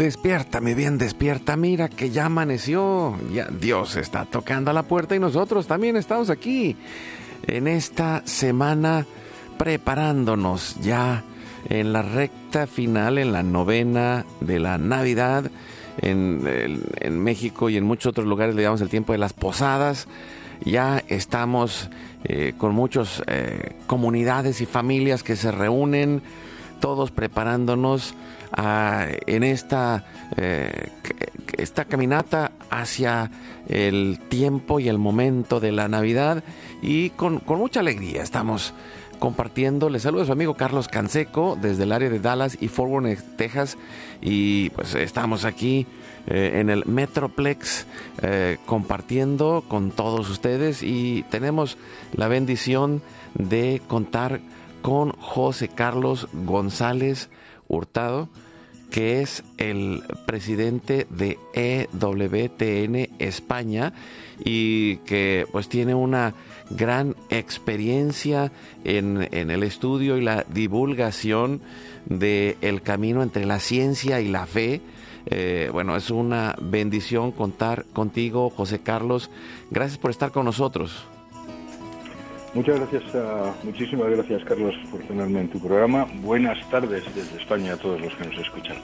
Despierta, 0.00 0.62
mi 0.62 0.72
bien, 0.72 0.96
despierta. 0.96 1.58
Mira 1.58 1.90
que 1.90 2.08
ya 2.08 2.24
amaneció. 2.24 3.18
Ya 3.34 3.48
Dios 3.48 3.96
está 3.96 4.24
tocando 4.24 4.70
a 4.70 4.72
la 4.72 4.84
puerta 4.84 5.14
y 5.14 5.18
nosotros 5.18 5.66
también 5.66 5.94
estamos 5.94 6.30
aquí 6.30 6.74
en 7.46 7.68
esta 7.68 8.22
semana 8.24 9.04
preparándonos 9.58 10.76
ya 10.80 11.22
en 11.68 11.92
la 11.92 12.00
recta 12.00 12.66
final, 12.66 13.18
en 13.18 13.34
la 13.34 13.42
novena 13.42 14.24
de 14.40 14.58
la 14.58 14.78
Navidad. 14.78 15.50
En, 15.98 17.22
México 17.22 17.68
y 17.68 17.76
en 17.76 17.84
muchos 17.84 18.06
otros 18.12 18.26
lugares 18.26 18.54
le 18.54 18.62
llamamos 18.62 18.80
el 18.80 18.88
tiempo 18.88 19.12
de 19.12 19.18
las 19.18 19.34
posadas. 19.34 20.08
Ya 20.64 21.04
estamos 21.08 21.90
eh, 22.24 22.54
con 22.56 22.74
muchas 22.74 23.22
eh, 23.26 23.76
comunidades 23.86 24.62
y 24.62 24.66
familias 24.66 25.22
que 25.22 25.36
se 25.36 25.52
reúnen, 25.52 26.22
todos 26.80 27.10
preparándonos 27.10 28.14
en 28.56 29.42
esta, 29.42 30.04
eh, 30.36 30.88
esta 31.56 31.84
caminata 31.84 32.52
hacia 32.70 33.30
el 33.68 34.18
tiempo 34.28 34.80
y 34.80 34.88
el 34.88 34.98
momento 34.98 35.60
de 35.60 35.72
la 35.72 35.88
Navidad 35.88 36.42
y 36.82 37.10
con, 37.10 37.42
mucha 37.46 37.80
alegría 37.80 38.22
estamos 38.22 38.74
compartiendo. 39.18 39.90
Les 39.90 40.02
saludo 40.02 40.22
a 40.22 40.26
su 40.26 40.32
amigo 40.32 40.54
Carlos 40.54 40.88
Canseco 40.88 41.56
desde 41.60 41.84
el 41.84 41.92
área 41.92 42.08
de 42.08 42.20
Dallas 42.20 42.56
y 42.60 42.68
Fort 42.68 42.90
Worth, 42.90 43.36
Texas. 43.36 43.76
Y 44.22 44.70
pues 44.70 44.94
estamos 44.94 45.44
aquí 45.44 45.86
eh, 46.26 46.52
en 46.54 46.70
el 46.70 46.84
Metroplex 46.86 47.86
eh, 48.22 48.58
compartiendo 48.66 49.64
con 49.68 49.90
todos 49.90 50.28
ustedes 50.30 50.82
y 50.82 51.24
tenemos 51.30 51.76
la 52.12 52.28
bendición 52.28 53.02
de 53.34 53.82
contar 53.86 54.40
con 54.82 55.12
José 55.12 55.68
Carlos 55.68 56.28
González 56.32 57.28
Hurtado, 57.70 58.28
que 58.90 59.22
es 59.22 59.44
el 59.56 60.02
presidente 60.26 61.06
de 61.08 61.38
EWTN 61.54 63.14
España 63.18 63.92
y 64.44 64.96
que 64.98 65.46
pues 65.52 65.68
tiene 65.68 65.94
una 65.94 66.34
gran 66.70 67.16
experiencia 67.30 68.52
en, 68.84 69.28
el 69.32 69.62
estudio 69.62 70.18
y 70.18 70.22
la 70.22 70.44
divulgación 70.52 71.60
del 72.06 72.56
el 72.60 72.82
camino 72.82 73.22
entre 73.22 73.46
la 73.46 73.60
ciencia 73.60 74.20
y 74.20 74.28
la 74.28 74.46
fe. 74.46 74.80
Eh, 75.26 75.68
bueno, 75.72 75.96
es 75.96 76.10
una 76.10 76.56
bendición 76.60 77.30
contar 77.30 77.84
contigo, 77.92 78.50
José 78.50 78.80
Carlos. 78.80 79.30
Gracias 79.70 79.98
por 79.98 80.10
estar 80.10 80.32
con 80.32 80.44
nosotros. 80.44 81.04
Muchas 82.52 82.80
gracias, 82.80 83.04
muchísimas 83.62 84.10
gracias 84.10 84.42
Carlos 84.44 84.74
por 84.90 85.00
tenerme 85.02 85.40
en 85.40 85.50
tu 85.50 85.60
programa. 85.60 86.06
Buenas 86.22 86.58
tardes 86.68 87.04
desde 87.14 87.40
España 87.40 87.74
a 87.74 87.76
todos 87.76 88.00
los 88.00 88.12
que 88.16 88.24
nos 88.24 88.38
escuchan. 88.38 88.76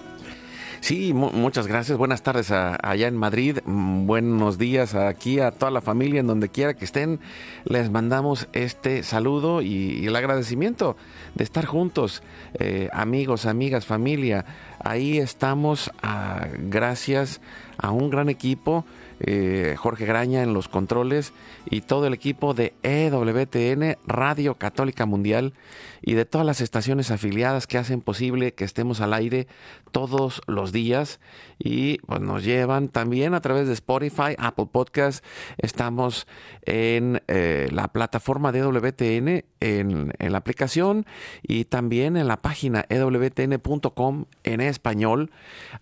Sí, 0.80 1.12
muchas 1.12 1.66
gracias. 1.66 1.98
Buenas 1.98 2.22
tardes 2.22 2.52
allá 2.52 3.08
en 3.08 3.16
Madrid. 3.16 3.58
Mm, 3.64 4.06
buenos 4.06 4.56
días 4.56 4.94
aquí 4.94 5.40
a 5.40 5.50
toda 5.50 5.72
la 5.72 5.80
familia 5.80 6.20
en 6.20 6.28
donde 6.28 6.48
quiera 6.48 6.74
que 6.74 6.84
estén. 6.84 7.18
Les 7.64 7.90
mandamos 7.90 8.48
este 8.52 9.02
saludo 9.02 9.62
y, 9.62 10.06
el 10.06 10.14
agradecimiento 10.14 10.96
de 11.34 11.42
estar 11.42 11.64
juntos, 11.64 12.22
eh, 12.60 12.88
amigos, 12.92 13.46
amigas, 13.46 13.84
familia. 13.84 14.44
Ahí 14.78 15.18
estamos, 15.18 15.90
ah, 16.04 16.46
gracias 16.56 17.40
a 17.78 17.90
un 17.90 18.08
gran 18.08 18.28
equipo 18.28 18.84
eh, 19.20 19.74
Jorge 19.78 20.06
Graña 20.06 20.42
en 20.42 20.52
los 20.52 20.68
controles 20.68 21.32
y 21.70 21.80
todo 21.80 22.06
el 22.06 22.14
equipo 22.14 22.54
de 22.54 22.74
EWTN, 22.82 23.96
Radio 24.06 24.56
Católica 24.56 25.06
Mundial 25.06 25.54
y 26.02 26.14
de 26.14 26.24
todas 26.24 26.46
las 26.46 26.60
estaciones 26.60 27.10
afiliadas 27.10 27.66
que 27.66 27.78
hacen 27.78 28.00
posible 28.00 28.52
que 28.52 28.64
estemos 28.64 29.00
al 29.00 29.14
aire 29.14 29.46
todos 29.90 30.42
los 30.46 30.72
días 30.72 31.20
y 31.58 31.98
pues, 32.06 32.20
nos 32.20 32.44
llevan 32.44 32.88
también 32.88 33.34
a 33.34 33.40
través 33.40 33.66
de 33.66 33.72
Spotify, 33.72 34.34
Apple 34.38 34.68
Podcast. 34.70 35.24
Estamos 35.58 36.26
en 36.62 37.22
eh, 37.28 37.68
la 37.72 37.88
plataforma 37.88 38.52
de 38.52 38.58
EWTN, 38.58 39.44
en, 39.60 40.12
la 40.18 40.38
aplicación 40.38 41.06
y 41.42 41.64
también 41.64 42.16
en 42.16 42.28
la 42.28 42.42
página 42.42 42.84
ewtn.com 42.88 44.26
en 44.44 44.60
español. 44.60 45.30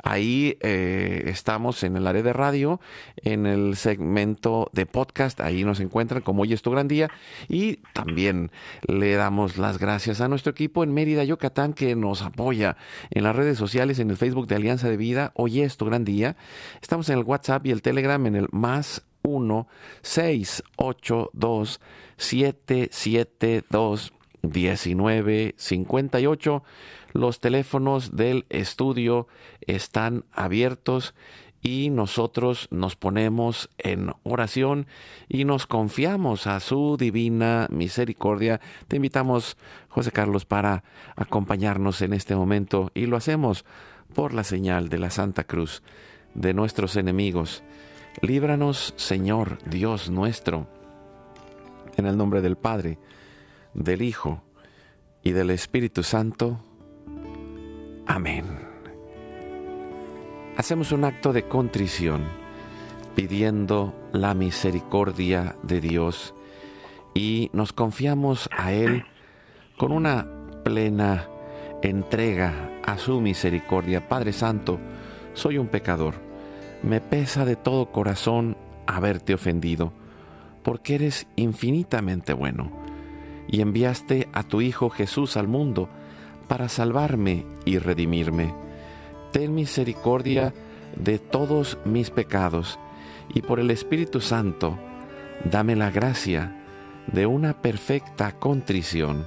Ahí 0.03 0.59
eh, 0.61 1.25
estamos 1.27 1.83
en 1.83 1.97
el 1.97 2.07
área 2.07 2.23
de 2.23 2.33
radio, 2.33 2.81
en 3.25 3.47
el 3.47 3.77
segmento 3.77 4.71
de 4.73 4.87
podcast. 4.87 5.41
Ahí 5.41 5.65
nos 5.65 5.81
encuentran 5.81 6.23
como 6.23 6.43
hoy 6.43 6.53
es 6.53 6.63
tu 6.63 6.71
gran 6.71 6.87
día. 6.89 7.11
Y 7.49 7.77
también 7.93 8.51
le 8.87 9.15
damos 9.15 9.59
las 9.59 9.79
gracias 9.79 10.21
a 10.21 10.29
nuestro 10.29 10.53
equipo 10.53 10.85
en 10.85 10.95
Mérida, 10.95 11.25
Yucatán, 11.25 11.73
que 11.73 11.97
nos 11.97 12.23
apoya 12.23 12.77
en 13.11 13.25
las 13.25 13.35
redes 13.35 13.59
sociales, 13.59 13.99
en 13.99 14.11
el 14.11 14.17
Facebook 14.17 14.47
de 14.47 14.57
Alianza 14.57 14.89
de 14.89 14.97
Vida. 14.97 15.33
Hoy 15.35 15.63
es 15.63 15.77
tu 15.77 15.87
gran 15.87 16.05
día. 16.05 16.37
Estamos 16.81 17.09
en 17.09 17.19
el 17.19 17.25
WhatsApp 17.25 17.67
y 17.67 17.71
el 17.71 17.83
Telegram 17.83 18.25
en 18.27 18.37
el 18.37 18.49
más 18.53 19.05
1 19.23 19.67
682 20.03 21.81
772 22.17 24.13
1958. 24.43 26.63
Los 27.13 27.41
teléfonos 27.41 28.17
del 28.17 28.45
estudio 28.49 29.29
están 29.61 30.25
abiertos 30.33 31.15
y 31.65 31.89
nosotros 31.89 32.69
nos 32.71 32.95
ponemos 32.95 33.71
en 33.79 34.13
oración 34.23 34.87
y 35.31 35.47
nos 35.47 35.67
confiamos 35.67 36.47
a 36.47 36.61
su 36.61 36.99
divina 36.99 37.67
misericordia. 37.71 38.61
Te 38.87 38.97
invitamos, 38.97 39.57
José 39.89 40.13
Carlos, 40.13 40.45
para 40.45 40.85
acompañarnos 41.17 42.03
en 42.03 42.13
este 42.13 42.37
momento 42.37 42.93
y 42.95 43.07
lo 43.07 43.17
hacemos 43.17 43.65
por 44.15 44.35
la 44.35 44.45
señal 44.45 44.91
de 44.91 44.99
la 44.99 45.11
Santa 45.11 45.45
Cruz 45.45 45.83
de 46.35 46.53
nuestros 46.53 46.97
enemigos. 46.97 47.65
Líbranos, 48.21 48.93
Señor 48.97 49.59
Dios 49.65 50.11
nuestro, 50.11 50.69
en 51.97 52.05
el 52.05 52.19
nombre 52.19 52.43
del 52.43 52.57
Padre, 52.57 52.99
del 53.73 54.03
Hijo 54.03 54.43
y 55.23 55.33
del 55.33 55.49
Espíritu 55.49 56.03
Santo. 56.03 56.61
Amén 58.07 58.74
hacemos 60.57 60.93
un 60.93 61.05
acto 61.05 61.33
de 61.33 61.49
contrición 61.49 62.25
pidiendo 63.15 63.95
la 64.13 64.35
misericordia 64.35 65.57
de 65.63 65.81
Dios 65.81 66.35
y 67.15 67.51
nos 67.53 67.73
confiamos 67.73 68.49
a 68.57 68.73
Él 68.73 69.05
con 69.77 69.93
una 69.93 70.27
plena 70.65 71.29
entrega 71.83 72.71
a 72.85 72.99
su 72.99 73.21
misericordia. 73.21 74.09
Padre 74.09 74.33
Santo, 74.33 74.79
soy 75.35 75.59
un 75.59 75.69
pecador. 75.69 76.15
Me 76.83 77.01
pesa 77.01 77.45
de 77.45 77.57
todo 77.57 77.93
corazón 77.93 78.57
haberte 78.87 79.35
ofendido, 79.35 79.93
porque 80.63 80.97
eres 80.97 81.27
infinitamente 81.37 82.33
bueno, 82.33 82.71
y 83.49 83.61
enviaste 83.61 84.29
a 84.33 84.43
tu 84.43 84.61
Hijo 84.61 84.91
Jesús 84.91 85.37
al 85.37 85.49
mundo 85.49 85.89
para 86.49 86.69
salvarme 86.69 87.47
y 87.65 87.79
redimirme. 87.79 88.64
Ten 89.35 89.53
misericordia 89.53 90.55
de 90.95 91.19
todos 91.19 91.77
mis 91.85 92.11
pecados, 92.11 92.79
y 93.35 93.43
por 93.43 93.59
el 93.59 93.73
Espíritu 93.73 94.21
Santo, 94.21 94.79
dame 95.51 95.75
la 95.75 95.91
gracia 95.91 96.63
de 97.09 97.27
una 97.27 97.61
perfecta 97.61 98.39
contrición 98.39 99.27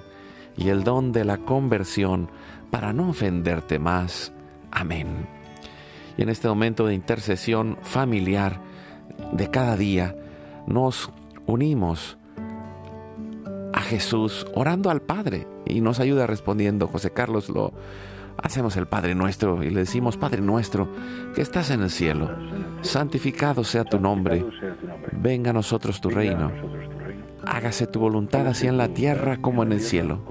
y 0.56 0.69
el 0.69 0.86
don 0.86 1.12
de 1.12 1.25
la 1.25 1.39
conversión 1.39 2.31
para 2.71 2.94
no 2.94 3.09
ofenderte 3.09 3.80
más. 3.80 4.31
Amén. 4.71 5.27
Y 6.18 6.21
en 6.21 6.30
este 6.30 6.48
momento 6.48 6.88
de 6.88 6.94
intercesión 6.94 7.77
familiar 7.81 8.62
de 9.33 9.51
cada 9.51 9.75
día, 9.75 10.15
nos 10.68 11.12
unimos 11.48 12.18
a 13.74 13.81
Jesús 13.81 14.48
orando 14.56 14.89
al 14.89 15.01
Padre 15.01 15.50
y 15.65 15.81
nos 15.81 16.00
ayuda 16.00 16.27
respondiendo. 16.27 16.88
José 16.88 17.12
Carlos 17.12 17.50
lo 17.50 17.74
hacemos 18.42 18.78
el 18.78 18.88
Padre 18.88 19.16
nuestro 19.16 19.63
y 19.63 19.69
le 19.69 19.81
decimos, 19.81 20.18
Padre 20.18 20.42
nuestro, 20.42 20.89
que 21.34 21.42
estás 21.42 21.72
en 21.72 21.81
el 21.81 21.89
cielo, 21.89 22.30
santificado 22.81 23.63
sea 23.63 23.84
tu 23.84 24.00
nombre, 24.00 24.45
venga 25.12 25.51
a 25.51 25.54
nosotros 25.54 26.01
tu 26.01 26.10
reino, 26.10 26.51
hágase 27.45 27.88
tu 27.88 28.00
voluntad 28.00 28.48
así 28.48 28.68
en 28.68 28.78
la 28.78 28.89
tierra 28.89 29.38
como 29.38 29.63
en 29.63 29.74
el 29.74 29.80
cielo. 29.80 30.22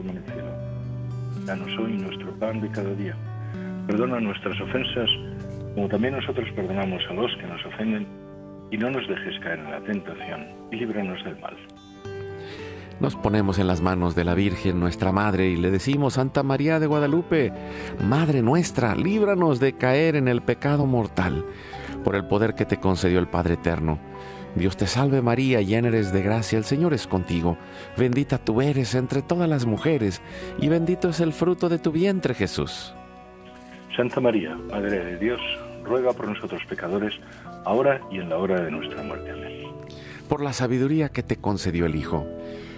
Danos 1.45 1.79
hoy 1.79 1.97
nuestro 1.99 2.33
pan 2.39 2.61
de 2.61 2.69
cada 2.71 2.93
día. 2.95 3.17
Perdona 3.87 4.19
nuestras 4.19 4.61
ofensas, 4.61 5.09
como 5.75 5.89
también 5.89 6.15
nosotros 6.15 6.49
perdonamos 6.57 7.03
a 7.09 7.15
los 7.15 7.31
que 7.37 7.47
nos 7.47 7.65
ofenden, 7.67 8.07
y 8.71 8.77
no 8.77 8.91
nos 8.91 9.07
dejes 9.07 9.39
caer 9.41 9.61
en 9.61 9.71
la 9.71 9.81
tentación, 9.81 10.47
y 10.73 10.77
líbranos 10.77 11.23
del 11.25 11.39
mal. 11.39 11.57
Nos 12.99 13.15
ponemos 13.15 13.59
en 13.59 13.67
las 13.67 13.83
manos 13.83 14.15
de 14.15 14.25
la 14.25 14.35
Virgen, 14.35 14.81
nuestra 14.81 15.13
Madre, 15.13 15.49
y 15.49 15.57
le 15.57 15.71
decimos, 15.71 16.15
Santa 16.15 16.43
María 16.43 16.81
de 16.81 16.87
Guadalupe, 16.87 17.53
Madre 18.03 18.41
nuestra, 18.41 18.95
líbranos 18.95 19.61
de 19.61 19.75
caer 19.75 20.17
en 20.17 20.29
el 20.29 20.41
pecado 20.41 20.87
mortal, 20.87 21.45
por 22.05 22.17
el 22.17 22.27
poder 22.27 22.55
que 22.55 22.65
te 22.65 22.79
concedió 22.79 23.19
el 23.19 23.29
Padre 23.29 23.55
Eterno. 23.55 23.99
Dios 24.55 24.79
te 24.79 24.87
salve 24.87 25.21
María, 25.21 25.61
llena 25.61 25.89
eres 25.89 26.11
de 26.11 26.23
gracia, 26.23 26.57
el 26.57 26.65
Señor 26.65 26.95
es 26.95 27.07
contigo. 27.07 27.59
Bendita 27.99 28.39
tú 28.39 28.63
eres 28.63 28.95
entre 28.95 29.21
todas 29.21 29.49
las 29.49 29.67
mujeres, 29.67 30.23
y 30.59 30.69
bendito 30.69 31.11
es 31.11 31.21
el 31.21 31.35
fruto 31.35 31.69
de 31.69 31.79
tu 31.79 31.93
vientre 31.93 32.33
Jesús. 32.33 32.95
Santa 33.95 34.21
María, 34.21 34.55
Madre 34.71 35.05
de 35.05 35.19
Dios, 35.19 35.41
ruega 35.85 36.15
por 36.15 36.29
nosotros 36.29 36.63
pecadores, 36.67 37.13
ahora 37.67 38.01
y 38.11 38.21
en 38.21 38.31
la 38.31 38.39
hora 38.39 38.63
de 38.63 38.71
nuestra 38.71 39.03
muerte. 39.03 39.33
Amén. 39.33 39.67
Por 40.31 40.43
la 40.43 40.55
sabiduría 40.55 41.11
que 41.11 41.23
te 41.23 41.37
concedió 41.37 41.85
el 41.85 41.95
Hijo 41.95 42.27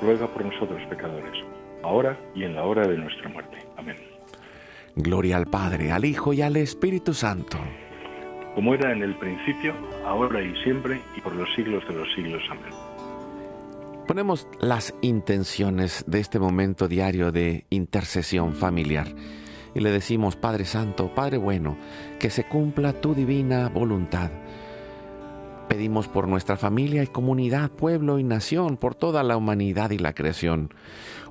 ruega 0.00 0.26
por 0.26 0.44
nosotros 0.44 0.80
pecadores, 0.88 1.32
ahora 1.82 2.18
y 2.34 2.44
en 2.44 2.54
la 2.54 2.64
hora 2.64 2.86
de 2.86 2.96
nuestra 2.96 3.28
muerte. 3.28 3.58
Amén. 3.76 3.96
Gloria 4.94 5.36
al 5.36 5.46
Padre, 5.46 5.92
al 5.92 6.04
Hijo 6.04 6.32
y 6.32 6.42
al 6.42 6.56
Espíritu 6.56 7.12
Santo. 7.14 7.58
Como 8.54 8.74
era 8.74 8.92
en 8.92 9.02
el 9.02 9.14
principio, 9.18 9.74
ahora 10.06 10.42
y 10.42 10.54
siempre, 10.62 11.00
y 11.16 11.20
por 11.20 11.34
los 11.34 11.48
siglos 11.54 11.86
de 11.88 11.94
los 11.94 12.08
siglos. 12.14 12.42
Amén. 12.50 12.72
Ponemos 14.06 14.48
las 14.60 14.94
intenciones 15.02 16.04
de 16.06 16.20
este 16.20 16.38
momento 16.38 16.88
diario 16.88 17.32
de 17.32 17.66
intercesión 17.70 18.54
familiar 18.54 19.08
y 19.74 19.80
le 19.80 19.90
decimos, 19.90 20.36
Padre 20.36 20.64
Santo, 20.64 21.14
Padre 21.14 21.36
bueno, 21.38 21.76
que 22.18 22.30
se 22.30 22.44
cumpla 22.44 22.94
tu 22.94 23.14
divina 23.14 23.68
voluntad 23.68 24.30
Pedimos 25.68 26.06
por 26.06 26.28
nuestra 26.28 26.56
familia 26.56 27.02
y 27.02 27.08
comunidad, 27.08 27.70
pueblo 27.70 28.20
y 28.20 28.24
nación, 28.24 28.76
por 28.76 28.94
toda 28.94 29.24
la 29.24 29.36
humanidad 29.36 29.90
y 29.90 29.98
la 29.98 30.14
creación. 30.14 30.72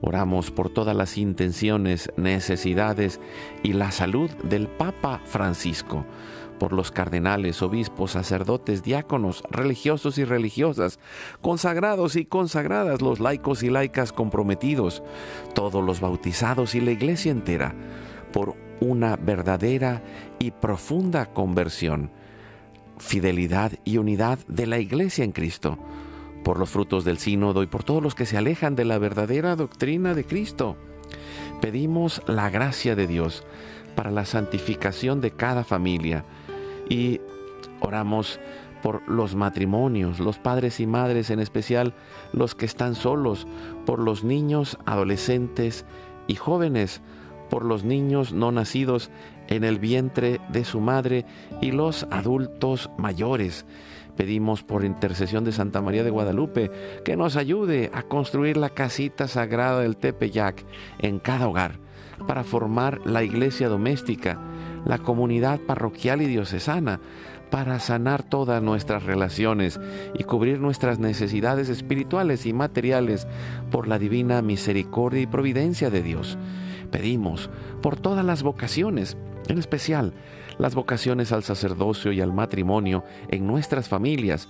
Oramos 0.01 0.51
por 0.51 0.69
todas 0.69 0.95
las 0.95 1.17
intenciones, 1.17 2.11
necesidades 2.17 3.21
y 3.63 3.73
la 3.73 3.91
salud 3.91 4.29
del 4.43 4.67
Papa 4.67 5.21
Francisco, 5.23 6.05
por 6.59 6.73
los 6.73 6.91
cardenales, 6.91 7.61
obispos, 7.61 8.11
sacerdotes, 8.11 8.83
diáconos, 8.83 9.41
religiosos 9.49 10.17
y 10.17 10.25
religiosas, 10.25 10.99
consagrados 11.39 12.17
y 12.17 12.25
consagradas, 12.25 13.01
los 13.01 13.21
laicos 13.21 13.63
y 13.63 13.69
laicas 13.69 14.11
comprometidos, 14.11 15.01
todos 15.53 15.81
los 15.81 16.01
bautizados 16.01 16.75
y 16.75 16.81
la 16.81 16.91
iglesia 16.91 17.31
entera, 17.31 17.73
por 18.33 18.55
una 18.81 19.15
verdadera 19.15 20.03
y 20.39 20.51
profunda 20.51 21.27
conversión 21.27 22.11
fidelidad 22.97 23.73
y 23.83 23.97
unidad 23.97 24.39
de 24.47 24.67
la 24.67 24.79
Iglesia 24.79 25.23
en 25.23 25.31
Cristo, 25.31 25.77
por 26.43 26.59
los 26.59 26.69
frutos 26.69 27.03
del 27.05 27.17
sínodo 27.17 27.63
y 27.63 27.67
por 27.67 27.83
todos 27.83 28.01
los 28.01 28.15
que 28.15 28.25
se 28.25 28.37
alejan 28.37 28.75
de 28.75 28.85
la 28.85 28.97
verdadera 28.97 29.55
doctrina 29.55 30.13
de 30.13 30.25
Cristo. 30.25 30.77
Pedimos 31.61 32.21
la 32.27 32.49
gracia 32.49 32.95
de 32.95 33.07
Dios 33.07 33.43
para 33.95 34.11
la 34.11 34.25
santificación 34.25 35.21
de 35.21 35.31
cada 35.31 35.63
familia 35.63 36.25
y 36.89 37.21
oramos 37.79 38.39
por 38.83 39.01
los 39.09 39.33
matrimonios, 39.33 40.19
los 40.19 40.37
padres 40.37 40.79
y 40.79 40.85
madres, 40.85 41.31
en 41.31 41.39
especial 41.39 41.95
los 42.33 42.53
que 42.53 42.65
están 42.65 42.93
solos, 42.93 43.47
por 43.85 43.99
los 43.99 44.23
niños, 44.23 44.77
adolescentes 44.85 45.85
y 46.27 46.35
jóvenes, 46.35 47.01
por 47.49 47.65
los 47.65 47.83
niños 47.83 48.33
no 48.33 48.51
nacidos 48.51 49.09
en 49.47 49.63
el 49.63 49.79
vientre 49.79 50.39
de 50.49 50.65
su 50.65 50.79
madre 50.79 51.25
y 51.61 51.71
los 51.71 52.07
adultos 52.11 52.89
mayores. 52.97 53.65
Pedimos 54.15 54.63
por 54.63 54.85
intercesión 54.85 55.43
de 55.43 55.51
Santa 55.51 55.81
María 55.81 56.03
de 56.03 56.09
Guadalupe 56.09 56.71
que 57.03 57.17
nos 57.17 57.35
ayude 57.35 57.91
a 57.93 58.03
construir 58.03 58.57
la 58.57 58.69
casita 58.69 59.27
sagrada 59.27 59.81
del 59.81 59.97
Tepeyac 59.97 60.63
en 60.99 61.19
cada 61.19 61.47
hogar 61.47 61.79
para 62.27 62.43
formar 62.43 63.01
la 63.05 63.23
iglesia 63.23 63.67
doméstica, 63.67 64.39
la 64.85 64.99
comunidad 64.99 65.59
parroquial 65.59 66.21
y 66.21 66.27
diocesana, 66.27 67.01
para 67.51 67.79
sanar 67.79 68.23
todas 68.23 68.61
nuestras 68.61 69.03
relaciones 69.03 69.79
y 70.17 70.23
cubrir 70.23 70.59
nuestras 70.59 70.99
necesidades 70.99 71.69
espirituales 71.69 72.45
y 72.45 72.53
materiales 72.53 73.27
por 73.71 73.87
la 73.87 73.99
divina 73.99 74.41
misericordia 74.41 75.21
y 75.21 75.27
providencia 75.27 75.89
de 75.89 76.01
Dios. 76.01 76.37
Pedimos 76.91 77.49
por 77.81 77.97
todas 77.97 78.25
las 78.25 78.43
vocaciones, 78.43 79.17
en 79.47 79.57
especial 79.57 80.13
las 80.57 80.75
vocaciones 80.75 81.31
al 81.31 81.43
sacerdocio 81.43 82.11
y 82.11 82.21
al 82.21 82.33
matrimonio 82.33 83.03
en 83.29 83.45
nuestras 83.47 83.89
familias, 83.89 84.47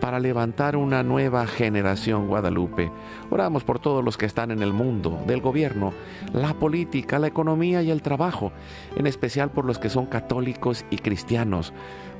para 0.00 0.20
levantar 0.20 0.76
una 0.76 1.02
nueva 1.02 1.46
generación 1.46 2.28
guadalupe. 2.28 2.90
Oramos 3.30 3.64
por 3.64 3.78
todos 3.78 4.04
los 4.04 4.16
que 4.16 4.26
están 4.26 4.50
en 4.50 4.62
el 4.62 4.72
mundo, 4.72 5.18
del 5.26 5.40
gobierno, 5.40 5.92
la 6.32 6.54
política, 6.54 7.18
la 7.18 7.26
economía 7.26 7.82
y 7.82 7.90
el 7.90 8.02
trabajo, 8.02 8.52
en 8.96 9.06
especial 9.06 9.50
por 9.50 9.64
los 9.64 9.78
que 9.78 9.90
son 9.90 10.06
católicos 10.06 10.84
y 10.90 10.98
cristianos, 10.98 11.72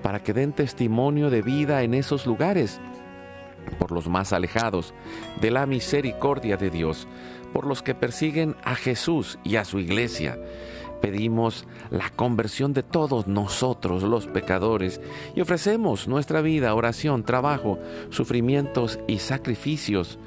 para 0.03 0.23
que 0.23 0.33
den 0.33 0.53
testimonio 0.53 1.31
de 1.31 1.43
vida 1.43 1.83
en 1.83 1.95
esos 1.95 2.27
lugares, 2.27 2.81
por 3.79 3.93
los 3.93 4.09
más 4.09 4.33
alejados 4.33 4.95
de 5.41 5.51
la 5.51 5.67
misericordia 5.67 6.57
de 6.57 6.71
Dios, 6.71 7.07
por 7.53 7.67
los 7.67 7.83
que 7.83 7.95
persiguen 7.95 8.57
a 8.65 8.75
Jesús 8.75 9.39
y 9.45 9.57
a 9.57 9.65
su 9.65 9.79
iglesia 9.79 10.39
pedimos 11.01 11.65
la 11.91 12.11
conversión 12.11 12.73
de 12.73 12.83
todos 12.83 13.27
nosotros 13.27 14.03
los 14.03 14.27
pecadores 14.27 15.01
y 15.35 15.41
ofrecemos 15.41 16.09
nuestra 16.09 16.41
vida, 16.41 16.75
oración, 16.75 17.23
trabajo, 17.25 17.79
sufrimientos 18.11 18.99
y 19.07 19.19
sacrificios 19.19 20.19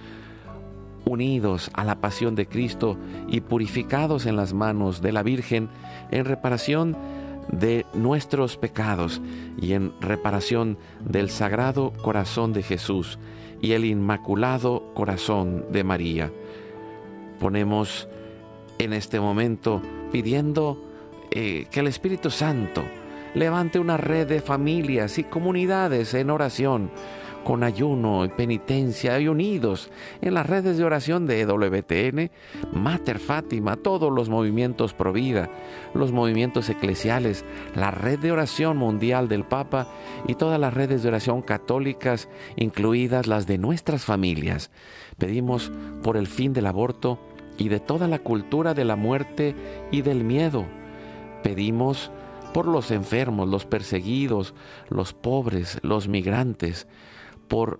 unidos 1.05 1.71
a 1.73 1.83
la 1.83 1.99
pasión 1.99 2.35
de 2.35 2.47
Cristo 2.47 2.97
y 3.27 3.41
purificados 3.41 4.25
en 4.25 4.35
las 4.35 4.53
manos 4.53 5.01
de 5.01 5.11
la 5.11 5.23
Virgen 5.23 5.69
en 6.11 6.25
reparación 6.25 6.95
de 7.51 7.85
nuestros 7.93 8.55
pecados 8.55 9.21
y 9.59 9.73
en 9.73 9.93
reparación 9.99 10.77
del 11.03 11.29
Sagrado 11.29 11.91
Corazón 12.01 12.53
de 12.53 12.63
Jesús 12.63 13.19
y 13.61 13.73
el 13.73 13.83
Inmaculado 13.85 14.91
Corazón 14.93 15.65
de 15.71 15.83
María. 15.83 16.31
Ponemos 17.41 18.07
en 18.77 18.93
este 18.93 19.19
momento 19.19 19.81
pidiendo 20.11 20.77
eh, 21.31 21.65
que 21.71 21.79
el 21.79 21.87
Espíritu 21.87 22.29
Santo 22.29 22.83
levante 23.33 23.79
una 23.79 23.97
red 23.97 24.27
de 24.27 24.41
familias 24.41 25.17
y 25.17 25.23
comunidades 25.23 26.13
en 26.13 26.29
oración 26.29 26.91
con 27.43 27.63
ayuno 27.63 28.23
y 28.25 28.29
penitencia 28.29 29.19
y 29.19 29.27
unidos 29.27 29.89
en 30.21 30.35
las 30.35 30.45
redes 30.45 30.77
de 30.77 30.83
oración 30.83 31.25
de 31.25 31.43
WTN, 31.45 32.29
Mater 32.73 33.19
Fátima, 33.19 33.77
todos 33.77 34.11
los 34.11 34.29
movimientos 34.29 34.93
pro 34.93 35.11
vida, 35.11 35.49
los 35.93 36.11
movimientos 36.11 36.69
eclesiales, 36.69 37.43
la 37.75 37.91
red 37.91 38.19
de 38.19 38.31
oración 38.31 38.77
mundial 38.77 39.27
del 39.27 39.43
Papa 39.43 39.87
y 40.27 40.35
todas 40.35 40.59
las 40.59 40.73
redes 40.73 41.01
de 41.01 41.09
oración 41.09 41.41
católicas, 41.41 42.29
incluidas 42.55 43.27
las 43.27 43.47
de 43.47 43.57
nuestras 43.57 44.05
familias. 44.05 44.69
Pedimos 45.17 45.71
por 46.03 46.17
el 46.17 46.27
fin 46.27 46.53
del 46.53 46.67
aborto 46.67 47.19
y 47.61 47.69
de 47.69 47.79
toda 47.79 48.07
la 48.07 48.17
cultura 48.17 48.73
de 48.73 48.85
la 48.85 48.95
muerte 48.95 49.55
y 49.91 50.01
del 50.01 50.23
miedo. 50.23 50.65
Pedimos 51.43 52.09
por 52.55 52.67
los 52.67 52.89
enfermos, 52.89 53.47
los 53.47 53.67
perseguidos, 53.67 54.55
los 54.89 55.13
pobres, 55.13 55.77
los 55.83 56.07
migrantes, 56.07 56.87
por 57.47 57.79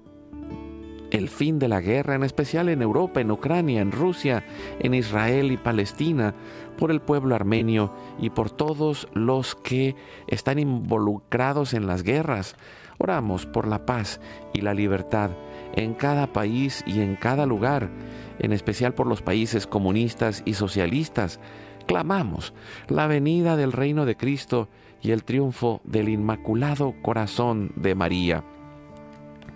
el 1.09 1.29
fin 1.29 1.57
de 1.57 1.67
la 1.67 1.81
guerra, 1.81 2.13
en 2.13 2.23
especial 2.23 2.69
en 2.69 2.83
Europa, 2.83 3.21
en 3.21 3.31
Ucrania, 3.31 3.81
en 3.81 3.91
Rusia, 3.91 4.45
en 4.79 4.93
Israel 4.93 5.51
y 5.51 5.57
Palestina, 5.57 6.35
por 6.77 6.91
el 6.91 7.01
pueblo 7.01 7.33
armenio 7.33 7.91
y 8.19 8.29
por 8.29 8.51
todos 8.51 9.07
los 9.13 9.55
que 9.55 9.95
están 10.27 10.59
involucrados 10.59 11.73
en 11.73 11.87
las 11.87 12.03
guerras. 12.03 12.55
Oramos 13.01 13.47
por 13.47 13.67
la 13.67 13.83
paz 13.87 14.21
y 14.53 14.61
la 14.61 14.75
libertad 14.75 15.31
en 15.73 15.95
cada 15.95 16.27
país 16.27 16.83
y 16.85 17.01
en 17.01 17.15
cada 17.15 17.47
lugar, 17.47 17.89
en 18.37 18.53
especial 18.53 18.93
por 18.93 19.07
los 19.07 19.23
países 19.23 19.65
comunistas 19.65 20.43
y 20.45 20.53
socialistas, 20.53 21.39
clamamos 21.87 22.53
la 22.89 23.07
venida 23.07 23.57
del 23.57 23.71
reino 23.71 24.05
de 24.05 24.15
Cristo 24.15 24.69
y 25.01 25.09
el 25.09 25.23
triunfo 25.23 25.81
del 25.83 26.09
Inmaculado 26.09 26.93
Corazón 27.01 27.71
de 27.75 27.95
María. 27.95 28.43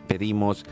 Pedimos 0.07 0.65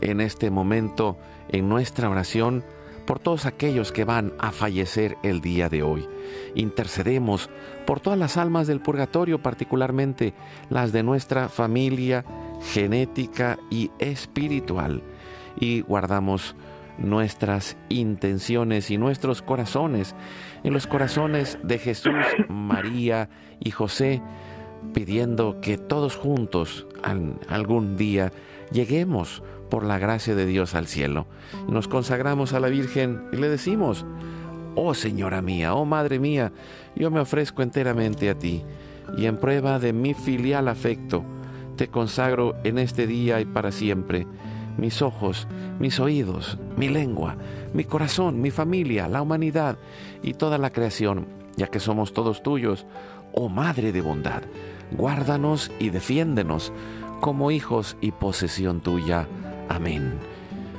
en 0.00 0.20
este 0.20 0.52
momento, 0.52 1.18
en 1.48 1.68
nuestra 1.68 2.08
oración, 2.08 2.62
por 3.06 3.18
todos 3.18 3.46
aquellos 3.46 3.92
que 3.92 4.04
van 4.04 4.32
a 4.38 4.50
fallecer 4.52 5.16
el 5.22 5.40
día 5.40 5.68
de 5.68 5.82
hoy. 5.82 6.08
Intercedemos 6.54 7.50
por 7.86 8.00
todas 8.00 8.18
las 8.18 8.36
almas 8.36 8.66
del 8.66 8.80
purgatorio, 8.80 9.42
particularmente 9.42 10.34
las 10.70 10.92
de 10.92 11.02
nuestra 11.02 11.48
familia 11.48 12.24
genética 12.72 13.58
y 13.70 13.90
espiritual, 13.98 15.02
y 15.58 15.82
guardamos 15.82 16.56
nuestras 16.98 17.76
intenciones 17.88 18.90
y 18.90 18.98
nuestros 18.98 19.42
corazones 19.42 20.14
en 20.62 20.72
los 20.72 20.86
corazones 20.86 21.58
de 21.62 21.78
Jesús, 21.78 22.14
María 22.48 23.28
y 23.60 23.70
José, 23.70 24.22
pidiendo 24.92 25.60
que 25.60 25.76
todos 25.78 26.16
juntos 26.16 26.86
algún 27.48 27.96
día 27.96 28.32
lleguemos 28.70 29.42
por 29.70 29.84
la 29.84 29.98
gracia 29.98 30.34
de 30.34 30.46
Dios 30.46 30.74
al 30.74 30.86
cielo. 30.86 31.26
nos 31.68 31.88
consagramos 31.88 32.52
a 32.52 32.60
la 32.60 32.68
Virgen 32.68 33.24
y 33.32 33.36
le 33.36 33.48
decimos, 33.48 34.04
oh 34.74 34.94
Señora 34.94 35.42
mía, 35.42 35.74
oh 35.74 35.84
Madre 35.84 36.18
mía, 36.18 36.52
yo 36.96 37.10
me 37.10 37.20
ofrezco 37.20 37.62
enteramente 37.62 38.30
a 38.30 38.38
ti, 38.38 38.64
y 39.16 39.26
en 39.26 39.36
prueba 39.36 39.78
de 39.78 39.92
mi 39.92 40.14
filial 40.14 40.68
afecto, 40.68 41.24
te 41.76 41.88
consagro 41.88 42.54
en 42.64 42.78
este 42.78 43.06
día 43.06 43.40
y 43.40 43.44
para 43.44 43.72
siempre 43.72 44.26
mis 44.76 45.02
ojos, 45.02 45.46
mis 45.78 46.00
oídos, 46.00 46.58
mi 46.76 46.88
lengua, 46.88 47.36
mi 47.72 47.84
corazón, 47.84 48.40
mi 48.40 48.50
familia, 48.50 49.08
la 49.08 49.22
humanidad 49.22 49.78
y 50.22 50.34
toda 50.34 50.58
la 50.58 50.70
creación, 50.70 51.26
ya 51.56 51.68
que 51.68 51.80
somos 51.80 52.12
todos 52.12 52.42
tuyos, 52.42 52.86
oh 53.32 53.48
Madre 53.48 53.92
de 53.92 54.00
bondad, 54.00 54.42
guárdanos 54.92 55.70
y 55.78 55.90
defiéndenos 55.90 56.72
como 57.20 57.50
hijos 57.50 57.96
y 58.00 58.12
posesión 58.12 58.80
tuya. 58.80 59.28
Amén. 59.68 60.18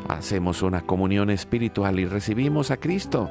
Hacemos 0.07 0.61
una 0.61 0.81
comunión 0.81 1.29
espiritual 1.29 1.99
y 1.99 2.05
recibimos 2.05 2.71
a 2.71 2.77
Cristo. 2.77 3.29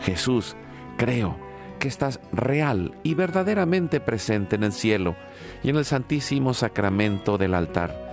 Jesús, 0.00 0.56
creo 0.96 1.36
que 1.78 1.88
estás 1.88 2.20
real 2.32 2.94
y 3.02 3.14
verdaderamente 3.14 4.00
presente 4.00 4.56
en 4.56 4.64
el 4.64 4.72
cielo 4.72 5.14
y 5.62 5.70
en 5.70 5.76
el 5.76 5.84
santísimo 5.84 6.54
sacramento 6.54 7.36
del 7.38 7.54
altar 7.54 8.06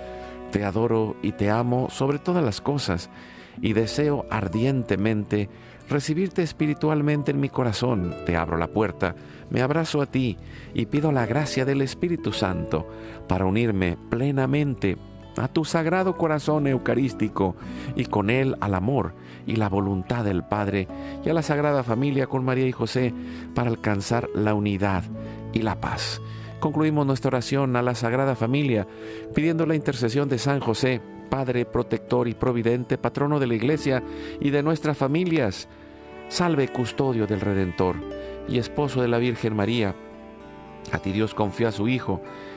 te 0.54 0.64
adoro 0.64 1.16
y 1.24 1.32
te 1.32 1.50
amo 1.50 1.90
sobre 1.90 2.20
todas 2.20 2.44
las 2.44 2.62
cosas 2.62 3.10
y 3.60 3.74
deseo 3.74 4.28
ardientemente 4.30 5.50
recibirte 5.90 6.44
espiritualmente 6.44 7.32
en 7.32 7.40
mi 7.40 7.50
corazón. 7.50 8.14
Te 8.28 8.38
abro 8.38 8.58
la 8.58 8.68
puerta, 8.68 9.16
me 9.50 9.64
abrazo 9.64 10.00
a 10.00 10.06
ti 10.06 10.38
y 10.76 10.86
pido 10.86 11.12
la 11.12 11.26
gracia 11.26 11.66
del 11.66 11.82
Espíritu 11.82 12.32
Santo 12.32 12.88
para 13.28 13.46
unirme 13.46 13.98
plenamente 14.12 14.96
a 15.38 15.48
tu 15.48 15.66
sagrado 15.66 16.16
corazón 16.18 16.68
eucarístico 16.68 17.56
y 17.96 18.06
con 18.06 18.30
él 18.30 18.56
al 18.60 18.76
amor 18.76 19.14
y 19.46 19.56
la 19.56 19.70
voluntad 19.70 20.24
del 20.24 20.44
Padre 20.44 20.88
y 21.26 21.30
a 21.30 21.34
la 21.34 21.42
Sagrada 21.42 21.84
Familia 21.84 22.28
con 22.28 22.46
María 22.46 22.68
y 22.68 22.72
José 22.72 23.14
para 23.54 23.70
alcanzar 23.70 24.30
la 24.36 24.54
unidad 24.54 25.04
y 25.52 25.62
la 25.62 25.80
paz. 25.80 26.22
Concluimos 26.60 27.06
nuestra 27.06 27.28
oración 27.30 27.76
a 27.76 27.82
la 27.82 27.96
Sagrada 27.96 28.36
Familia 28.36 28.88
pidiendo 29.36 29.66
la 29.66 29.76
intercesión 29.76 30.30
de 30.30 30.38
San 30.38 30.60
José, 30.60 31.02
Padre 31.30 31.66
protector 31.66 32.28
y 32.28 32.36
providente, 32.36 32.98
patrono 32.98 33.40
de 33.40 33.48
la 33.48 33.56
Iglesia 33.56 34.04
y 34.40 34.52
de 34.52 34.64
nuestras 34.64 34.98
familias. 34.98 35.68
Salve 36.30 36.68
custodio 36.70 37.28
del 37.28 37.42
Redentor 37.42 37.98
y 38.48 38.60
esposo 38.60 39.02
de 39.02 39.08
la 39.08 39.18
Virgen 39.18 39.56
María. 39.56 39.96
A 40.92 41.00
ti 41.00 41.12
Dios 41.12 41.34
confió 41.34 41.68
a 41.68 41.72
su 41.72 41.88
Hijo. 41.88 42.22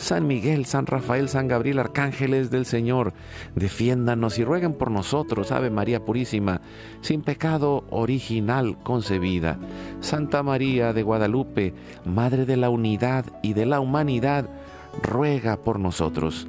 San 0.00 0.26
Miguel, 0.26 0.64
San 0.64 0.86
Rafael, 0.86 1.28
San 1.28 1.46
Gabriel, 1.46 1.78
arcángeles 1.78 2.50
del 2.50 2.64
Señor, 2.64 3.12
defiéndanos 3.54 4.38
y 4.38 4.44
rueguen 4.44 4.72
por 4.72 4.90
nosotros, 4.90 5.52
Ave 5.52 5.68
María 5.68 6.06
Purísima, 6.06 6.62
sin 7.02 7.20
pecado 7.20 7.84
original 7.90 8.78
concebida. 8.82 9.58
Santa 10.00 10.42
María 10.42 10.94
de 10.94 11.02
Guadalupe, 11.02 11.74
Madre 12.06 12.46
de 12.46 12.56
la 12.56 12.70
Unidad 12.70 13.26
y 13.42 13.52
de 13.52 13.66
la 13.66 13.80
Humanidad, 13.80 14.48
ruega 15.02 15.58
por 15.58 15.78
nosotros 15.78 16.48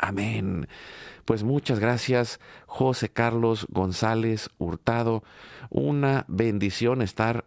Amén. 0.00 0.66
Pues 1.26 1.44
muchas 1.44 1.78
gracias, 1.78 2.40
José 2.66 3.10
Carlos 3.10 3.66
González 3.70 4.48
Hurtado. 4.58 5.22
Una 5.68 6.24
bendición 6.26 7.02
estar 7.02 7.44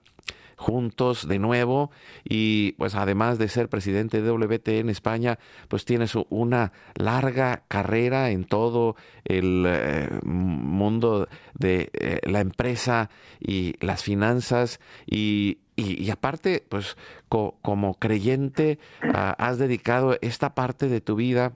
juntos 0.56 1.28
de 1.28 1.40
nuevo 1.40 1.92
y 2.24 2.74
pues 2.74 2.96
además 2.96 3.38
de 3.38 3.50
ser 3.50 3.70
presidente 3.70 4.22
de 4.22 4.30
WT 4.30 4.80
en 4.80 4.90
España, 4.90 5.40
pues 5.68 5.84
tienes 5.84 6.14
una 6.30 6.72
larga 6.96 7.64
carrera 7.68 8.30
en 8.30 8.46
todo 8.46 8.96
el 9.26 9.66
eh, 9.68 10.10
mundo 10.24 11.28
de 11.56 11.90
eh, 11.94 12.20
la 12.24 12.40
empresa 12.40 13.10
y 13.40 13.76
las 13.86 14.04
finanzas 14.04 14.80
y, 15.06 15.58
y, 15.76 16.10
aparte, 16.12 16.64
pues 16.70 16.98
como 17.28 17.96
creyente, 17.96 18.78
ah, 19.14 19.36
has 19.40 19.58
dedicado 19.58 20.18
esta 20.22 20.54
parte 20.54 20.88
de 20.88 21.02
tu 21.02 21.16
vida 21.16 21.54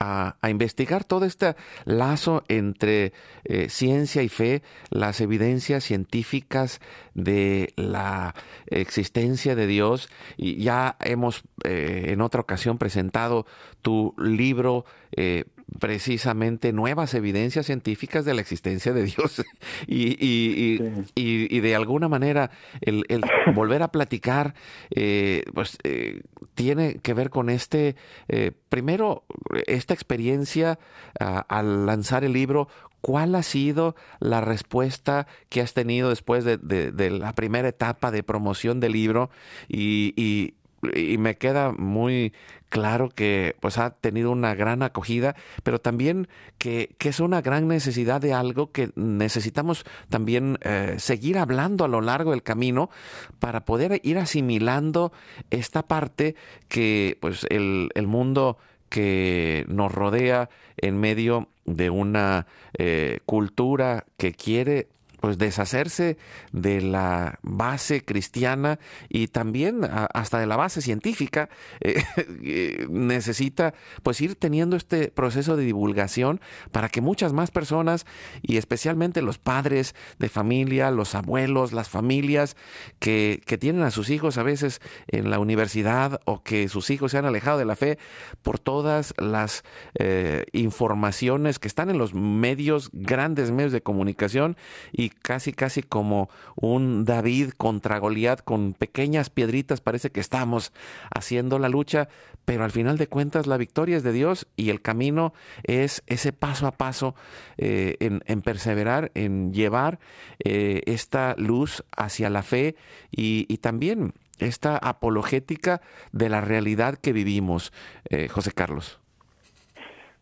a, 0.00 0.36
investigar 0.48 1.04
todo 1.04 1.24
este 1.24 1.56
lazo 1.84 2.44
entre 2.48 3.12
eh, 3.44 3.68
ciencia 3.68 4.22
y 4.22 4.28
fe, 4.28 4.62
las 4.90 5.20
evidencias 5.20 5.84
científicas 5.84 6.80
de 7.14 7.72
la 7.76 8.34
existencia 8.66 9.54
de 9.54 9.66
Dios. 9.66 10.08
Y 10.36 10.62
ya 10.62 10.96
hemos 11.00 11.42
eh, 11.64 12.06
en 12.08 12.20
otra 12.20 12.40
ocasión 12.40 12.78
presentado 12.78 13.46
tu 13.82 14.14
libro 14.18 14.84
eh, 15.12 15.44
precisamente 15.78 16.72
nuevas 16.72 17.14
evidencias 17.14 17.66
científicas 17.66 18.24
de 18.24 18.34
la 18.34 18.40
existencia 18.40 18.92
de 18.92 19.04
Dios 19.04 19.44
y, 19.86 20.16
y, 20.24 20.80
y, 21.14 21.60
de 21.60 21.74
alguna 21.74 22.08
manera 22.08 22.50
el, 22.80 23.04
el 23.08 23.22
volver 23.54 23.82
a 23.82 23.88
platicar 23.88 24.54
eh, 24.94 25.42
pues 25.52 25.78
eh, 25.82 26.22
tiene 26.54 27.00
que 27.02 27.14
ver 27.14 27.30
con 27.30 27.50
este 27.50 27.96
eh, 28.28 28.52
primero 28.68 29.24
esta 29.66 29.94
experiencia 29.94 30.78
uh, 31.20 31.40
al 31.48 31.86
lanzar 31.86 32.24
el 32.24 32.32
libro 32.32 32.68
¿Cuál 33.00 33.34
ha 33.34 33.42
sido 33.42 33.96
la 34.18 34.40
respuesta 34.40 35.26
que 35.50 35.60
has 35.60 35.74
tenido 35.74 36.08
después 36.08 36.42
de, 36.42 36.56
de, 36.56 36.90
de 36.90 37.10
la 37.10 37.34
primera 37.34 37.68
etapa 37.68 38.10
de 38.10 38.22
promoción 38.22 38.80
del 38.80 38.92
libro? 38.92 39.28
Y, 39.68 40.54
y, 40.94 41.18
me 41.18 41.36
queda 41.36 41.72
muy 41.72 42.32
claro 42.68 43.08
que 43.08 43.56
pues 43.60 43.78
ha 43.78 43.90
tenido 43.90 44.32
una 44.32 44.54
gran 44.54 44.82
acogida, 44.82 45.36
pero 45.62 45.80
también 45.80 46.28
que, 46.58 46.94
que 46.98 47.10
es 47.10 47.20
una 47.20 47.40
gran 47.40 47.68
necesidad 47.68 48.20
de 48.20 48.32
algo 48.32 48.72
que 48.72 48.90
necesitamos 48.96 49.84
también 50.08 50.58
eh, 50.62 50.96
seguir 50.98 51.38
hablando 51.38 51.84
a 51.84 51.88
lo 51.88 52.00
largo 52.00 52.32
del 52.32 52.42
camino 52.42 52.90
para 53.38 53.64
poder 53.64 54.00
ir 54.02 54.18
asimilando 54.18 55.12
esta 55.50 55.86
parte 55.86 56.34
que 56.68 57.16
pues 57.20 57.46
el, 57.48 57.90
el 57.94 58.06
mundo 58.06 58.58
que 58.88 59.64
nos 59.68 59.92
rodea 59.92 60.48
en 60.76 60.98
medio 60.98 61.48
de 61.64 61.90
una 61.90 62.46
eh, 62.78 63.20
cultura 63.26 64.04
que 64.16 64.32
quiere 64.32 64.88
pues 65.24 65.38
deshacerse 65.38 66.18
de 66.52 66.82
la 66.82 67.38
base 67.40 68.04
cristiana 68.04 68.78
y 69.08 69.28
también 69.28 69.80
hasta 70.12 70.38
de 70.38 70.44
la 70.44 70.56
base 70.56 70.82
científica 70.82 71.48
eh, 71.80 72.86
necesita 72.90 73.72
pues 74.02 74.20
ir 74.20 74.34
teniendo 74.34 74.76
este 74.76 75.08
proceso 75.08 75.56
de 75.56 75.64
divulgación 75.64 76.42
para 76.72 76.90
que 76.90 77.00
muchas 77.00 77.32
más 77.32 77.50
personas 77.50 78.04
y 78.42 78.58
especialmente 78.58 79.22
los 79.22 79.38
padres 79.38 79.94
de 80.18 80.28
familia, 80.28 80.90
los 80.90 81.14
abuelos, 81.14 81.72
las 81.72 81.88
familias 81.88 82.54
que, 82.98 83.40
que 83.46 83.56
tienen 83.56 83.82
a 83.82 83.90
sus 83.90 84.10
hijos 84.10 84.36
a 84.36 84.42
veces 84.42 84.82
en 85.06 85.30
la 85.30 85.38
universidad 85.38 86.20
o 86.26 86.42
que 86.42 86.68
sus 86.68 86.90
hijos 86.90 87.12
se 87.12 87.16
han 87.16 87.24
alejado 87.24 87.56
de 87.58 87.64
la 87.64 87.76
fe 87.76 87.96
por 88.42 88.58
todas 88.58 89.14
las 89.16 89.64
eh, 89.98 90.44
informaciones 90.52 91.58
que 91.58 91.68
están 91.68 91.88
en 91.88 91.96
los 91.96 92.12
medios, 92.12 92.90
grandes 92.92 93.52
medios 93.52 93.72
de 93.72 93.82
comunicación 93.82 94.58
y 94.92 95.13
casi, 95.22 95.52
casi 95.52 95.82
como 95.82 96.28
un 96.56 97.04
David 97.04 97.50
contra 97.56 97.98
Goliat 97.98 98.42
con 98.42 98.74
pequeñas 98.74 99.30
piedritas. 99.30 99.80
Parece 99.80 100.10
que 100.10 100.20
estamos 100.20 100.72
haciendo 101.14 101.58
la 101.58 101.68
lucha, 101.68 102.08
pero 102.44 102.64
al 102.64 102.70
final 102.70 102.98
de 102.98 103.06
cuentas 103.06 103.46
la 103.46 103.56
victoria 103.56 103.96
es 103.96 104.02
de 104.02 104.12
Dios 104.12 104.46
y 104.56 104.70
el 104.70 104.82
camino 104.82 105.32
es 105.62 106.02
ese 106.06 106.32
paso 106.32 106.66
a 106.66 106.72
paso 106.72 107.14
eh, 107.56 107.96
en, 108.00 108.42
perseverar, 108.42 109.10
en 109.14 109.52
llevar 109.52 109.98
eh, 110.44 110.82
esta 110.86 111.34
luz 111.38 111.84
hacia 111.96 112.30
la 112.30 112.42
fe 112.42 112.76
y, 113.10 113.44
también 113.58 114.12
esta 114.40 114.76
apologética 114.76 115.80
de 116.12 116.28
la 116.28 116.42
realidad 116.42 116.98
que 116.98 117.12
vivimos, 117.12 117.72
eh, 118.10 118.28
José 118.28 118.52
Carlos. 118.52 119.00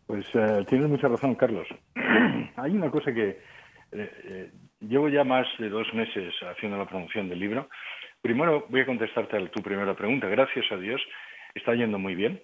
Pues 0.05 0.25
tienes 0.67 0.87
mucha 0.87 1.07
razón, 1.07 1.35
Carlos. 1.35 1.67
Hay 2.55 2.71
una 2.71 2.89
cosa 2.89 3.11
que 3.11 3.39
llevo 4.87 5.09
ya 5.09 5.23
más 5.23 5.47
de 5.57 5.69
dos 5.69 5.91
meses 5.93 6.33
haciendo 6.41 6.77
la 6.77 6.87
promoción 6.87 7.29
del 7.29 7.39
libro. 7.39 7.69
Primero 8.21 8.65
voy 8.69 8.81
a 8.81 8.85
contestarte 8.85 9.37
a 9.37 9.47
tu 9.47 9.61
primera 9.61 9.93
pregunta. 9.95 10.27
Gracias 10.27 10.65
a 10.71 10.77
Dios 10.77 11.01
está 11.55 11.73
yendo 11.75 11.99
muy 11.99 12.15
bien. 12.15 12.41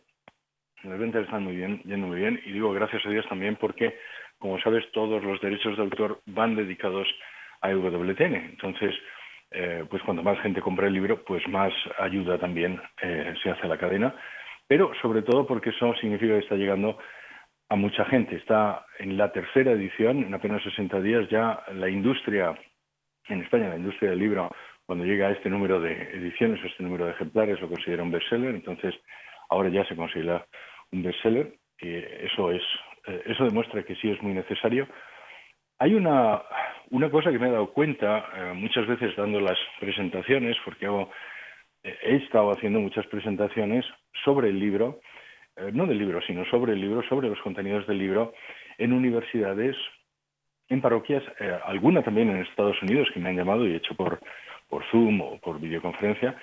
Las 0.83 0.97
ventas 0.97 1.23
están 1.23 1.43
muy 1.43 1.55
bien, 1.55 1.81
yendo 1.83 2.07
muy 2.07 2.19
bien. 2.19 2.41
Y 2.45 2.51
digo 2.51 2.71
gracias 2.71 3.05
a 3.05 3.09
Dios 3.09 3.27
también 3.27 3.55
porque, 3.57 3.97
como 4.37 4.59
sabes, 4.61 4.89
todos 4.91 5.23
los 5.23 5.41
derechos 5.41 5.75
de 5.77 5.83
autor 5.83 6.21
van 6.25 6.55
dedicados 6.55 7.07
a 7.61 7.71
EWTN. 7.71 8.35
Entonces, 8.35 8.95
eh, 9.51 9.83
pues 9.89 10.01
cuando 10.03 10.23
más 10.23 10.39
gente 10.41 10.61
compra 10.61 10.87
el 10.87 10.93
libro, 10.93 11.23
pues 11.23 11.45
más 11.47 11.73
ayuda 11.97 12.37
también 12.37 12.81
eh, 13.01 13.33
se 13.43 13.49
hace 13.49 13.65
a 13.65 13.69
la 13.69 13.77
cadena. 13.77 14.15
Pero 14.67 14.91
sobre 15.01 15.23
todo 15.23 15.47
porque 15.47 15.71
eso 15.71 15.93
significa 15.95 16.33
que 16.33 16.39
está 16.39 16.55
llegando 16.55 16.97
a 17.69 17.75
mucha 17.75 18.03
gente. 18.05 18.35
Está 18.35 18.85
en 18.97 19.17
la 19.17 19.31
tercera 19.31 19.71
edición, 19.71 20.23
en 20.23 20.33
apenas 20.33 20.61
60 20.63 20.99
días 21.01 21.29
ya 21.29 21.63
la 21.73 21.87
industria, 21.87 22.55
en 23.27 23.41
España 23.41 23.69
la 23.69 23.77
industria 23.77 24.09
del 24.09 24.19
libro, 24.19 24.51
cuando 24.85 25.05
llega 25.05 25.27
a 25.27 25.31
este 25.31 25.49
número 25.49 25.79
de 25.79 25.93
ediciones, 25.93 26.59
este 26.65 26.83
número 26.83 27.05
de 27.05 27.11
ejemplares, 27.11 27.61
lo 27.61 27.69
considera 27.69 28.01
un 28.01 28.11
bestseller, 28.11 28.55
entonces 28.55 28.95
ahora 29.49 29.69
ya 29.69 29.85
se 29.85 29.95
considera 29.95 30.45
un 30.91 31.03
bestseller, 31.03 31.53
y 31.79 31.95
eso 32.25 32.51
es, 32.51 32.63
eh, 33.05 33.21
eso 33.27 33.45
demuestra 33.45 33.83
que 33.83 33.95
sí 33.97 34.09
es 34.09 34.21
muy 34.23 34.33
necesario. 34.33 34.87
Hay 35.77 35.93
una, 35.93 36.41
una 36.89 37.09
cosa 37.11 37.31
que 37.31 37.37
me 37.37 37.47
he 37.47 37.51
dado 37.51 37.71
cuenta 37.71 38.25
eh, 38.35 38.53
muchas 38.55 38.87
veces 38.87 39.15
dando 39.15 39.39
las 39.39 39.57
presentaciones, 39.79 40.57
porque 40.65 40.87
he 41.83 42.15
estado 42.15 42.51
haciendo 42.51 42.79
muchas 42.79 43.05
presentaciones 43.07 43.85
sobre 44.25 44.49
el 44.49 44.59
libro, 44.59 44.99
eh, 45.59 45.71
no 45.73 45.85
del 45.85 45.97
libro, 45.97 46.21
sino 46.21 46.45
sobre 46.45 46.73
el 46.73 46.81
libro, 46.81 47.03
sobre 47.09 47.29
los 47.29 47.39
contenidos 47.41 47.85
del 47.87 47.97
libro, 47.97 48.33
en 48.77 48.93
universidades, 48.93 49.75
en 50.69 50.81
parroquias, 50.81 51.23
eh, 51.39 51.57
alguna 51.65 52.01
también 52.03 52.29
en 52.29 52.37
Estados 52.37 52.81
Unidos 52.81 53.09
que 53.13 53.19
me 53.19 53.29
han 53.29 53.37
llamado 53.37 53.67
y 53.67 53.75
hecho 53.75 53.95
por, 53.95 54.19
por 54.69 54.83
Zoom 54.91 55.21
o 55.21 55.37
por 55.39 55.59
videoconferencia, 55.59 56.37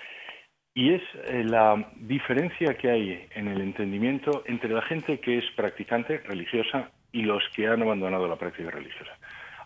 y 0.74 0.92
es 0.92 1.02
eh, 1.24 1.44
la 1.44 1.90
diferencia 1.96 2.74
que 2.74 2.90
hay 2.90 3.26
en 3.34 3.48
el 3.48 3.60
entendimiento 3.60 4.42
entre 4.46 4.70
la 4.70 4.82
gente 4.82 5.20
que 5.20 5.38
es 5.38 5.44
practicante 5.56 6.18
religiosa 6.18 6.90
y 7.12 7.22
los 7.22 7.42
que 7.54 7.66
han 7.66 7.82
abandonado 7.82 8.28
la 8.28 8.36
práctica 8.36 8.70
religiosa. 8.70 9.16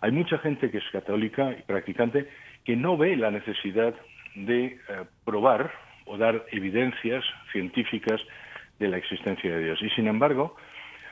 Hay 0.03 0.13
mucha 0.13 0.39
gente 0.39 0.71
que 0.71 0.79
es 0.79 0.91
católica 0.93 1.51
y 1.59 1.63
practicante 1.63 2.29
que 2.65 2.77
no 2.77 2.97
ve 2.97 3.17
la 3.17 3.31
necesidad 3.31 3.95
de 4.35 4.79
probar 5.25 5.73
o 6.07 6.17
dar 6.17 6.47
evidencias 6.53 7.25
científicas 7.53 8.21
de 8.81 8.88
la 8.88 8.97
existencia 8.97 9.55
de 9.55 9.62
Dios. 9.62 9.79
Y 9.83 9.90
sin 9.90 10.09
embargo, 10.09 10.57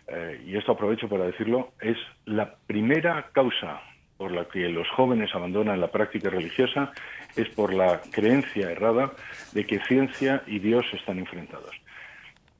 eh, 0.08 0.42
y 0.44 0.56
esto 0.56 0.72
aprovecho 0.72 1.08
para 1.08 1.26
decirlo, 1.26 1.72
es 1.80 1.96
la 2.24 2.56
primera 2.66 3.28
causa 3.32 3.82
por 4.16 4.32
la 4.32 4.46
que 4.46 4.68
los 4.68 4.88
jóvenes 4.88 5.32
abandonan 5.34 5.80
la 5.80 5.92
práctica 5.92 6.28
religiosa 6.28 6.90
es 7.36 7.48
por 7.50 7.72
la 7.72 8.00
creencia 8.10 8.70
errada 8.70 9.12
de 9.52 9.64
que 9.64 9.78
ciencia 9.84 10.42
y 10.46 10.58
Dios 10.58 10.84
están 10.92 11.20
enfrentados. 11.20 11.70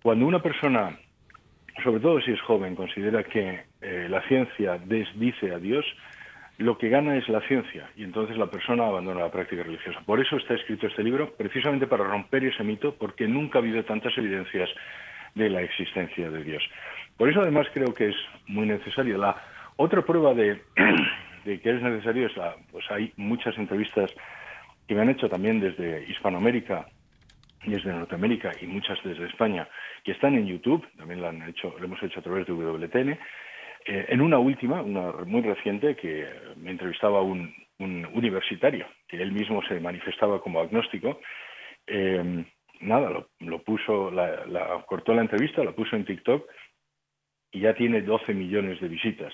Cuando 0.02 0.26
una 0.26 0.40
persona, 0.40 0.96
sobre 1.82 2.00
todo 2.00 2.20
si 2.20 2.30
es 2.30 2.40
joven, 2.42 2.76
considera 2.76 3.24
que 3.24 3.64
eh, 3.80 4.06
la 4.08 4.22
ciencia 4.28 4.78
desdice 4.78 5.52
a 5.52 5.58
Dios, 5.58 5.84
lo 6.58 6.76
que 6.76 6.88
gana 6.88 7.16
es 7.16 7.28
la 7.28 7.40
ciencia 7.42 7.88
y 7.96 8.02
entonces 8.02 8.36
la 8.36 8.50
persona 8.50 8.86
abandona 8.86 9.20
la 9.20 9.30
práctica 9.30 9.62
religiosa. 9.62 10.00
Por 10.04 10.20
eso 10.20 10.36
está 10.36 10.54
escrito 10.54 10.88
este 10.88 11.04
libro, 11.04 11.32
precisamente 11.34 11.86
para 11.86 12.04
romper 12.04 12.44
ese 12.44 12.64
mito, 12.64 12.94
porque 12.96 13.28
nunca 13.28 13.58
ha 13.58 13.62
habido 13.62 13.84
tantas 13.84 14.16
evidencias 14.18 14.68
de 15.36 15.48
la 15.50 15.62
existencia 15.62 16.30
de 16.30 16.42
Dios. 16.42 16.62
Por 17.16 17.30
eso 17.30 17.40
además 17.40 17.68
creo 17.72 17.94
que 17.94 18.08
es 18.08 18.16
muy 18.48 18.66
necesario. 18.66 19.18
La 19.18 19.36
otra 19.76 20.02
prueba 20.02 20.34
de, 20.34 20.60
que 21.44 21.70
es 21.70 21.80
necesario 21.80 22.26
es 22.26 22.36
la, 22.36 22.56
pues 22.72 22.84
hay 22.90 23.12
muchas 23.16 23.56
entrevistas 23.56 24.12
que 24.88 24.96
me 24.96 25.02
han 25.02 25.10
hecho 25.10 25.28
también 25.28 25.60
desde 25.60 26.06
Hispanoamérica 26.08 26.86
y 27.62 27.70
desde 27.70 27.92
Norteamérica 27.92 28.50
y 28.60 28.66
muchas 28.66 28.98
desde 29.04 29.26
España 29.26 29.68
que 30.02 30.12
están 30.12 30.34
en 30.34 30.46
YouTube, 30.46 30.84
también 30.96 31.20
lo 31.20 31.28
han 31.28 31.42
hecho, 31.48 31.74
lo 31.78 31.84
hemos 31.84 32.02
hecho 32.02 32.18
a 32.18 32.22
través 32.22 32.46
de 32.46 32.52
WTN 32.52 33.18
eh, 33.90 34.04
en 34.10 34.20
una 34.20 34.38
última, 34.38 34.82
una 34.82 35.12
muy 35.24 35.40
reciente, 35.40 35.96
que 35.96 36.28
me 36.56 36.72
entrevistaba 36.72 37.22
un, 37.22 37.54
un 37.78 38.06
universitario, 38.12 38.86
que 39.08 39.16
él 39.16 39.32
mismo 39.32 39.62
se 39.62 39.80
manifestaba 39.80 40.42
como 40.42 40.60
agnóstico, 40.60 41.18
eh, 41.86 42.44
nada, 42.80 43.24
lo, 43.40 43.62
puso, 43.62 44.12
cortó 44.86 45.14
la 45.14 45.22
entrevista, 45.22 45.64
la 45.64 45.72
puso 45.72 45.96
en 45.96 46.04
TikTok 46.04 46.46
y 47.50 47.60
ya 47.60 47.74
tiene 47.74 48.02
12 48.02 48.34
millones 48.34 48.78
de 48.82 48.88
visitas. 48.88 49.32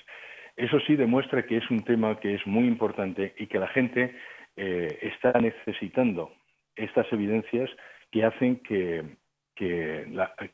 Eso 0.56 0.78
sí 0.86 0.94
demuestra 0.94 1.44
que 1.44 1.56
es 1.56 1.68
un 1.68 1.82
tema 1.82 2.20
que 2.20 2.34
es 2.34 2.46
muy 2.46 2.68
importante 2.68 3.34
y 3.36 3.48
que 3.48 3.58
la 3.58 3.66
gente 3.66 4.14
eh, 4.54 4.98
está 5.02 5.32
necesitando 5.40 6.30
estas 6.76 7.12
evidencias 7.12 7.68
que 8.12 8.24
hacen 8.24 8.60
que 8.60 9.02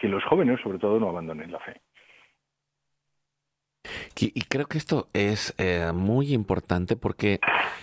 los 0.00 0.24
jóvenes, 0.24 0.58
sobre 0.62 0.78
todo, 0.78 0.98
no 0.98 1.10
abandonen 1.10 1.52
la 1.52 1.60
fe. 1.60 1.82
Y, 4.22 4.42
creo 4.42 4.66
que 4.66 4.76
esto 4.76 5.08
es 5.14 5.54
eh, 5.56 5.92
muy 5.94 6.34
importante 6.34 6.94
porque, 6.94 7.40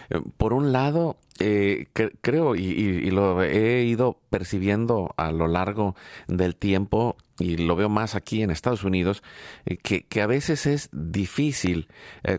eh, 0.10 0.22
por 0.38 0.54
un 0.54 0.72
lado, 0.72 1.18
eh, 1.40 1.88
cre 1.94 2.12
creo 2.22 2.56
y, 2.56 3.10
lo 3.10 3.42
he 3.42 3.84
ido 3.84 4.20
percibiendo 4.30 5.16
a 5.18 5.32
lo 5.32 5.48
largo 5.48 5.96
del 6.28 6.56
tiempo 6.56 7.18
y 7.40 7.58
lo 7.58 7.76
veo 7.76 7.90
más 7.90 8.14
aquí 8.14 8.44
en 8.44 8.52
Estados 8.52 8.84
Unidos, 8.84 9.24
que, 9.82 10.22
a 10.22 10.28
veces 10.28 10.66
es 10.68 10.90
difícil, 10.92 11.88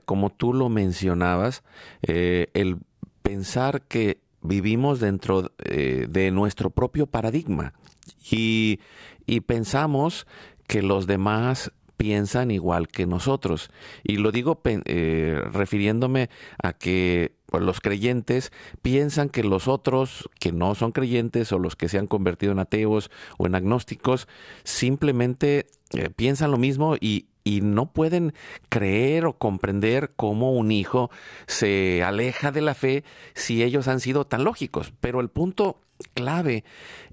como 0.04 0.30
tú 0.30 0.52
lo 0.52 0.68
mencionabas, 0.68 1.62
el 2.02 2.78
pensar 3.22 3.82
que 3.82 4.20
vivimos 4.42 4.98
dentro 4.98 5.52
de 5.58 6.30
nuestro 6.32 6.70
propio 6.70 7.06
paradigma 7.06 7.74
y 8.28 8.80
pensamos 9.46 10.26
que 10.66 10.82
los 10.82 11.06
demás 11.06 11.72
piensan 11.98 12.50
igual 12.50 12.88
que 12.88 13.06
nosotros. 13.06 13.70
Y 14.02 14.16
lo 14.16 14.32
digo 14.32 14.62
eh, 14.64 15.42
refiriéndome 15.52 16.30
a 16.62 16.72
que 16.72 17.34
pues, 17.46 17.62
los 17.62 17.80
creyentes 17.80 18.52
piensan 18.80 19.28
que 19.28 19.44
los 19.44 19.68
otros 19.68 20.30
que 20.40 20.52
no 20.52 20.74
son 20.74 20.92
creyentes 20.92 21.52
o 21.52 21.58
los 21.58 21.76
que 21.76 21.90
se 21.90 21.98
han 21.98 22.06
convertido 22.06 22.52
en 22.52 22.60
ateos 22.60 23.10
o 23.36 23.46
en 23.46 23.56
agnósticos 23.56 24.28
simplemente 24.64 25.66
eh, 25.92 26.08
piensan 26.14 26.52
lo 26.52 26.56
mismo 26.56 26.96
y, 26.98 27.26
y 27.42 27.60
no 27.60 27.92
pueden 27.92 28.32
creer 28.68 29.26
o 29.26 29.36
comprender 29.36 30.12
cómo 30.14 30.52
un 30.52 30.70
hijo 30.70 31.10
se 31.46 32.02
aleja 32.04 32.52
de 32.52 32.60
la 32.60 32.74
fe 32.74 33.04
si 33.34 33.62
ellos 33.62 33.88
han 33.88 34.00
sido 34.00 34.24
tan 34.24 34.44
lógicos. 34.44 34.92
Pero 35.00 35.20
el 35.20 35.28
punto 35.28 35.80
clave 36.14 36.64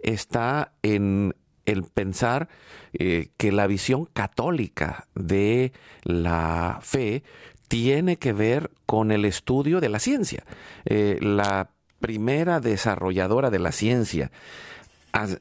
está 0.03 0.73
en 0.83 1.33
el 1.65 1.83
pensar 1.83 2.47
eh, 2.93 3.29
que 3.37 3.51
la 3.51 3.67
visión 3.67 4.05
católica 4.05 5.07
de 5.15 5.73
la 6.03 6.79
fe 6.81 7.23
tiene 7.67 8.17
que 8.17 8.33
ver 8.33 8.71
con 8.85 9.11
el 9.11 9.25
estudio 9.25 9.81
de 9.81 9.89
la 9.89 9.99
ciencia. 9.99 10.43
Eh, 10.85 11.17
la 11.21 11.69
primera 11.99 12.59
desarrolladora 12.59 13.49
de 13.49 13.59
la 13.59 13.71
ciencia 13.71 14.31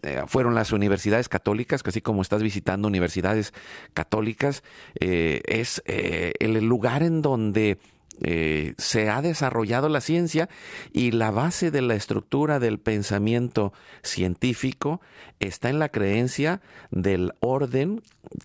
eh, 0.02 0.22
fueron 0.26 0.54
las 0.54 0.72
universidades 0.72 1.28
católicas, 1.28 1.82
que 1.82 1.90
así 1.90 2.00
como 2.00 2.22
estás 2.22 2.42
visitando 2.42 2.88
universidades 2.88 3.52
católicas, 3.92 4.62
es 4.94 5.82
el 5.84 6.64
lugar 6.64 7.02
en 7.02 7.22
donde 7.22 7.78
eh, 8.22 8.74
se 8.78 9.10
ha 9.10 9.22
desarrollado 9.22 9.88
la 9.88 10.00
ciencia 10.00 10.48
y 10.92 11.10
la 11.10 11.30
base 11.30 11.70
de 11.70 11.82
la 11.82 11.94
estructura 11.94 12.58
del 12.58 12.78
pensamiento 12.78 13.72
científico 14.02 15.00
está 15.40 15.70
en 15.70 15.78
la 15.78 15.88
creencia 15.88 16.60
del 16.90 17.32
orden 17.40 18.02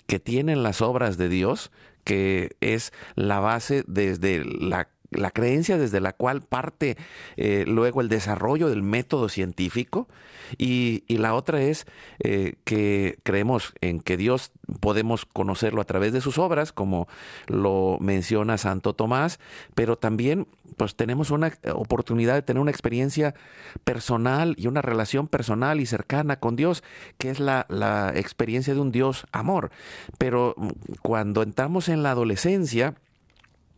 que 0.07 0.19
tienen 0.19 0.63
las 0.63 0.81
obras 0.81 1.17
de 1.17 1.29
Dios, 1.29 1.71
que 2.03 2.55
es 2.61 2.91
la 3.15 3.39
base 3.39 3.83
desde 3.87 4.43
la 4.43 4.89
la 5.11 5.31
creencia 5.31 5.77
desde 5.77 5.99
la 5.99 6.13
cual 6.13 6.41
parte 6.41 6.97
eh, 7.37 7.65
luego 7.67 8.01
el 8.01 8.09
desarrollo 8.09 8.69
del 8.69 8.83
método 8.83 9.29
científico 9.29 10.07
y, 10.57 11.03
la 11.19 11.33
otra 11.33 11.61
es 11.61 11.85
eh, 12.23 12.53
que 12.63 13.19
creemos 13.23 13.73
en 13.81 13.99
que 13.99 14.15
Dios 14.15 14.51
podemos 14.79 15.25
conocerlo 15.25 15.81
a 15.81 15.85
través 15.85 16.13
de 16.13 16.21
sus 16.21 16.37
obras, 16.37 16.71
como 16.71 17.09
lo 17.47 17.97
menciona 17.99 18.57
Santo 18.57 18.93
Tomás, 18.93 19.39
pero 19.75 19.97
también 19.97 20.47
pues 20.77 20.95
tenemos 20.95 21.29
una 21.29 21.51
oportunidad 21.73 22.35
de 22.35 22.41
tener 22.41 22.61
una 22.61 22.71
experiencia 22.71 23.35
personal 23.83 24.55
y 24.57 24.67
una 24.67 24.81
relación 24.81 25.27
personal 25.27 25.81
y 25.81 25.85
cercana 25.85 26.39
con 26.39 26.55
Dios, 26.55 26.83
que 27.17 27.29
es 27.29 27.41
la, 27.41 27.65
la 27.67 28.13
experiencia 28.15 28.73
de 28.73 28.79
un 28.79 28.91
Dios 28.91 29.25
amor. 29.33 29.71
Pero 30.17 30.55
mm, 30.55 30.69
cuando 31.01 31.43
entramos 31.43 31.89
en 31.89 32.01
la 32.01 32.11
adolescencia, 32.11 32.95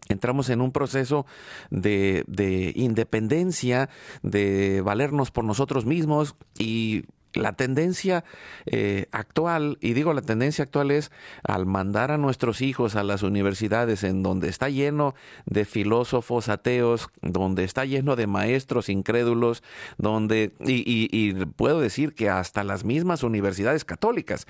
entramos 0.09 0.49
en 0.49 0.61
un 0.61 0.71
proceso 0.71 1.25
de, 1.69 2.23
de, 2.27 2.73
independencia, 2.75 3.89
de 4.23 4.81
valernos 4.81 5.31
por 5.31 5.43
nosotros 5.43 5.85
mismos 5.85 6.35
y 6.57 7.05
la 7.33 7.53
tendencia 7.53 8.23
eh, 8.65 9.07
actual, 9.11 9.77
y 9.81 9.93
digo 9.93 10.13
la 10.13 10.21
tendencia 10.21 10.63
actual 10.63 10.91
es 10.91 11.11
al 11.43 11.65
mandar 11.65 12.11
a 12.11 12.17
nuestros 12.17 12.61
hijos 12.61 12.95
a 12.95 13.03
las 13.03 13.23
universidades 13.23 14.03
en 14.03 14.23
donde 14.23 14.49
está 14.49 14.69
lleno 14.69 15.15
de 15.45 15.65
filósofos 15.65 16.49
ateos, 16.49 17.09
donde 17.21 17.63
está 17.63 17.85
lleno 17.85 18.15
de 18.15 18.27
maestros 18.27 18.89
incrédulos, 18.89 19.63
donde, 19.97 20.53
y, 20.59 21.33
puedo 21.55 21.79
decir 21.79 22.13
que 22.13 22.29
hasta 22.29 22.63
las 22.63 22.83
mismas 22.83 23.23
universidades 23.23 23.85
católicas 23.85 24.47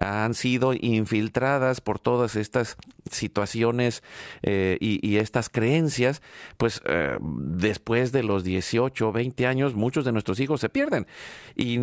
han 0.00 0.34
sido 0.34 0.72
infiltradas 0.74 1.80
por 1.80 1.98
todas 1.98 2.36
estas 2.36 2.76
situaciones 3.10 4.02
eh, 4.42 4.78
y, 4.80 5.16
estas 5.16 5.48
creencias, 5.48 6.22
pues 6.56 6.80
eh, 6.86 7.18
después 7.20 8.12
de 8.12 8.22
los 8.22 8.44
18 8.44 9.08
o 9.08 9.12
20 9.12 9.46
años 9.46 9.74
muchos 9.74 10.04
de 10.04 10.12
nuestros 10.12 10.40
hijos 10.40 10.60
se 10.60 10.68
pierden. 10.68 11.06
Y 11.54 11.78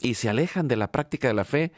y 0.00 0.14
se 0.14 0.28
alejan 0.28 0.68
de 0.68 0.76
la 0.76 0.90
práctica 0.92 1.28
de 1.28 1.34
la 1.34 1.44
fe. 1.44 1.72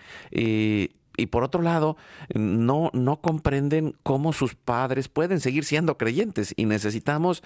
Y, 1.17 1.27
por 1.31 1.45
otro 1.45 1.63
lado, 1.63 1.97
no, 2.35 2.91
no 2.93 3.21
comprenden 3.21 3.95
cómo 4.03 4.33
sus 4.33 4.55
padres 4.55 5.09
pueden 5.09 5.41
seguir 5.41 5.65
siendo 5.65 5.97
creyentes 5.97 6.53
y 6.57 6.67
necesitamos 6.67 7.43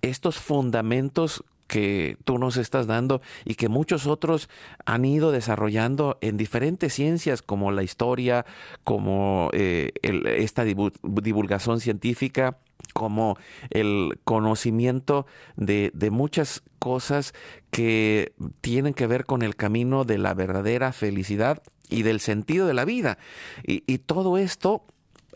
estos 0.00 0.38
fundamentos 0.38 1.44
que 1.66 2.16
tú 2.24 2.38
nos 2.38 2.56
estás 2.56 2.86
dando 2.86 3.20
y 3.44 3.54
que 3.54 3.68
muchos 3.68 4.06
otros 4.06 4.48
han 4.84 5.04
ido 5.04 5.32
desarrollando 5.32 6.18
en 6.20 6.36
diferentes 6.36 6.92
ciencias 6.92 7.42
como 7.42 7.70
la 7.72 7.82
historia, 7.82 8.44
como 8.84 9.50
eh, 9.52 9.92
esta 10.02 10.64
divulgación 10.64 11.80
científica, 11.80 12.58
como 12.92 13.38
el 13.70 14.18
conocimiento 14.24 15.26
de, 15.56 15.90
muchas 16.10 16.62
cosas 16.78 17.34
que 17.70 18.34
tienen 18.60 18.94
que 18.94 19.06
ver 19.06 19.24
con 19.24 19.42
el 19.42 19.56
camino 19.56 20.04
de 20.04 20.18
la 20.18 20.34
verdadera 20.34 20.92
felicidad 20.92 21.62
y 21.88 22.02
del 22.02 22.20
sentido 22.20 22.66
de 22.66 22.74
la 22.74 22.84
vida. 22.84 23.18
Y 23.64 23.98
todo 23.98 24.38
esto 24.38 24.84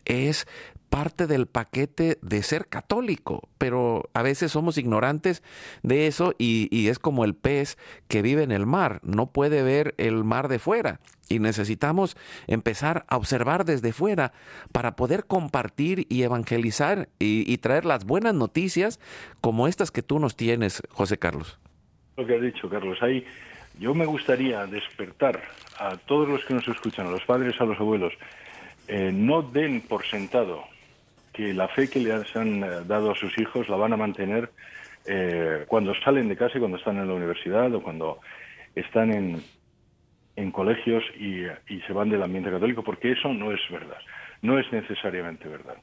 es 0.05 0.47
parte 0.89 1.27
del 1.27 1.47
paquete 1.47 2.19
de 2.23 2.43
ser 2.43 2.67
católico, 2.67 3.49
pero 3.59 4.09
a 4.15 4.23
veces 4.23 4.53
somos 4.53 4.79
ignorantes 4.79 5.43
de 5.83 6.07
eso 6.07 6.35
y, 6.39 6.89
es 6.89 6.99
como 6.99 7.25
el 7.25 7.35
pez 7.35 7.77
que 8.09 8.23
vive 8.23 8.43
en 8.43 8.53
el 8.53 8.67
mar, 8.67 9.01
no 9.03 9.31
puede 9.31 9.63
ver 9.63 9.95
el 9.99 10.25
mar 10.25 10.49
de 10.49 10.59
fuera 10.59 11.01
y 11.29 11.41
necesitamos 11.41 12.17
empezar 12.47 13.05
a 13.09 13.17
observar 13.17 13.65
desde 13.65 13.93
fuera 13.93 14.33
para 14.73 14.97
poder 14.97 15.27
compartir 15.27 16.07
y 16.09 16.23
evangelizar 16.23 17.09
y, 17.19 17.57
traer 17.59 17.85
las 17.85 18.05
buenas 18.05 18.35
noticias 18.35 19.01
como 19.41 19.69
estas 19.69 19.91
que 19.91 20.03
tú 20.03 20.19
nos 20.19 20.37
tienes, 20.37 20.83
José 20.91 21.19
Carlos. 21.19 21.59
Lo 22.17 22.27
que 22.27 22.37
has 22.37 22.43
dicho, 22.43 22.69
Carlos, 22.71 22.99
ahí 23.03 23.25
yo 23.79 23.95
me 23.95 24.07
gustaría 24.07 24.65
despertar 24.67 25.43
a 25.79 25.97
todos 25.97 26.29
los 26.29 26.45
que 26.45 26.55
nos 26.55 26.67
escuchan, 26.67 27.07
a 27.09 27.11
los 27.11 27.25
padres, 27.25 27.61
a 27.61 27.65
los 27.65 27.79
abuelos, 27.79 28.13
eh, 28.87 29.11
no 29.13 29.43
den 29.43 29.83
por 29.83 30.07
sentado 30.07 30.65
que 31.39 31.55
la 31.55 31.69
fe 31.69 31.89
que 31.89 32.01
les 32.01 32.35
han 32.35 32.65
eh, 32.65 32.69
dado 32.85 33.13
a 33.13 33.15
sus 33.15 33.39
hijos 33.39 33.69
la 33.69 33.77
van 33.77 33.93
a 33.93 33.97
mantener 33.97 34.51
eh, 35.07 35.65
cuando 35.69 35.95
salen 36.03 36.29
de 36.29 36.37
casa 36.37 36.57
y 36.57 36.59
cuando 36.59 36.79
están 36.79 36.99
en 36.99 37.07
la 37.07 37.15
universidad 37.15 37.73
o 37.73 37.81
cuando 37.81 38.19
están 38.75 39.13
en, 39.13 39.41
en 40.35 40.51
colegios 40.51 41.05
y, 41.17 41.45
se 41.87 41.93
van 41.93 42.11
del 42.11 42.25
ambiente 42.25 42.51
católico, 42.51 42.83
porque 42.83 43.13
eso 43.13 43.33
no 43.33 43.53
es 43.53 43.61
verdad, 43.71 43.99
no 44.43 44.59
es 44.59 44.67
necesariamente 44.73 45.49
verdad. 45.49 45.77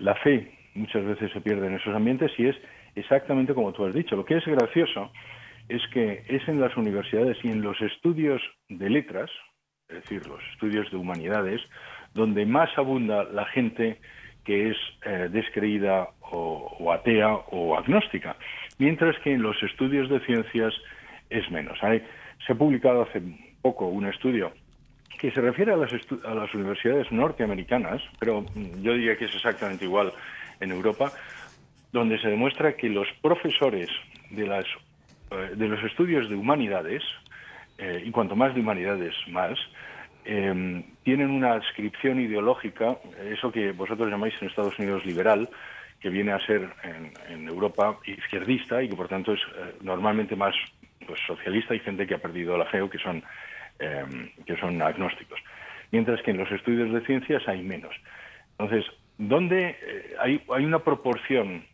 la 0.00 0.14
fe 0.14 0.50
muchas 0.74 1.04
veces 1.04 1.30
se 1.32 1.40
pierde 1.42 1.66
en 1.66 1.74
esos 1.74 1.94
ambientes 1.94 2.32
y 2.38 2.46
es 2.46 2.56
exactamente 2.94 3.52
como 3.52 3.74
tú 3.74 3.84
has 3.84 3.94
dicho. 3.94 4.16
Lo 4.16 4.24
que 4.24 4.38
es 4.38 4.46
gracioso 4.46 5.12
es 5.68 5.82
que 5.92 6.24
es 6.28 6.48
en 6.48 6.60
las 6.60 6.74
universidades 6.78 7.36
y 7.44 7.48
en 7.48 7.60
los 7.60 7.78
estudios 7.82 8.40
de 8.70 8.88
letras, 8.88 9.30
es 9.90 9.96
decir, 9.96 10.26
los 10.26 10.40
estudios 10.54 10.90
de 10.90 10.96
humanidades, 10.96 11.60
donde 12.14 12.46
más 12.46 12.70
abunda 12.78 13.24
la 13.24 13.44
gente 13.44 14.00
que 14.50 14.70
es 14.70 14.76
eh, 15.06 15.28
descreída 15.30 16.08
o, 16.22 16.92
atea 16.92 17.34
o 17.52 17.78
agnóstica, 17.78 18.34
mientras 18.78 19.16
que 19.20 19.32
en 19.32 19.42
los 19.42 19.62
estudios 19.62 20.10
de 20.10 20.18
ciencias 20.26 20.74
es 21.30 21.48
menos. 21.52 21.78
se 21.78 22.52
ha 22.52 22.54
publicado 22.56 23.02
hace 23.02 23.22
poco 23.62 23.86
un 23.86 24.06
estudio 24.08 24.50
que 25.20 25.30
se 25.30 25.40
refiere 25.40 25.72
a 25.72 25.76
las, 25.76 25.92
a 26.24 26.34
las 26.34 26.52
universidades 26.52 27.12
norteamericanas, 27.12 28.02
pero 28.18 28.44
yo 28.82 28.94
diría 28.94 29.16
que 29.16 29.26
es 29.26 29.34
exactamente 29.36 29.84
igual 29.84 30.12
en 30.58 30.72
Europa, 30.72 31.12
donde 31.92 32.18
se 32.18 32.26
demuestra 32.26 32.76
que 32.76 32.88
los 32.88 33.06
profesores 33.22 33.88
de, 34.30 34.48
las, 34.48 34.64
eh, 35.30 35.54
de 35.54 35.68
los 35.68 35.80
estudios 35.84 36.28
de 36.28 36.34
humanidades, 36.34 37.04
eh, 37.78 38.02
y 38.04 38.10
cuanto 38.10 38.34
más 38.34 38.52
de 38.56 38.62
humanidades 38.62 39.14
más, 39.28 39.56
eh, 40.24 40.84
tienen 41.02 41.30
una 41.30 41.52
adscripción 41.52 42.20
ideológica, 42.20 42.98
eso 43.24 43.50
que 43.50 43.72
vosotros 43.72 44.10
llamáis 44.10 44.34
en 44.40 44.48
Estados 44.48 44.78
Unidos 44.78 45.04
liberal, 45.04 45.48
que 46.00 46.08
viene 46.08 46.32
a 46.32 46.46
ser 46.46 46.68
en, 47.28 47.48
Europa 47.48 47.98
izquierdista 48.06 48.82
y 48.82 48.88
que 48.88 48.96
por 48.96 49.08
tanto 49.08 49.32
es 49.32 49.40
eh, 49.40 49.74
normalmente 49.82 50.34
más 50.36 50.54
pues, 51.06 51.20
socialista 51.26 51.74
y 51.74 51.80
gente 51.80 52.06
que 52.06 52.14
ha 52.14 52.18
perdido 52.18 52.56
la 52.56 52.66
fe 52.66 52.80
o 52.80 52.88
que 52.88 52.98
son, 52.98 53.22
eh, 53.78 54.04
que 54.46 54.56
son 54.56 54.80
agnósticos. 54.80 55.38
Mientras 55.90 56.22
que 56.22 56.30
en 56.30 56.38
los 56.38 56.50
estudios 56.50 56.92
de 56.92 57.04
ciencias 57.04 57.46
hay 57.48 57.62
menos. 57.62 57.94
Entonces, 58.58 58.84
¿dónde 59.18 59.76
hay, 60.20 60.40
hay 60.48 60.64
una 60.64 60.78
proporción 60.78 61.64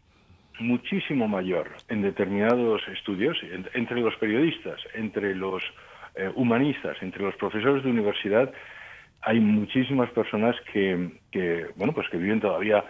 muchísimo 0.59 1.29
mayor 1.29 1.71
en 1.89 2.03
determinados 2.03 2.81
estudios, 2.89 3.37
entre 3.75 4.01
los 4.01 4.17
periodistas, 4.17 4.81
entre 4.95 5.35
los 5.35 5.63
eh, 6.17 6.31
humanistas, 6.35 6.97
entre 7.03 7.23
los 7.23 7.37
profesores 7.37 7.85
de 7.85 7.91
universidad, 7.91 8.53
hay 9.23 9.41
muchísimas 9.41 10.11
personas 10.11 10.55
que, 10.73 11.11
bueno, 11.77 11.93
pues 11.93 12.09
que 12.11 12.17
viven 12.17 12.41
todavía 12.41 12.85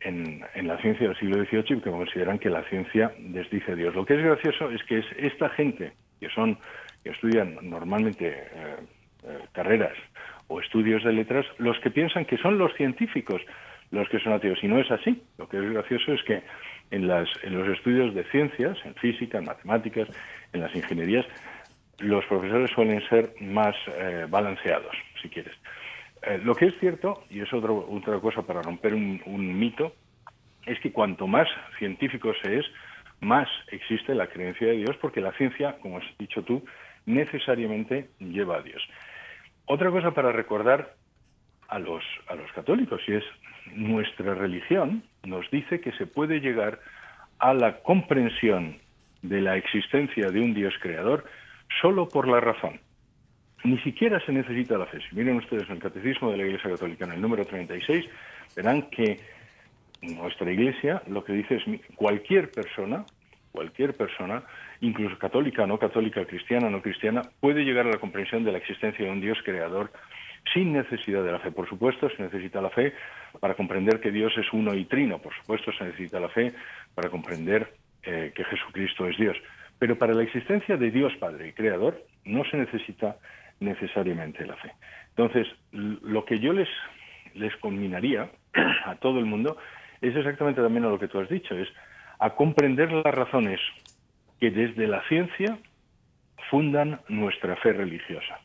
en, 0.00 0.44
la 0.62 0.76
ciencia 0.78 1.08
del 1.08 1.18
siglo 1.18 1.42
XVIII 1.44 1.78
y 1.78 1.80
que 1.80 1.90
consideran 1.90 2.38
que 2.38 2.50
la 2.50 2.62
ciencia 2.64 3.12
desdice 3.18 3.72
a 3.72 3.74
Dios. 3.74 3.94
Lo 3.94 4.04
que 4.04 4.14
es 4.14 4.22
gracioso 4.22 4.70
es 4.70 4.82
que 4.84 4.98
es 4.98 5.06
esta 5.16 5.48
gente 5.50 5.92
que 6.20 6.28
son 6.28 6.58
que 7.02 7.10
estudian 7.10 7.56
normalmente 7.62 8.28
eh, 8.28 8.76
eh, 9.24 9.38
carreras 9.52 9.96
o 10.48 10.60
estudios 10.60 11.04
de 11.04 11.12
letras 11.12 11.46
los 11.58 11.78
que 11.80 11.90
piensan 11.90 12.24
que 12.24 12.36
son 12.36 12.58
los 12.58 12.74
científicos 12.74 13.40
los 13.90 14.08
que 14.08 14.18
son 14.18 14.32
ateos. 14.34 14.58
Y 14.62 14.68
no 14.68 14.78
es 14.78 14.90
así. 14.90 15.22
Lo 15.38 15.48
que 15.48 15.56
es 15.56 15.70
gracioso 15.72 16.12
es 16.12 16.22
que 16.24 16.42
en, 16.90 17.08
las, 17.08 17.28
en 17.42 17.58
los 17.58 17.68
estudios 17.68 18.14
de 18.14 18.24
ciencias, 18.24 18.76
en 18.84 18.94
física, 18.96 19.38
en 19.38 19.44
matemáticas, 19.44 20.08
en 20.52 20.60
las 20.60 20.74
ingenierías, 20.74 21.26
los 21.98 22.24
profesores 22.26 22.70
suelen 22.70 23.06
ser 23.08 23.34
más 23.40 23.74
eh, 23.88 24.26
balanceados, 24.28 24.94
si 25.20 25.28
quieres. 25.28 25.54
Eh, 26.22 26.40
lo 26.42 26.54
que 26.54 26.66
es 26.66 26.74
cierto, 26.78 27.24
y 27.30 27.40
es 27.40 27.52
otra 27.52 27.72
otra 27.72 28.20
cosa 28.20 28.42
para 28.42 28.62
romper 28.62 28.94
un, 28.94 29.20
un 29.26 29.58
mito, 29.58 29.92
es 30.66 30.78
que 30.80 30.92
cuanto 30.92 31.26
más 31.26 31.48
científico 31.78 32.32
se 32.42 32.58
es, 32.58 32.66
más 33.20 33.48
existe 33.70 34.14
la 34.14 34.28
creencia 34.28 34.68
de 34.68 34.76
Dios, 34.76 34.96
porque 35.00 35.20
la 35.20 35.32
ciencia, 35.32 35.76
como 35.80 35.98
has 35.98 36.18
dicho 36.18 36.42
tú, 36.42 36.64
necesariamente 37.06 38.10
lleva 38.18 38.58
a 38.58 38.62
Dios. 38.62 38.82
Otra 39.66 39.90
cosa 39.90 40.12
para 40.12 40.32
recordar 40.32 40.94
a 41.68 41.78
los, 41.78 42.02
a 42.28 42.34
los 42.34 42.50
católicos, 42.52 43.00
y 43.06 43.14
es 43.14 43.24
nuestra 43.74 44.34
religión 44.34 45.02
nos 45.24 45.50
dice 45.50 45.80
que 45.80 45.92
se 45.92 46.06
puede 46.06 46.40
llegar 46.40 46.80
a 47.38 47.54
la 47.54 47.80
comprensión 47.80 48.78
de 49.22 49.40
la 49.40 49.56
existencia 49.56 50.30
de 50.30 50.40
un 50.40 50.54
Dios 50.54 50.74
creador 50.80 51.24
solo 51.80 52.08
por 52.08 52.28
la 52.28 52.40
razón. 52.40 52.80
Ni 53.64 53.78
siquiera 53.80 54.24
se 54.24 54.32
necesita 54.32 54.78
la 54.78 54.86
fe. 54.86 54.98
Si 55.08 55.16
miren 55.16 55.36
ustedes 55.36 55.64
en 55.68 55.76
el 55.76 55.82
Catecismo 55.82 56.30
de 56.30 56.36
la 56.36 56.44
Iglesia 56.44 56.70
Católica, 56.70 57.04
en 57.04 57.12
el 57.12 57.20
número 57.20 57.44
36, 57.44 58.04
verán 58.56 58.82
que 58.90 59.18
nuestra 60.02 60.50
Iglesia 60.50 61.02
lo 61.08 61.24
que 61.24 61.32
dice 61.32 61.56
es 61.56 61.64
cualquier 61.96 62.50
persona, 62.50 63.04
cualquier 63.50 63.94
persona, 63.94 64.44
incluso 64.80 65.18
católica, 65.18 65.66
no 65.66 65.78
católica, 65.78 66.24
cristiana, 66.24 66.70
no 66.70 66.80
cristiana, 66.80 67.22
puede 67.40 67.64
llegar 67.64 67.86
a 67.86 67.90
la 67.90 67.98
comprensión 67.98 68.44
de 68.44 68.52
la 68.52 68.58
existencia 68.58 69.04
de 69.04 69.10
un 69.10 69.20
Dios 69.20 69.38
creador 69.44 69.90
sin 70.54 70.72
necesidad 70.72 71.24
de 71.24 71.32
la 71.32 71.40
fe. 71.40 71.50
Por 71.50 71.68
supuesto, 71.68 72.08
se 72.10 72.22
necesita 72.22 72.60
la 72.60 72.70
fe 72.70 72.94
para 73.40 73.54
comprender 73.54 74.00
que 74.00 74.12
Dios 74.12 74.32
es 74.38 74.46
uno 74.52 74.74
y 74.74 74.84
trino. 74.84 75.18
Por 75.18 75.34
supuesto, 75.34 75.72
se 75.72 75.84
necesita 75.84 76.20
la 76.20 76.28
fe 76.28 76.52
para 76.94 77.10
comprender 77.10 77.74
eh, 78.02 78.32
que 78.34 78.44
Jesucristo 78.44 79.06
es 79.08 79.16
Dios. 79.16 79.36
Pero 79.78 79.98
para 79.98 80.14
la 80.14 80.22
existencia 80.22 80.76
de 80.76 80.90
Dios 80.90 81.12
Padre 81.16 81.48
y 81.48 81.52
Creador 81.52 82.04
no 82.24 82.44
se 82.44 82.56
necesita 82.56 83.16
necesariamente 83.60 84.46
la 84.46 84.56
fe. 84.56 84.72
Entonces, 85.10 85.46
lo 85.72 86.24
que 86.24 86.38
yo 86.38 86.52
les, 86.52 86.68
les 87.34 87.54
combinaría 87.56 88.30
a 88.84 88.96
todo 88.96 89.18
el 89.18 89.26
mundo 89.26 89.56
es 90.00 90.14
exactamente 90.14 90.62
también 90.62 90.84
a 90.84 90.88
lo 90.88 90.98
que 90.98 91.08
tú 91.08 91.18
has 91.18 91.28
dicho, 91.28 91.56
es 91.56 91.68
a 92.18 92.30
comprender 92.30 92.92
las 92.92 93.14
razones 93.14 93.60
que 94.40 94.50
desde 94.50 94.86
la 94.86 95.02
ciencia 95.08 95.58
fundan 96.50 97.00
nuestra 97.08 97.56
fe 97.56 97.72
religiosa 97.72 98.40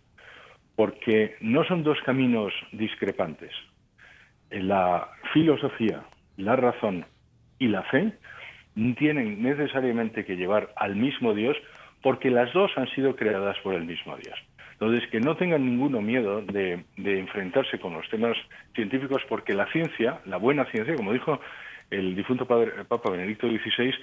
porque 0.76 1.36
no 1.40 1.64
son 1.66 1.84
dos 1.84 1.98
caminos 2.06 2.54
discrepantes. 2.72 3.52
La 4.50 5.10
filosofía, 5.34 6.04
la 6.38 6.56
razón 6.56 7.06
y 7.60 7.68
la 7.68 7.84
fe 7.84 8.14
tienen 8.98 9.42
necesariamente 9.42 10.26
que 10.26 10.36
llevar 10.36 10.70
al 10.76 10.96
mismo 10.96 11.34
Dios 11.34 11.58
porque 12.02 12.30
las 12.30 12.52
dos 12.54 12.72
han 12.76 12.88
sido 12.90 13.16
creadas 13.16 13.58
por 13.60 13.74
el 13.74 13.86
mismo 13.86 14.18
Dios. 14.18 14.38
Entonces, 14.74 15.10
que 15.10 15.20
no 15.20 15.38
tengan 15.38 15.66
ninguno 15.66 16.02
miedo 16.02 16.42
de, 16.42 16.84
enfrentarse 16.98 17.80
con 17.80 17.94
los 17.94 18.10
temas 18.10 18.36
científicos 18.76 19.22
porque 19.30 19.54
la 19.54 19.72
ciencia, 19.72 20.20
la 20.26 20.38
buena 20.38 20.66
ciencia, 20.66 20.96
como 20.96 21.14
dijo 21.14 21.40
el 21.90 22.16
difunto 22.16 22.46
Papa 22.46 23.10
Benedicto 23.10 23.48
XVI, 23.48 23.94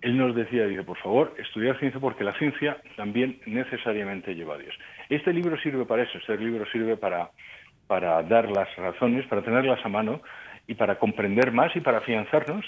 él 0.00 0.16
nos 0.16 0.34
decía, 0.34 0.66
dice, 0.66 0.82
por 0.82 0.98
favor, 0.98 1.34
estudiar 1.38 1.78
ciencia 1.78 2.00
porque 2.00 2.24
la 2.24 2.36
ciencia 2.38 2.78
también 2.96 3.38
necesariamente 3.46 4.34
lleva 4.34 4.54
a 4.54 4.58
Dios. 4.58 4.74
Este 5.08 5.32
libro 5.32 5.56
sirve 5.60 5.84
para 5.84 6.02
eso, 6.02 6.18
este 6.18 6.36
libro 6.36 6.64
sirve 6.72 6.96
para 6.96 7.30
dar 8.22 8.50
las 8.50 8.74
razones, 8.76 9.26
para 9.26 9.42
tenerlas 9.42 9.84
a 9.84 9.88
mano 9.88 10.20
y 10.68 10.74
para 10.74 10.98
comprender 10.98 11.50
más 11.50 11.74
y 11.74 11.80
para 11.80 11.98
afianzarnos 11.98 12.64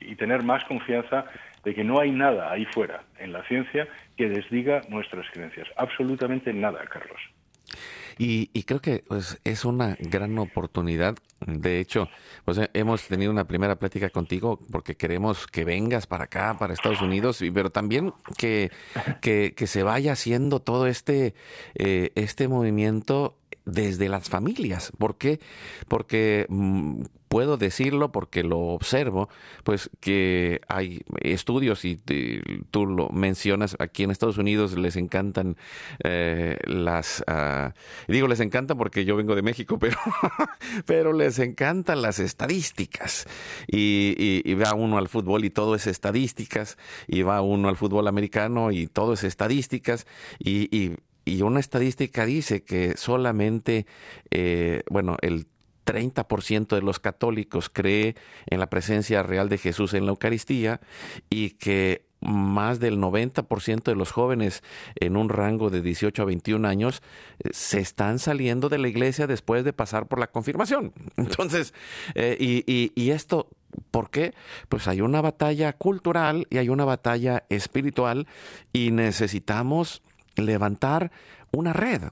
y 0.00 0.16
tener 0.16 0.42
más 0.42 0.64
confianza 0.64 1.24
de 1.64 1.74
que 1.74 1.84
no 1.84 2.00
hay 2.00 2.10
nada 2.10 2.50
ahí 2.50 2.66
fuera 2.66 3.04
en 3.18 3.32
la 3.32 3.44
ciencia 3.44 3.86
que 4.16 4.28
desdiga 4.28 4.82
nuestras 4.88 5.24
creencias. 5.30 5.68
Absolutamente 5.76 6.52
nada, 6.52 6.84
Carlos. 6.86 7.20
Y, 8.20 8.64
creo 8.64 8.80
que 8.80 9.04
pues, 9.06 9.40
es 9.44 9.64
una 9.64 9.96
gran 10.00 10.36
oportunidad. 10.40 11.14
De 11.46 11.78
hecho, 11.78 12.08
pues, 12.44 12.58
hemos 12.74 13.06
tenido 13.06 13.30
una 13.30 13.46
primera 13.46 13.76
plática 13.76 14.10
contigo 14.10 14.58
porque 14.72 14.96
queremos 14.96 15.46
que 15.46 15.64
vengas 15.64 16.08
para 16.08 16.24
acá, 16.24 16.56
para 16.58 16.74
Estados 16.74 17.00
Unidos, 17.00 17.40
pero 17.54 17.70
también 17.70 18.12
que, 18.36 18.72
que, 19.20 19.66
se 19.68 19.84
vaya 19.84 20.12
haciendo 20.12 20.58
todo 20.58 20.88
este, 20.88 21.34
eh, 21.76 22.10
este 22.16 22.48
movimiento 22.48 23.36
desde 23.64 24.08
las 24.08 24.28
familias. 24.28 24.92
¿Por 24.98 25.16
qué? 25.16 25.40
Porque 25.88 26.46
mm, 26.48 27.02
puedo 27.28 27.56
decirlo 27.56 28.10
porque 28.10 28.42
lo 28.42 28.58
observo, 28.58 29.28
pues 29.62 29.90
que 30.00 30.60
hay 30.68 31.02
estudios 31.20 31.84
y 31.84 31.96
tú 32.70 32.86
lo 32.86 33.10
mencionas, 33.10 33.76
aquí 33.78 34.02
en 34.02 34.10
Estados 34.10 34.38
Unidos 34.38 34.76
les 34.76 34.96
encantan 34.96 35.56
eh, 36.02 36.56
las, 36.64 37.22
uh, 37.28 37.70
digo 38.10 38.28
les 38.28 38.40
encantan 38.40 38.78
porque 38.78 39.04
yo 39.04 39.16
vengo 39.16 39.34
de 39.34 39.42
México, 39.42 39.78
pero, 39.80 39.98
pero 40.86 41.12
les 41.12 41.38
encantan 41.38 42.02
las 42.02 42.18
estadísticas. 42.18 43.26
Y, 43.66 44.42
y, 44.44 44.54
va 44.54 44.74
uno 44.74 44.98
al 44.98 45.08
fútbol 45.08 45.44
y 45.44 45.50
todo 45.50 45.74
es 45.74 45.86
estadísticas, 45.86 46.78
y 47.06 47.22
va 47.22 47.42
uno 47.42 47.68
al 47.68 47.76
fútbol 47.76 48.08
americano 48.08 48.72
y 48.72 48.86
todo 48.86 49.12
es 49.12 49.22
estadísticas, 49.24 50.06
y, 50.38 50.74
y 50.76 50.96
y 51.28 51.42
una 51.42 51.60
estadística 51.60 52.24
dice 52.26 52.62
que 52.62 52.96
solamente, 52.96 53.86
eh, 54.30 54.82
bueno, 54.90 55.16
el 55.20 55.46
30% 55.84 56.76
de 56.76 56.82
los 56.82 57.00
católicos 57.00 57.70
cree 57.70 58.14
en 58.46 58.60
la 58.60 58.68
presencia 58.68 59.22
real 59.22 59.48
de 59.48 59.58
Jesús 59.58 59.94
en 59.94 60.04
la 60.04 60.10
Eucaristía 60.10 60.80
y 61.30 61.50
que 61.50 62.06
más 62.20 62.80
del 62.80 62.98
90% 62.98 63.84
de 63.84 63.94
los 63.94 64.10
jóvenes 64.10 64.62
en 64.96 65.16
un 65.16 65.28
rango 65.28 65.70
de 65.70 65.82
18 65.82 66.20
a 66.20 66.24
21 66.24 66.66
años 66.66 67.00
eh, 67.38 67.50
se 67.52 67.80
están 67.80 68.18
saliendo 68.18 68.68
de 68.68 68.78
la 68.78 68.88
iglesia 68.88 69.26
después 69.26 69.64
de 69.64 69.72
pasar 69.72 70.08
por 70.08 70.18
la 70.18 70.26
confirmación. 70.26 70.92
Entonces, 71.16 71.74
eh, 72.14 72.36
y, 72.38 72.92
y 72.94 73.10
esto 73.10 73.48
¿Por 73.90 74.08
qué? 74.08 74.32
Pues 74.70 74.88
hay 74.88 75.02
una 75.02 75.20
batalla 75.20 75.74
cultural 75.74 76.46
y 76.48 76.56
hay 76.56 76.70
una 76.70 76.86
batalla 76.86 77.44
espiritual 77.50 78.26
y 78.72 78.92
necesitamos 78.92 80.02
levantar 80.38 81.10
una 81.50 81.72
red. 81.72 82.02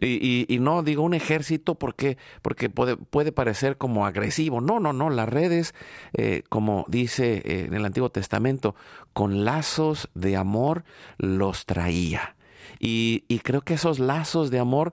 Y, 0.00 0.58
no 0.60 0.82
digo 0.82 1.02
un 1.02 1.14
ejército 1.14 1.74
porque, 1.74 2.18
porque 2.42 2.68
puede, 2.68 2.96
puede, 2.96 3.32
parecer 3.32 3.78
como 3.78 4.06
agresivo. 4.06 4.60
No, 4.60 4.78
no, 4.78 4.92
no. 4.92 5.10
Las 5.10 5.28
redes, 5.28 5.74
eh, 6.12 6.42
como 6.48 6.84
dice 6.88 7.42
eh, 7.44 7.64
en 7.66 7.74
el 7.74 7.84
Antiguo 7.84 8.10
Testamento, 8.10 8.74
con 9.12 9.44
lazos 9.44 10.10
de 10.14 10.36
amor 10.36 10.84
los 11.18 11.64
traía. 11.64 12.36
Y, 12.78 13.24
y 13.28 13.38
creo 13.38 13.62
que 13.62 13.74
esos 13.74 13.98
lazos 13.98 14.50
de 14.50 14.58
amor 14.58 14.92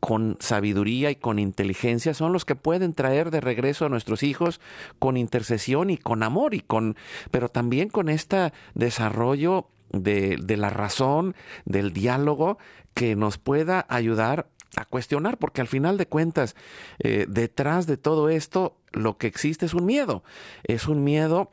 con 0.00 0.36
sabiduría 0.40 1.10
y 1.10 1.16
con 1.16 1.38
inteligencia 1.38 2.14
son 2.14 2.32
los 2.32 2.44
que 2.44 2.54
pueden 2.54 2.92
traer 2.92 3.30
de 3.30 3.40
regreso 3.40 3.86
a 3.86 3.88
nuestros 3.88 4.22
hijos 4.22 4.60
con 4.98 5.16
intercesión 5.16 5.90
y 5.90 5.96
con 5.96 6.22
amor 6.22 6.54
y 6.54 6.60
con 6.60 6.96
pero 7.30 7.48
también 7.48 7.88
con 7.88 8.08
este 8.08 8.52
desarrollo 8.74 9.68
de, 9.92 10.36
de 10.42 10.56
la 10.56 10.70
razón, 10.70 11.34
del 11.64 11.92
diálogo, 11.92 12.58
que 12.94 13.16
nos 13.16 13.38
pueda 13.38 13.86
ayudar 13.88 14.48
a 14.76 14.84
cuestionar, 14.84 15.38
porque 15.38 15.60
al 15.60 15.68
final 15.68 15.96
de 15.96 16.06
cuentas, 16.06 16.54
eh, 16.98 17.26
detrás 17.28 17.86
de 17.86 17.96
todo 17.96 18.28
esto, 18.28 18.76
lo 18.92 19.18
que 19.18 19.26
existe 19.26 19.66
es 19.66 19.74
un 19.74 19.86
miedo. 19.86 20.22
Es 20.64 20.86
un 20.86 21.02
miedo 21.02 21.50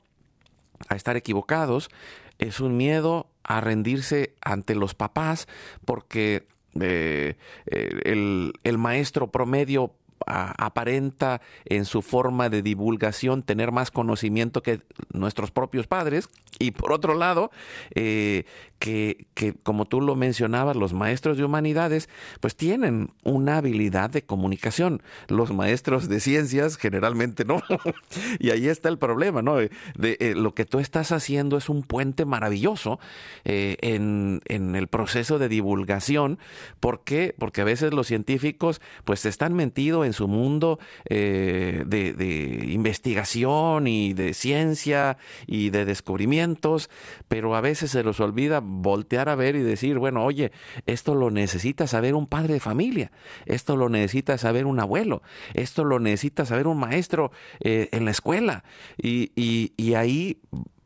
a 0.90 0.96
estar 0.96 1.16
equivocados, 1.16 1.90
es 2.38 2.60
un 2.60 2.78
miedo 2.78 3.28
a 3.44 3.62
rendirse 3.62 4.36
ante 4.42 4.76
los 4.76 4.94
papás, 4.94 5.48
porque 5.86 6.48
eh, 6.80 7.36
el, 7.66 8.54
el, 8.64 8.78
maestro 8.78 9.32
promedio 9.32 9.94
aparenta 10.26 11.42
en 11.66 11.86
su 11.86 12.02
forma 12.02 12.50
de 12.50 12.62
divulgación 12.62 13.44
tener 13.44 13.72
más 13.72 13.92
conocimiento 13.92 14.64
que 14.64 14.82
nuestros 15.12 15.52
propios 15.52 15.88
padres. 15.88 16.30
Y 16.60 16.72
por 16.72 16.92
otro 16.92 17.16
lado, 17.16 17.52
eh, 17.96 18.46
que, 18.80 19.28
que, 19.34 19.54
como 19.54 19.86
tú 19.86 20.02
lo 20.02 20.16
mencionabas, 20.16 20.76
los 20.76 20.94
maestros 20.94 21.38
de 21.38 21.44
humanidades, 21.46 22.10
pues 22.42 22.56
tienen 22.56 23.12
una 23.24 23.58
habilidad 23.58 24.10
de 24.10 24.24
comunicación. 24.24 25.02
Los 25.30 25.54
maestros 25.54 26.10
de 26.10 26.20
ciencias 26.20 26.78
generalmente 26.78 27.46
no. 27.46 27.62
y 28.40 28.50
ahí 28.52 28.68
está 28.68 28.90
el 28.90 28.98
problema, 28.98 29.42
¿no? 29.42 29.56
De, 29.56 29.70
eh, 29.96 30.34
lo 30.36 30.54
que 30.54 30.66
tú 30.66 30.80
estás 30.80 31.12
haciendo 31.12 31.58
es 31.58 31.70
un 31.70 31.84
puente 31.84 32.26
maravilloso 32.26 33.00
eh, 33.46 33.78
en, 33.82 34.42
en, 34.46 34.76
el 34.76 34.88
proceso 34.88 35.40
de 35.40 35.50
divulgación. 35.50 36.40
¿Por 36.80 37.04
qué? 37.04 37.36
Porque 37.38 37.62
a 37.62 37.66
veces 37.66 37.94
los 37.94 38.08
científicos 38.08 38.82
pues 39.06 39.26
están 39.26 39.54
mentidos 39.54 40.06
en 40.06 40.13
su 40.14 40.28
mundo 40.28 40.80
eh, 41.10 41.84
de, 41.86 42.14
de 42.14 42.66
investigación 42.72 43.88
y 43.88 44.14
de 44.14 44.34
ciencia 44.34 45.18
y 45.48 45.70
de 45.70 45.86
descubrimientos, 45.86 46.90
pero 47.28 47.56
a 47.56 47.62
veces 47.62 47.92
se 47.92 48.04
los 48.04 48.20
olvida 48.20 48.62
voltear 48.64 49.30
a 49.30 49.36
ver 49.36 49.56
y 49.56 49.62
decir, 49.62 50.00
bueno, 50.00 50.24
oye, 50.24 50.52
esto 50.86 51.16
lo 51.16 51.32
necesita 51.32 51.88
saber 51.88 52.16
un 52.16 52.28
padre 52.28 52.56
de 52.56 52.60
familia, 52.60 53.12
esto 53.46 53.76
lo 53.76 53.90
necesita 53.90 54.38
saber 54.38 54.66
un 54.66 54.80
abuelo, 54.80 55.22
esto 55.54 55.84
lo 55.84 56.00
necesita 56.00 56.46
saber 56.46 56.68
un 56.68 56.78
maestro 56.78 57.32
eh, 57.60 57.90
en 57.92 58.06
la 58.06 58.12
escuela. 58.12 58.64
Y, 58.98 59.32
y 59.36 59.94
ahí 59.96 60.40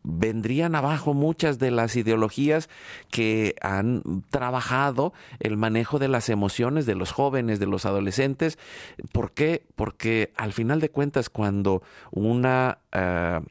vendrían 0.08 0.74
abajo 0.74 1.14
muchas 1.14 1.60
de 1.60 1.70
las 1.70 1.96
ideologías 1.98 2.70
que 3.12 3.56
han 3.62 4.24
trabajado 4.30 5.14
el 5.40 5.58
manejo 5.58 6.00
de 6.00 6.08
las 6.08 6.30
emociones 6.30 6.86
de 6.86 6.96
los 6.96 7.12
jóvenes, 7.12 7.60
de 7.60 7.66
los 7.66 7.86
adolescentes. 7.86 8.58
¿Por 9.12 9.34
qué? 9.34 9.66
Porque 9.76 10.32
al 10.38 10.54
final 10.54 10.80
de 10.80 10.90
cuentas, 10.90 11.30
cuando 11.30 11.84
una, 12.12 12.80
uh, 12.96 13.44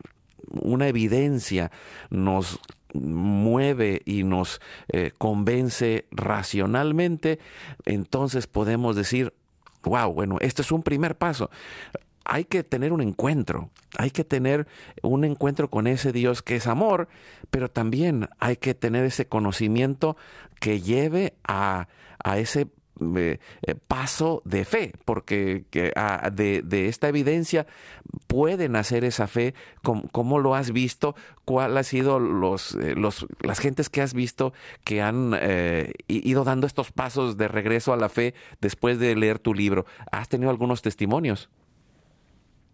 una 0.48 0.88
evidencia 0.88 1.70
nos 2.08 2.58
mueve 2.94 4.00
y 4.06 4.22
nos 4.22 4.62
eh, 4.88 5.10
convence 5.18 6.06
racionalmente, 6.10 7.38
entonces 7.84 8.46
podemos 8.46 8.96
decir, 8.96 9.34
wow, 9.82 10.10
bueno, 10.10 10.38
esto 10.40 10.62
es 10.62 10.72
un 10.72 10.82
primer 10.82 11.16
paso 11.16 11.50
hay 12.28 12.44
que 12.44 12.64
tener 12.64 12.92
un 12.92 13.00
encuentro, 13.00 13.70
hay 13.96 14.10
que 14.10 14.24
tener 14.24 14.66
un 15.02 15.24
encuentro 15.24 15.70
con 15.70 15.86
ese 15.86 16.12
Dios 16.12 16.42
que 16.42 16.56
es 16.56 16.66
amor, 16.66 17.08
pero 17.50 17.70
también 17.70 18.28
hay 18.38 18.56
que 18.56 18.74
tener 18.74 19.04
ese 19.04 19.28
conocimiento 19.28 20.16
que 20.60 20.80
lleve 20.80 21.34
a, 21.44 21.88
a 22.22 22.38
ese 22.38 22.68
eh, 22.98 23.38
eh, 23.62 23.74
paso 23.74 24.40
de 24.46 24.64
fe, 24.64 24.92
porque 25.04 25.66
de, 26.32 26.62
de, 26.62 26.88
esta 26.88 27.08
evidencia 27.08 27.66
puede 28.26 28.70
nacer 28.70 29.04
esa 29.04 29.26
fe, 29.26 29.54
¿cómo, 29.82 30.38
lo 30.38 30.54
has 30.54 30.72
visto? 30.72 31.14
¿Cuál 31.44 31.76
ha 31.76 31.82
sido 31.82 32.18
los, 32.18 32.74
eh, 32.74 32.94
los, 32.96 33.26
las 33.40 33.58
gentes 33.58 33.90
que 33.90 34.00
has 34.00 34.14
visto 34.14 34.54
que 34.82 35.02
han 35.02 35.38
ido 36.08 36.44
dando 36.44 36.66
estos 36.66 36.90
pasos 36.90 37.36
de 37.36 37.48
regreso 37.48 37.92
a 37.92 37.98
la 37.98 38.08
fe 38.08 38.34
después 38.62 38.98
de 38.98 39.14
leer 39.14 39.38
tu 39.38 39.52
libro? 39.52 39.84
¿Has 40.10 40.30
tenido 40.30 40.50
algunos 40.50 40.80
testimonios? 40.80 41.50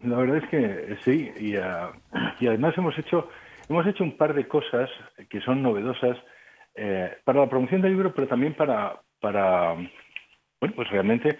La 0.03 0.17
verdad 0.17 0.37
es 0.37 0.49
que 0.49 0.97
sí, 1.03 1.31
y, 1.39 1.57
uh, 1.57 1.91
y, 2.39 2.47
además 2.47 2.77
hemos 2.77 2.97
hecho, 2.97 3.29
hemos 3.69 3.85
hecho 3.87 4.03
un 4.03 4.17
par 4.17 4.33
de 4.33 4.47
cosas 4.47 4.89
que 5.29 5.41
son 5.41 5.61
novedosas 5.61 6.17
eh, 6.75 7.17
para 7.23 7.41
la 7.41 7.49
promoción 7.49 7.81
del 7.81 7.91
libro, 7.91 8.13
pero 8.13 8.27
también 8.27 8.53
para, 8.53 8.99
para, 9.19 9.73
bueno, 9.73 10.75
pues 10.75 10.89
realmente 10.89 11.37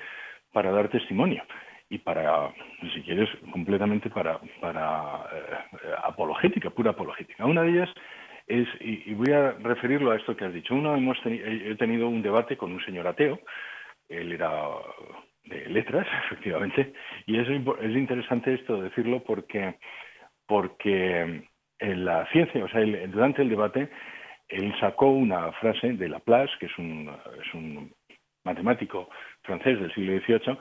para 0.51 0.71
dar 0.71 0.89
testimonio 0.89 1.43
y 1.89 1.97
para, 1.97 2.53
si 2.93 3.01
quieres, 3.01 3.29
completamente 3.51 4.09
para, 4.09 4.39
para 4.61 5.25
eh, 5.33 5.95
apologética, 6.03 6.69
pura 6.69 6.91
apologética. 6.91 7.45
Una 7.45 7.63
de 7.63 7.69
ellas 7.71 7.89
es, 8.47 8.67
y, 8.79 9.13
voy 9.13 9.31
a 9.33 9.51
referirlo 9.51 10.11
a 10.11 10.15
esto 10.15 10.35
que 10.35 10.45
has 10.45 10.53
dicho, 10.53 10.75
uno 10.75 10.95
hemos 10.95 11.17
he 11.25 11.75
tenido 11.75 12.07
un 12.07 12.21
debate 12.21 12.57
con 12.57 12.71
un 12.71 12.83
señor 12.85 13.07
ateo, 13.07 13.39
él 14.07 14.31
era 14.31 14.49
de 15.45 15.69
letras, 15.69 16.07
efectivamente, 16.25 16.93
y 17.25 17.37
es, 17.37 17.47
es 17.49 17.95
interesante 17.95 18.53
esto 18.53 18.81
decirlo 18.81 19.23
porque, 19.23 19.75
porque 20.45 21.43
en 21.79 22.05
la 22.05 22.25
ciencia, 22.31 22.63
o 22.63 22.69
sea, 22.69 22.81
durante 23.07 23.41
el 23.41 23.49
debate, 23.49 23.89
él 24.47 24.73
sacó 24.79 25.07
una 25.07 25.51
frase 25.53 25.93
de 25.93 26.09
Laplace, 26.09 26.53
que 26.59 26.67
es 26.67 26.77
un, 26.77 27.09
es 27.41 27.53
un 27.53 27.91
matemático 28.43 29.09
francés 29.41 29.79
del 29.79 29.93
siglo 29.93 30.19
XVIII, 30.19 30.57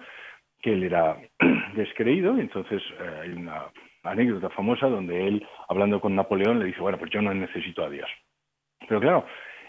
que 0.60 0.72
él 0.72 0.84
era 0.84 1.16
descreído, 1.74 2.38
entonces 2.38 2.82
eh, 3.00 3.20
hay 3.22 3.30
una 3.30 3.66
anécdota 4.04 4.50
famosa 4.50 4.86
donde 4.86 5.28
él, 5.28 5.46
hablando 5.68 6.00
con 6.00 6.14
Napoleón, 6.14 6.58
le 6.58 6.66
dice, 6.66 6.80
bueno, 6.80 6.98
pues 6.98 7.10
yo 7.10 7.22
no 7.22 7.32
necesito 7.34 7.84
a 7.84 7.90
Dios. 7.90 8.08
Pero 8.88 9.00
claro, 9.00 9.26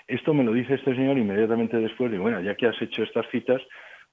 esto 0.08 0.34
me 0.34 0.43
lo 0.43 0.54
dice 0.54 0.76
este 0.76 0.95
señor 0.95 1.17
inmediatamente 1.17 1.78
después, 1.78 2.12
y 2.13 2.17
bueno, 2.17 2.41
ya 2.41 2.56
que 2.56 2.67
has 2.67 2.82
hecho 2.82 3.04
estas 3.04 3.28
citas, 3.30 3.62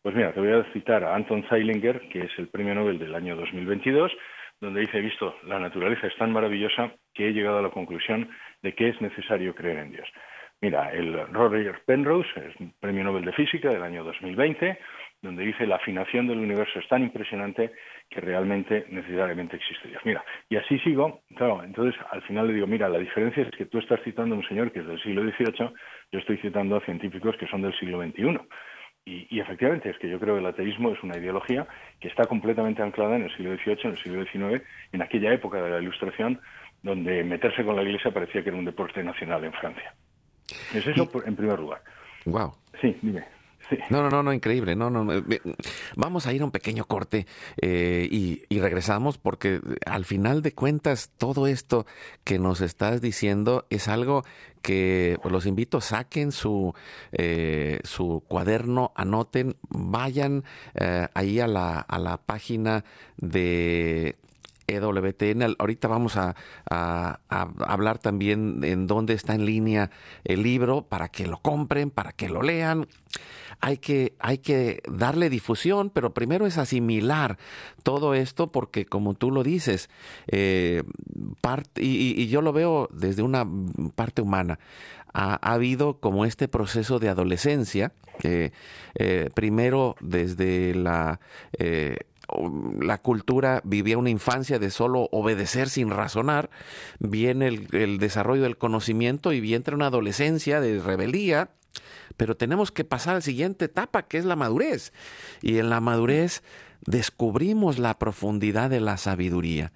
pues 0.02 0.14
mira, 0.14 0.32
te 0.32 0.40
voy 0.40 0.52
a 0.52 0.64
citar 0.72 1.04
a 1.04 1.14
Anton 1.14 1.44
Zeilinger, 1.48 2.00
que 2.08 2.22
es 2.22 2.30
el 2.38 2.48
premio 2.48 2.74
Nobel 2.74 2.98
del 2.98 3.14
año 3.14 3.36
2022, 3.36 4.12
donde 4.60 4.80
dice, 4.80 4.98
he 4.98 5.02
visto, 5.02 5.36
la 5.44 5.58
naturaleza 5.58 6.06
es 6.06 6.16
tan 6.16 6.32
maravillosa 6.32 6.92
que 7.14 7.28
he 7.28 7.32
llegado 7.32 7.58
a 7.58 7.62
la 7.62 7.70
conclusión 7.70 8.28
de 8.62 8.74
que 8.74 8.88
es 8.88 9.00
necesario 9.00 9.54
creer 9.54 9.78
en 9.78 9.92
Dios. 9.92 10.08
Mira, 10.62 10.92
el 10.92 11.26
Roger 11.32 11.80
Penrose, 11.86 12.28
es 12.36 12.54
premio 12.80 13.02
Nobel 13.02 13.24
de 13.24 13.32
Física 13.32 13.70
del 13.70 13.82
año 13.82 14.04
2020, 14.04 14.78
donde 15.22 15.44
dice 15.44 15.66
la 15.66 15.76
afinación 15.76 16.26
del 16.26 16.38
universo 16.38 16.78
es 16.78 16.88
tan 16.88 17.02
impresionante 17.02 17.72
que 18.10 18.20
realmente 18.20 18.84
necesariamente 18.90 19.56
existe 19.56 19.88
Dios. 19.88 20.02
Mira, 20.04 20.22
y 20.50 20.56
así 20.56 20.78
sigo, 20.80 21.22
claro, 21.34 21.62
entonces 21.62 21.98
al 22.10 22.22
final 22.22 22.48
le 22.48 22.54
digo, 22.54 22.66
mira, 22.66 22.88
la 22.90 22.98
diferencia 22.98 23.42
es 23.42 23.50
que 23.50 23.66
tú 23.66 23.78
estás 23.78 24.00
citando 24.02 24.34
a 24.34 24.38
un 24.38 24.48
señor 24.48 24.70
que 24.70 24.80
es 24.80 24.86
del 24.86 25.02
siglo 25.02 25.22
XVIII, 25.22 25.70
yo 26.12 26.18
estoy 26.18 26.36
citando 26.38 26.76
a 26.76 26.84
científicos 26.84 27.36
que 27.38 27.46
son 27.46 27.62
del 27.62 27.74
siglo 27.78 28.02
XXI. 28.02 28.40
Y, 29.10 29.26
y, 29.28 29.40
efectivamente 29.40 29.90
es 29.90 29.98
que 29.98 30.08
yo 30.08 30.20
creo 30.20 30.34
que 30.34 30.40
el 30.40 30.46
ateísmo 30.46 30.92
es 30.92 31.02
una 31.02 31.18
ideología 31.18 31.66
que 31.98 32.06
está 32.06 32.26
completamente 32.26 32.80
anclada 32.80 33.16
en 33.16 33.24
el 33.24 33.36
siglo 33.36 33.56
XVIII, 33.56 33.78
en 33.82 33.90
el 33.90 33.98
siglo 33.98 34.24
XIX, 34.24 34.62
en 34.92 35.02
aquella 35.02 35.32
época 35.32 35.60
de 35.60 35.68
la 35.68 35.80
Ilustración, 35.80 36.40
donde 36.84 37.24
meterse 37.24 37.64
con 37.64 37.74
la 37.74 37.82
Iglesia 37.82 38.12
parecía 38.12 38.44
que 38.44 38.50
era 38.50 38.58
un 38.58 38.64
deporte 38.64 39.02
nacional 39.02 39.42
en 39.44 39.52
Francia. 39.52 39.92
Es 40.72 40.86
eso 40.86 41.10
en 41.26 41.34
primer 41.34 41.58
lugar. 41.58 41.82
Wow. 42.24 42.54
Sí, 42.80 42.96
dime. 43.02 43.24
No, 43.90 44.02
no, 44.02 44.10
no, 44.10 44.22
no, 44.22 44.32
increíble. 44.32 44.76
No, 44.76 44.90
no, 44.90 45.04
no. 45.04 45.22
Vamos 45.96 46.26
a 46.26 46.32
ir 46.32 46.42
a 46.42 46.44
un 46.44 46.50
pequeño 46.50 46.84
corte 46.84 47.26
eh, 47.60 48.08
y, 48.10 48.42
y, 48.48 48.60
regresamos 48.60 49.18
porque 49.18 49.60
al 49.86 50.04
final 50.04 50.42
de 50.42 50.52
cuentas 50.52 51.10
todo 51.16 51.46
esto 51.46 51.86
que 52.24 52.38
nos 52.38 52.60
estás 52.60 53.00
diciendo 53.00 53.66
es 53.70 53.88
algo 53.88 54.24
que 54.62 55.18
pues, 55.22 55.32
los 55.32 55.46
invito, 55.46 55.80
saquen 55.80 56.32
su, 56.32 56.74
eh, 57.12 57.80
su 57.84 58.22
cuaderno, 58.28 58.92
anoten, 58.94 59.56
vayan 59.68 60.44
eh, 60.74 61.08
ahí 61.14 61.40
a 61.40 61.46
la, 61.46 61.80
a 61.80 61.98
la 61.98 62.18
página 62.18 62.84
de 63.16 64.16
EWTN. 64.70 65.56
Ahorita 65.58 65.88
vamos 65.88 66.16
a, 66.16 66.34
hablar 67.58 67.98
también 67.98 68.60
en 68.64 68.86
dónde 68.86 69.14
está 69.14 69.34
en 69.34 69.44
línea 69.46 69.90
el 70.24 70.42
libro 70.42 70.82
para 70.82 71.08
que 71.08 71.26
lo 71.26 71.38
compren, 71.38 71.90
para 71.90 72.12
que 72.12 72.28
lo 72.28 72.42
lean. 72.42 72.86
Hay 73.60 73.78
que, 73.78 74.14
hay 74.20 74.38
que 74.38 74.82
darle 74.88 75.28
difusión, 75.28 75.90
pero 75.90 76.14
primero 76.14 76.46
es 76.46 76.56
asimilar 76.56 77.38
todo 77.82 78.14
esto 78.14 78.46
porque 78.46 78.86
como 78.86 79.14
tú 79.14 79.30
lo 79.30 79.42
dices, 79.42 79.90
eh, 80.28 80.82
y, 81.76 82.26
yo 82.28 82.40
lo 82.42 82.52
veo 82.52 82.88
desde 82.92 83.22
una 83.22 83.46
parte 83.94 84.22
humana. 84.22 84.58
Ha, 85.12 85.38
ha 85.42 85.54
habido 85.54 85.98
como 85.98 86.24
este 86.24 86.48
proceso 86.48 86.98
de 87.00 87.08
adolescencia, 87.08 87.92
que 88.20 88.52
eh, 88.94 89.30
primero 89.34 89.96
desde 90.00 90.74
la 90.74 91.20
eh, 91.58 91.96
la 92.80 92.98
cultura 92.98 93.60
vivía 93.64 93.98
una 93.98 94.10
infancia 94.10 94.58
de 94.58 94.70
solo 94.70 95.08
obedecer 95.12 95.68
sin 95.68 95.90
razonar, 95.90 96.50
viene 96.98 97.48
el, 97.48 97.98
desarrollo 97.98 98.42
del 98.42 98.58
conocimiento 98.58 99.32
y 99.32 99.40
viene 99.40 99.64
una 99.74 99.86
adolescencia 99.86 100.60
de 100.60 100.80
rebeldía, 100.80 101.50
pero 102.16 102.36
tenemos 102.36 102.72
que 102.72 102.84
pasar 102.84 103.12
a 103.12 103.14
la 103.16 103.20
siguiente 103.20 103.66
etapa, 103.66 104.02
que 104.02 104.18
es 104.18 104.24
la 104.24 104.36
madurez. 104.36 104.92
Y 105.42 105.58
en 105.58 105.70
la 105.70 105.80
madurez 105.80 106.42
descubrimos 106.84 107.78
la 107.78 107.98
profundidad 107.98 108.70
de 108.70 108.80
la 108.80 108.96
sabiduría. 108.96 109.72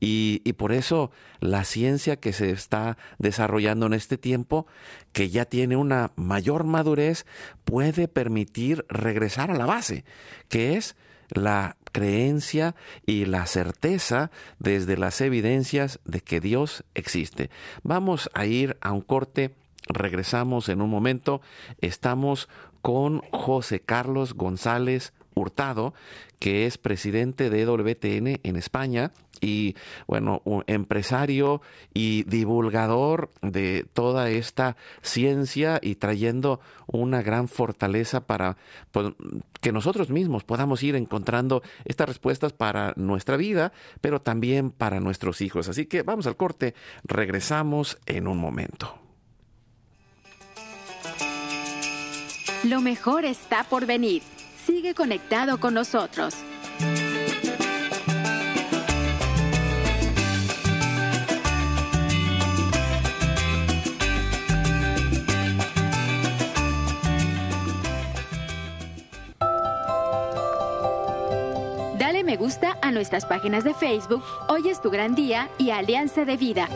Y, 0.00 0.52
por 0.54 0.72
eso 0.72 1.12
la 1.40 1.64
ciencia 1.64 2.16
que 2.16 2.34
se 2.34 2.50
está 2.50 2.98
desarrollando 3.18 3.86
en 3.86 3.94
este 3.94 4.18
tiempo, 4.18 4.66
que 5.12 5.30
ya 5.30 5.46
tiene 5.46 5.76
una 5.76 6.12
mayor 6.16 6.64
madurez, 6.64 7.24
puede 7.64 8.06
permitir 8.06 8.84
regresar 8.88 9.50
a 9.50 9.56
la 9.56 9.64
base, 9.64 10.04
que 10.48 10.76
es 10.76 10.94
la 11.30 11.76
creencia 11.92 12.74
y 13.06 13.24
la 13.24 13.46
certeza 13.46 14.30
desde 14.58 14.96
las 14.96 15.20
evidencias 15.20 16.00
de 16.04 16.20
que 16.20 16.40
Dios 16.40 16.84
existe. 16.94 17.50
Vamos 17.82 18.30
a 18.34 18.46
ir 18.46 18.76
a 18.80 18.92
un 18.92 19.00
corte, 19.00 19.54
regresamos 19.86 20.68
en 20.68 20.82
un 20.82 20.90
momento, 20.90 21.40
estamos 21.80 22.48
con 22.82 23.22
José 23.30 23.80
Carlos 23.80 24.34
González 24.34 25.12
Hurtado, 25.34 25.94
que 26.38 26.66
es 26.66 26.78
presidente 26.78 27.50
de 27.50 27.64
WTN 27.66 28.40
en 28.42 28.56
España 28.56 29.12
y, 29.40 29.76
bueno, 30.06 30.40
un 30.44 30.64
empresario 30.66 31.60
y 31.92 32.22
divulgador 32.24 33.30
de 33.42 33.86
toda 33.92 34.30
esta 34.30 34.76
ciencia 35.02 35.78
y 35.82 35.96
trayendo 35.96 36.60
una 36.86 37.22
gran 37.22 37.48
fortaleza 37.48 38.26
para 38.26 38.56
pues, 38.90 39.12
que 39.60 39.72
nosotros 39.72 40.10
mismos 40.10 40.44
podamos 40.44 40.82
ir 40.82 40.96
encontrando 40.96 41.62
estas 41.84 42.08
respuestas 42.08 42.52
para 42.52 42.94
nuestra 42.96 43.36
vida, 43.36 43.72
pero 44.00 44.20
también 44.20 44.70
para 44.70 45.00
nuestros 45.00 45.40
hijos. 45.40 45.68
Así 45.68 45.86
que 45.86 46.02
vamos 46.02 46.26
al 46.26 46.36
corte, 46.36 46.74
regresamos 47.04 47.98
en 48.06 48.26
un 48.26 48.38
momento. 48.38 48.98
Lo 52.64 52.80
mejor 52.80 53.26
está 53.26 53.64
por 53.64 53.84
venir. 53.84 54.22
Sigue 54.74 54.92
conectado 54.92 55.60
con 55.60 55.72
nosotros. 55.72 56.34
Dale 71.96 72.24
me 72.24 72.36
gusta 72.36 72.76
a 72.82 72.90
nuestras 72.90 73.26
páginas 73.26 73.62
de 73.62 73.74
Facebook 73.74 74.24
Hoy 74.48 74.68
es 74.68 74.82
tu 74.82 74.90
gran 74.90 75.14
día 75.14 75.48
y 75.56 75.70
Alianza 75.70 76.24
de 76.24 76.36
Vida. 76.36 76.68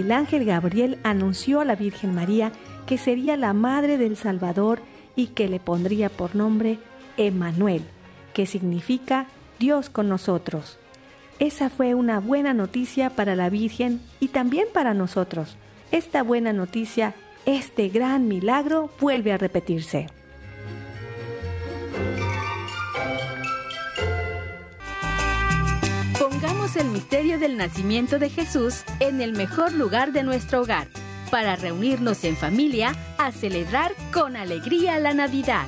El 0.00 0.12
ángel 0.12 0.44
Gabriel 0.44 0.98
anunció 1.02 1.60
a 1.60 1.64
la 1.64 1.74
Virgen 1.74 2.14
María 2.14 2.52
que 2.86 2.98
sería 2.98 3.36
la 3.36 3.52
madre 3.52 3.98
del 3.98 4.16
Salvador 4.16 4.80
y 5.16 5.28
que 5.28 5.48
le 5.48 5.58
pondría 5.58 6.08
por 6.08 6.36
nombre 6.36 6.78
Emmanuel, 7.16 7.82
que 8.34 8.46
significa 8.46 9.26
Dios 9.58 9.90
con 9.90 10.08
nosotros. 10.08 10.78
Esa 11.38 11.70
fue 11.70 11.94
una 11.94 12.20
buena 12.20 12.54
noticia 12.54 13.10
para 13.10 13.36
la 13.36 13.50
Virgen 13.50 14.00
y 14.20 14.28
también 14.28 14.66
para 14.72 14.94
nosotros. 14.94 15.56
Esta 15.90 16.22
buena 16.22 16.52
noticia, 16.52 17.14
este 17.44 17.88
gran 17.88 18.28
milagro 18.28 18.90
vuelve 19.00 19.32
a 19.32 19.38
repetirse. 19.38 20.06
El 26.76 26.88
misterio 26.90 27.38
del 27.38 27.56
nacimiento 27.56 28.18
de 28.18 28.28
Jesús 28.28 28.82
en 29.00 29.20
el 29.20 29.32
mejor 29.32 29.72
lugar 29.72 30.12
de 30.12 30.22
nuestro 30.22 30.60
hogar, 30.60 30.88
para 31.30 31.56
reunirnos 31.56 32.22
en 32.24 32.36
familia 32.36 32.94
a 33.18 33.32
celebrar 33.32 33.92
con 34.12 34.36
alegría 34.36 34.98
la 34.98 35.14
Navidad. 35.14 35.66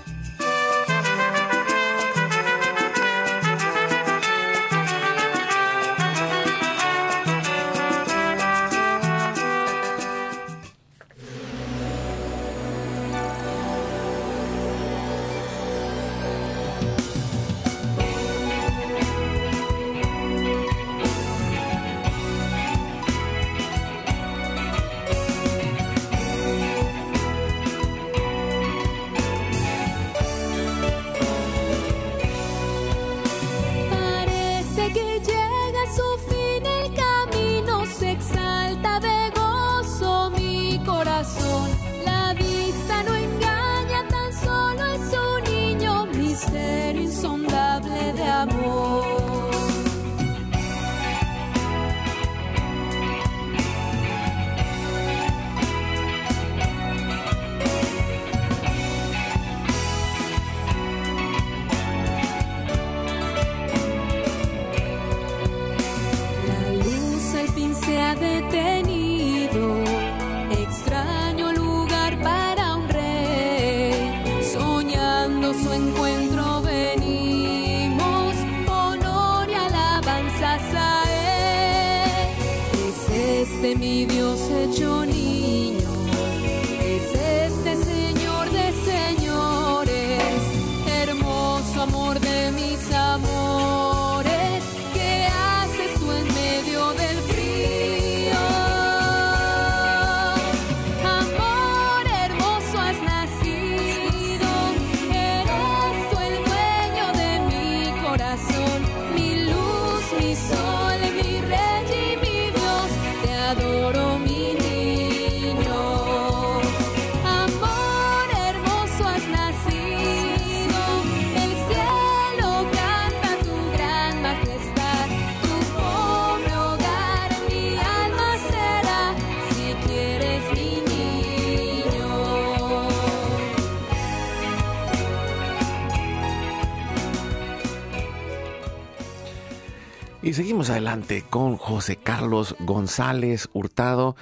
Y 140.29 140.35
seguimos 140.35 140.69
adelante 140.69 141.25
con 141.31 141.57
José 141.57 141.97
Carlos 141.97 142.55
González 142.61 143.49
Hurtado, 143.55 144.15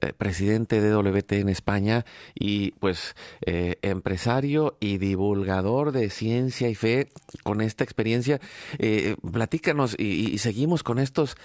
eh, 0.00 0.12
presidente 0.16 0.80
de 0.80 0.94
WT 0.94 1.40
en 1.40 1.48
España 1.48 2.04
y 2.32 2.70
pues 2.72 3.16
eh, 3.44 3.74
empresario 3.82 4.76
y 4.78 4.98
divulgador 4.98 5.90
de 5.90 6.10
ciencia 6.10 6.68
y 6.68 6.76
fe 6.76 7.08
con 7.42 7.60
esta 7.60 7.82
experiencia. 7.82 8.40
Eh, 8.78 9.16
platícanos 9.32 9.96
y, 9.98 10.38
seguimos 10.38 10.84
con 10.84 11.00
estos 11.00 11.36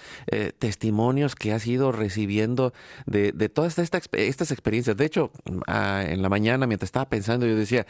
testimonios 0.60 1.34
que 1.34 1.52
has 1.52 1.66
ido 1.66 1.90
recibiendo 1.90 2.72
de, 3.06 3.32
todas 3.48 3.76
estas, 3.80 4.08
estas 4.12 4.52
experiencias. 4.52 4.96
De 4.96 5.06
hecho, 5.06 5.32
ah, 5.66 6.04
en 6.06 6.22
la 6.22 6.28
mañana 6.28 6.68
mientras 6.68 6.88
estaba 6.88 7.08
pensando 7.08 7.46
yo 7.46 7.56
decía 7.56 7.86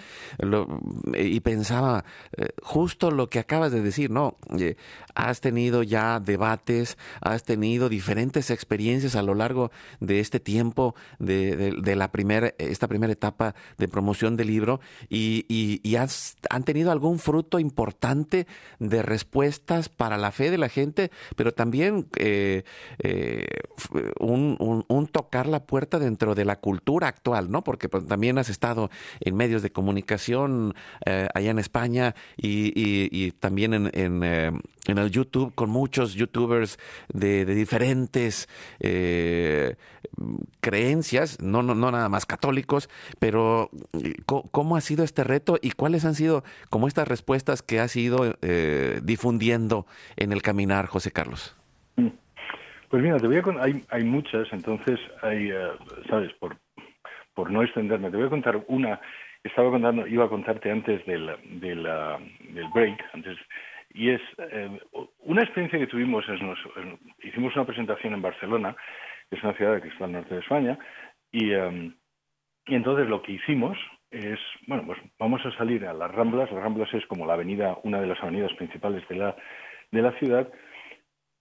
y 1.19 1.41
pensaba 1.41 2.07
justo 2.63 3.11
lo 3.11 3.29
que 3.29 3.39
acabas 3.39 3.73
de 3.73 3.83
decir, 3.83 4.11
¿no? 4.11 4.39
has 5.15 5.41
tenido 5.41 5.83
ya 5.83 6.14
debates, 6.21 6.97
has 7.21 7.45
tenido 7.45 7.89
diferentes 7.89 8.51
experiencias 8.51 9.17
a 9.17 9.23
lo 9.23 9.35
largo 9.35 9.71
de 10.01 10.21
este 10.21 10.41
tiempo, 10.41 10.95
de, 11.19 11.97
la 11.97 12.11
primera, 12.13 12.55
esta 12.59 12.89
primera 12.89 13.13
etapa 13.13 13.55
de 13.79 13.89
promoción 13.89 14.37
del 14.37 14.49
libro, 14.49 14.81
y, 15.09 15.45
han 16.51 16.65
tenido 16.65 16.91
algún 16.91 17.19
fruto 17.19 17.59
importante 17.59 18.47
de 18.79 19.03
respuestas 19.03 19.89
para 19.89 20.19
la 20.19 20.33
fe 20.33 20.51
de 20.51 20.59
la 20.59 20.69
gente, 20.69 21.11
pero 21.37 21.53
también 21.53 22.09
eh, 22.17 22.65
eh, 22.99 23.47
un, 24.19 25.09
tocar 25.13 25.47
la 25.47 25.65
puerta 25.65 25.99
dentro 25.99 26.35
de 26.35 26.45
la 26.45 26.57
cultura 26.57 27.09
actual, 27.09 27.51
¿no? 27.51 27.63
Porque 27.63 27.89
pues, 27.89 28.07
también 28.07 28.39
has 28.39 28.49
estado 28.49 28.91
en 29.21 29.37
medios 29.37 29.63
de 29.63 29.71
comunicación 29.71 30.75
eh, 31.07 31.29
allá 31.35 31.51
en 31.51 31.59
España 31.59 32.15
y, 32.37 33.31
también 33.33 33.75
en, 33.75 33.91
en 33.95 34.63
el 34.87 35.11
YouTube 35.11 35.55
con 35.55 35.71
muchos 35.71 36.15
youtubers 36.15 36.79
de, 37.13 37.45
diferentes 37.45 38.49
eh, 38.81 39.77
creencias, 40.61 41.41
no, 41.41 41.63
no, 41.63 41.75
no 41.75 41.91
nada 41.91 42.09
más 42.09 42.27
católicos, 42.27 42.89
pero 43.19 43.71
eh, 43.95 44.15
¿cómo 44.27 44.77
ha 44.77 44.81
sido 44.81 45.05
este 45.05 45.25
reto 45.25 45.59
y 45.61 45.71
cuáles 45.71 46.05
han 46.05 46.15
sido 46.15 46.45
como 46.71 46.87
estas 46.89 47.09
respuestas 47.09 47.63
que 47.63 47.81
has 47.81 47.97
ido 47.97 48.37
eh, 48.43 49.01
difundiendo 49.03 49.87
en 50.17 50.33
el 50.33 50.43
caminar, 50.43 50.87
José 50.87 51.11
Carlos? 51.11 51.57
Mm. 51.97 52.09
Pues 52.91 53.03
mira, 53.03 53.17
te 53.19 53.27
voy 53.27 53.39
a 53.39 53.63
hay, 53.63 53.83
hay 53.89 54.05
muchas, 54.05 54.47
entonces 54.53 55.01
hay, 55.23 55.51
sabes, 56.09 56.33
por, 56.35 56.57
por 57.35 57.51
no 57.51 57.63
extenderme, 57.65 58.09
te 58.09 58.17
voy 58.17 58.27
a 58.27 58.31
contar 58.31 58.65
una, 58.69 59.01
estaba 59.43 59.71
contando, 59.71 60.07
iba 60.07 60.27
a 60.27 60.29
contarte 60.29 60.71
antes 60.71 61.05
del, 61.05 61.27
del 61.61 62.69
break, 62.73 63.05
antes 63.13 63.37
y 63.95 64.11
es 64.11 64.21
eh, 64.39 64.81
una 65.21 65.43
experiencia 65.43 65.79
que 65.79 65.87
tuvimos, 65.87 66.29
es 66.29 66.41
hicimos 67.23 67.55
una 67.55 67.65
presentación 67.65 68.13
en 68.13 68.23
Barcelona, 68.23 68.77
que 69.31 69.37
es 69.37 69.43
una 69.43 69.55
ciudad 69.55 69.81
que 69.81 69.89
está 69.89 70.05
al 70.05 70.13
norte 70.13 70.35
de 70.35 70.41
España, 70.41 70.79
y, 71.31 71.53
em, 71.53 71.95
y 72.67 72.75
entonces 72.75 73.09
lo 73.09 73.23
que 73.23 73.33
hicimos 73.33 73.79
es, 74.11 74.39
bueno, 74.67 74.85
pues 74.87 74.99
vamos 75.19 75.47
a 75.47 75.57
salir 75.57 75.87
a 75.87 75.93
las 75.93 76.11
Ramblas. 76.11 76.51
Las 76.51 76.63
Ramblas 76.63 76.93
es 76.93 77.07
como 77.07 77.27
la 77.27 77.35
avenida, 77.35 77.79
una 77.85 78.01
de 78.01 78.09
las 78.09 78.21
avenidas 78.21 78.53
principales 78.55 79.07
de 79.09 79.17
la, 79.17 79.37
de 79.93 80.03
la 80.03 80.13
ciudad, 80.19 80.53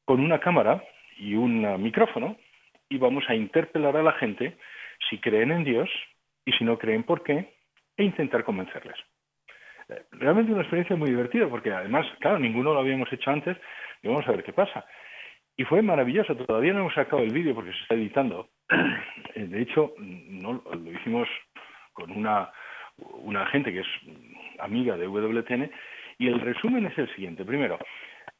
con 0.06 0.20
una 0.20 0.39
cámara 0.39 0.84
y 1.18 1.36
un 1.36 1.82
micrófono 1.82 2.38
y 2.89 2.97
vamos 2.97 3.24
a 3.28 3.36
interpelar 3.36 3.97
a 3.97 4.04
la 4.04 4.14
gente 4.14 4.58
si 5.10 5.20
creen 5.20 5.51
en 5.51 5.64
Dios 5.64 5.89
y 6.45 6.51
si 6.54 6.64
no 6.64 6.78
creen 6.78 7.04
por 7.04 7.24
qué 7.24 7.54
e 7.97 8.04
intentar 8.04 8.43
convencerles. 8.43 8.97
Realmente 10.12 10.52
una 10.52 10.62
experiencia 10.62 10.96
muy 10.96 11.10
divertida 11.10 11.48
porque 11.48 11.72
además, 11.72 12.06
claro, 12.20 12.39
ninguno 12.39 12.74
lo 12.74 12.80
habíamos 12.80 13.12
hecho 13.12 13.32
antes 13.32 13.58
y 14.02 14.08
vamos 14.08 14.28
a 14.28 14.32
ver 14.32 14.44
qué 14.44 14.54
pasa. 14.54 14.86
Y 15.56 15.64
fue 15.66 15.82
maravilloso, 15.82 16.36
todavía 16.36 16.74
no 16.74 16.80
hemos 16.80 16.94
sacado 16.94 17.22
el 17.22 17.32
vídeo 17.32 17.54
porque 17.54 17.72
se 17.72 17.82
está 17.82 17.96
editando. 17.96 18.50
Eh, 19.36 19.48
de 19.48 19.64
hecho, 19.64 19.96
no, 19.98 20.62
lo 20.72 20.91
hicimos 20.91 21.28
con 21.94 22.12
una, 22.12 22.52
una 22.98 23.48
gente 23.48 23.74
que 23.74 23.80
es 23.80 23.88
amiga 24.60 24.96
de 24.96 25.08
WTN 25.08 25.72
y 26.20 26.28
el 26.28 26.39
resumen 26.39 26.86
es 26.86 26.96
el 27.00 27.10
siguiente. 27.16 27.44
Primero, 27.44 27.80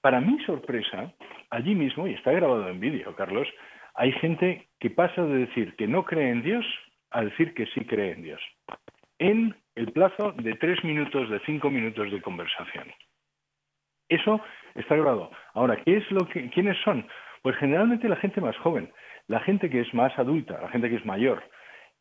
para 0.01 0.22
mi 0.22 0.38
sorpresa, 0.45 1.12
allí 1.49 1.74
mismo, 1.74 2.08
y 2.08 2.14
está 2.14 2.32
grabado 2.32 2.70
en 2.70 2.80
vídeo, 2.80 3.16
Carlos, 3.16 3.47
hay 3.95 4.12
gente 4.12 4.68
que 4.80 4.91
pasa 4.91 5.24
de 5.24 5.45
decir 5.45 5.76
que 5.78 5.88
no 5.88 6.06
cree 6.06 6.30
en 6.30 6.43
Dios 6.43 6.66
a 7.10 7.24
decir 7.24 7.54
que 7.54 7.66
sí 7.68 7.86
cree 7.86 8.12
en 8.12 8.22
Dios. 8.24 8.41
En 9.18 9.56
el 9.76 9.91
plazo 9.91 10.34
de 10.34 10.55
tres 10.55 10.84
minutos, 10.84 11.30
de 11.30 11.39
cinco 11.45 11.69
minutos 11.69 12.11
de 12.11 12.21
conversación. 12.21 12.91
Eso 14.09 14.41
está 14.76 14.95
grabado. 14.95 15.32
Ahora, 15.53 15.78
¿qué 15.84 15.97
es 15.97 16.11
lo 16.11 16.28
que, 16.28 16.49
¿quiénes 16.49 16.78
son? 16.84 17.07
Pues 17.41 17.55
generalmente 17.57 18.07
la 18.07 18.15
gente 18.17 18.41
más 18.41 18.57
joven, 18.57 18.91
la 19.28 19.39
gente 19.39 19.69
que 19.69 19.82
es 19.82 19.93
más 19.93 20.17
adulta, 20.19 20.61
la 20.61 20.69
gente 20.69 20.89
que 20.89 20.97
es 20.97 21.05
mayor 21.05 21.43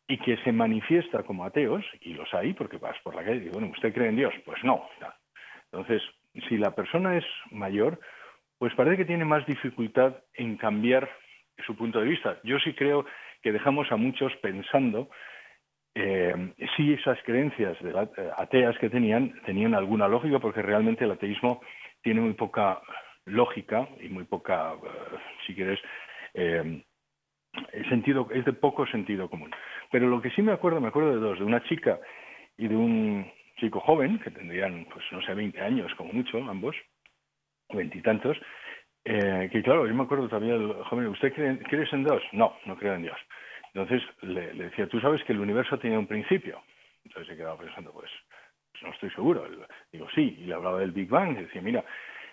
y 0.07 0.17
que 0.17 0.37
se 0.37 0.51
manifiesta 0.51 1.23
como 1.23 1.45
ateos, 1.45 1.83
y 2.01 2.13
los 2.13 2.31
hay 2.33 2.53
porque 2.53 2.77
vas 2.77 2.97
por 3.03 3.15
la 3.15 3.23
calle 3.23 3.37
y 3.37 3.39
dices, 3.39 3.53
bueno, 3.53 3.71
¿usted 3.71 3.93
cree 3.93 4.09
en 4.09 4.17
Dios? 4.17 4.33
Pues 4.45 4.63
no. 4.63 4.87
Entonces, 5.71 6.01
si 6.47 6.57
la 6.57 6.75
persona 6.75 7.17
es 7.17 7.25
mayor, 7.51 7.99
pues 8.57 8.73
parece 8.75 8.97
que 8.97 9.05
tiene 9.05 9.25
más 9.25 9.45
dificultad 9.45 10.15
en 10.33 10.57
cambiar 10.57 11.09
su 11.65 11.75
punto 11.75 11.99
de 11.99 12.09
vista. 12.09 12.39
Yo 12.43 12.59
sí 12.59 12.73
creo 12.73 13.05
que 13.41 13.51
dejamos 13.51 13.91
a 13.91 13.95
muchos 13.95 14.33
pensando 14.37 15.09
eh, 15.95 16.53
si 16.75 16.93
esas 16.93 17.19
creencias 17.23 17.79
de 17.81 17.91
eh, 17.91 18.29
ateas 18.37 18.77
que 18.79 18.89
tenían 18.89 19.33
tenían 19.45 19.75
alguna 19.75 20.07
lógica, 20.07 20.39
porque 20.39 20.61
realmente 20.61 21.03
el 21.03 21.11
ateísmo 21.11 21.61
tiene 22.01 22.21
muy 22.21 22.33
poca 22.33 22.81
lógica 23.25 23.87
y 24.01 24.09
muy 24.09 24.23
poca, 24.23 24.73
eh, 24.73 25.17
si 25.45 25.53
quieres, 25.53 25.79
eh, 26.33 26.83
sentido, 27.89 28.27
es 28.33 28.43
de 28.45 28.53
poco 28.53 28.87
sentido 28.87 29.29
común. 29.29 29.51
Pero 29.91 30.07
lo 30.07 30.21
que 30.21 30.31
sí 30.31 30.41
me 30.41 30.51
acuerdo, 30.51 30.81
me 30.81 30.87
acuerdo 30.87 31.11
de 31.11 31.19
dos, 31.19 31.37
de 31.37 31.45
una 31.45 31.63
chica 31.63 31.99
y 32.57 32.67
de 32.67 32.75
un 32.75 33.31
chico 33.57 33.79
joven, 33.79 34.19
que 34.19 34.31
tendrían, 34.31 34.87
pues 34.91 35.05
no 35.11 35.21
sé, 35.21 35.35
20 35.35 35.61
años 35.61 35.93
como 35.95 36.11
mucho, 36.11 36.37
ambos, 36.39 36.75
veintitantos, 37.71 38.37
que 39.03 39.61
claro, 39.63 39.85
yo 39.85 39.93
me 39.93 40.03
acuerdo 40.03 40.27
también 40.29 40.57
del 40.57 40.83
joven, 40.85 41.07
¿usted 41.07 41.33
cree, 41.33 41.59
cree 41.59 41.87
en 41.91 42.03
Dios? 42.03 42.23
No, 42.31 42.57
no 42.65 42.75
creo 42.75 42.95
en 42.95 43.03
Dios. 43.03 43.17
Entonces 43.73 44.07
le, 44.21 44.53
decía, 44.53 44.87
tú 44.87 44.99
sabes 44.99 45.23
que 45.23 45.33
el 45.33 45.39
universo 45.39 45.79
tiene 45.79 45.97
un 45.97 46.07
principio. 46.07 46.61
Entonces 47.03 47.27
se 47.29 47.37
quedaba 47.37 47.57
pensando, 47.57 47.91
pues, 47.91 48.11
pues, 48.71 48.83
no 48.83 48.89
estoy 48.91 49.09
seguro. 49.11 49.47
Digo, 49.91 50.07
sí, 50.13 50.37
y 50.39 50.45
le 50.45 50.53
hablaba 50.53 50.79
del 50.79 50.91
Big 50.91 51.09
Bang. 51.09 51.37
Y 51.37 51.43
decía, 51.43 51.61
mira, 51.61 51.83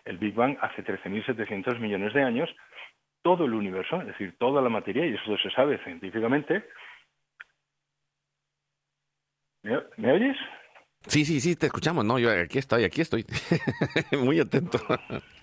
el 0.04 0.18
Big 0.18 0.34
Bang 0.34 0.56
hace 0.60 0.84
13.700 0.84 1.78
millones 1.78 2.12
de 2.12 2.22
años, 2.22 2.50
todo 3.22 3.46
el 3.46 3.54
universo, 3.54 4.00
es 4.00 4.08
decir, 4.08 4.36
toda 4.38 4.60
la 4.60 4.68
materia, 4.68 5.06
y 5.06 5.14
eso 5.14 5.36
se 5.38 5.50
sabe 5.50 5.78
científicamente. 5.84 6.64
¿Me, 9.62 10.12
oyes? 10.12 10.36
Sí, 11.06 11.24
sí, 11.24 11.40
sí, 11.40 11.56
te 11.56 11.66
escuchamos. 11.66 12.04
No, 12.04 12.18
yo 12.18 12.30
aquí 12.30 12.58
estoy, 12.58 12.84
aquí 12.84 13.00
estoy. 13.00 13.24
Muy 14.12 14.40
atento. 14.40 14.78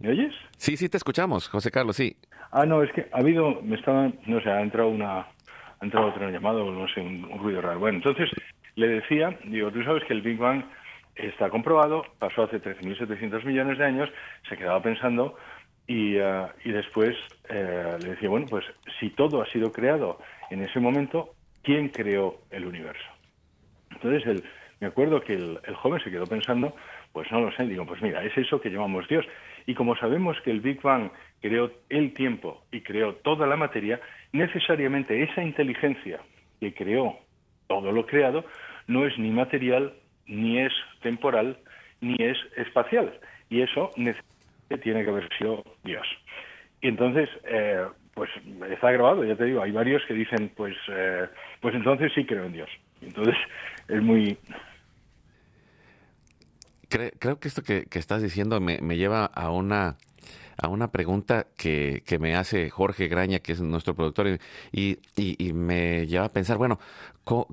¿Me 0.00 0.10
oyes? 0.10 0.34
Sí, 0.56 0.76
sí, 0.76 0.88
te 0.88 0.96
escuchamos, 0.96 1.48
José 1.48 1.70
Carlos, 1.70 1.96
sí. 1.96 2.16
Ah, 2.50 2.66
no, 2.66 2.82
es 2.82 2.92
que 2.92 3.08
ha 3.12 3.18
habido, 3.18 3.60
me 3.62 3.76
estaba, 3.76 4.10
no 4.26 4.40
sé, 4.40 4.50
ha 4.50 4.60
entrado 4.60 4.88
una, 4.88 5.20
ha 5.20 5.84
entrado 5.84 6.08
otro 6.08 6.30
llamado, 6.30 6.70
no 6.70 6.86
sé, 6.88 7.00
un, 7.00 7.38
ruido 7.38 7.60
raro. 7.60 7.78
Bueno, 7.80 7.98
entonces 7.98 8.30
le 8.76 8.88
decía, 8.88 9.36
digo, 9.44 9.70
tú 9.70 9.82
sabes 9.82 10.04
que 10.04 10.12
el 10.12 10.22
Big 10.22 10.38
Bang 10.38 10.64
está 11.14 11.48
comprobado, 11.50 12.04
pasó 12.18 12.44
hace 12.44 12.60
13.700 12.60 13.44
millones 13.44 13.78
de 13.78 13.84
años, 13.84 14.10
se 14.48 14.56
quedaba 14.56 14.82
pensando 14.82 15.36
y, 15.86 16.16
uh, 16.16 16.48
y 16.64 16.72
después 16.72 17.16
eh, 17.48 17.96
le 18.02 18.10
decía, 18.10 18.28
bueno, 18.28 18.46
pues 18.48 18.64
si 18.98 19.10
todo 19.10 19.42
ha 19.42 19.46
sido 19.46 19.70
creado 19.70 20.18
en 20.50 20.62
ese 20.62 20.80
momento, 20.80 21.34
¿quién 21.62 21.88
creó 21.88 22.40
el 22.50 22.66
universo? 22.66 23.04
Entonces 23.90 24.26
el, 24.26 24.44
me 24.80 24.88
acuerdo 24.88 25.20
que 25.20 25.34
el, 25.34 25.60
el 25.64 25.74
joven 25.76 26.00
se 26.02 26.10
quedó 26.10 26.26
pensando, 26.26 26.74
pues 27.12 27.30
no 27.30 27.40
lo 27.40 27.52
sé, 27.52 27.64
digo, 27.64 27.86
pues 27.86 28.02
mira, 28.02 28.24
es 28.24 28.36
eso 28.36 28.60
que 28.60 28.70
llamamos 28.70 29.06
Dios. 29.08 29.24
Y 29.66 29.74
como 29.74 29.96
sabemos 29.96 30.36
que 30.42 30.50
el 30.50 30.60
Big 30.60 30.82
Bang 30.82 31.10
creó 31.40 31.70
el 31.88 32.12
tiempo 32.14 32.62
y 32.70 32.80
creó 32.80 33.14
toda 33.14 33.46
la 33.46 33.56
materia, 33.56 34.00
necesariamente 34.32 35.22
esa 35.22 35.42
inteligencia 35.42 36.20
que 36.60 36.74
creó 36.74 37.18
todo 37.66 37.92
lo 37.92 38.06
creado 38.06 38.44
no 38.86 39.06
es 39.06 39.18
ni 39.18 39.30
material, 39.30 39.94
ni 40.26 40.60
es 40.60 40.72
temporal, 41.02 41.56
ni 42.00 42.16
es 42.18 42.36
espacial. 42.56 43.18
Y 43.48 43.62
eso 43.62 43.90
tiene 44.82 45.04
que 45.04 45.10
haber 45.10 45.28
sido 45.36 45.62
Dios. 45.82 46.06
Y 46.80 46.88
entonces, 46.88 47.28
eh, 47.44 47.84
pues 48.14 48.30
está 48.70 48.90
grabado, 48.92 49.24
ya 49.24 49.36
te 49.36 49.44
digo, 49.44 49.62
hay 49.62 49.72
varios 49.72 50.04
que 50.06 50.14
dicen, 50.14 50.50
pues, 50.56 50.76
eh, 50.88 51.26
pues 51.60 51.74
entonces 51.74 52.12
sí 52.14 52.24
creo 52.24 52.44
en 52.44 52.52
Dios. 52.52 52.70
Entonces 53.00 53.36
es 53.88 54.02
muy, 54.02 54.36
creo 57.18 57.38
que 57.40 57.48
esto 57.48 57.62
que, 57.62 57.86
estás 57.92 58.22
diciendo 58.22 58.60
me, 58.60 58.78
lleva 58.96 59.24
a 59.26 59.50
una 59.50 59.96
a 60.56 60.68
una 60.68 60.92
pregunta 60.92 61.48
que, 61.56 62.04
que, 62.06 62.20
me 62.20 62.36
hace 62.36 62.70
Jorge 62.70 63.08
Graña, 63.08 63.40
que 63.40 63.52
es 63.52 63.60
nuestro 63.60 63.96
productor, 63.96 64.38
y, 64.70 64.98
y, 65.16 65.52
me 65.52 66.06
lleva 66.06 66.26
a 66.26 66.28
pensar, 66.28 66.58
bueno, 66.58 66.78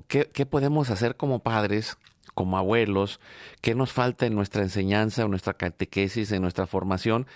¿qué, 0.06 0.30
¿qué, 0.32 0.46
podemos 0.46 0.88
hacer 0.88 1.16
como 1.16 1.40
padres, 1.40 1.98
como 2.34 2.58
abuelos? 2.58 3.18
¿Qué 3.60 3.74
nos 3.74 3.92
falta 3.92 4.26
en 4.26 4.36
nuestra 4.36 4.62
enseñanza, 4.62 5.22
en 5.22 5.30
nuestra 5.30 5.54
catequesis, 5.54 6.30
en 6.30 6.42
nuestra 6.42 6.68
formación, 6.68 7.26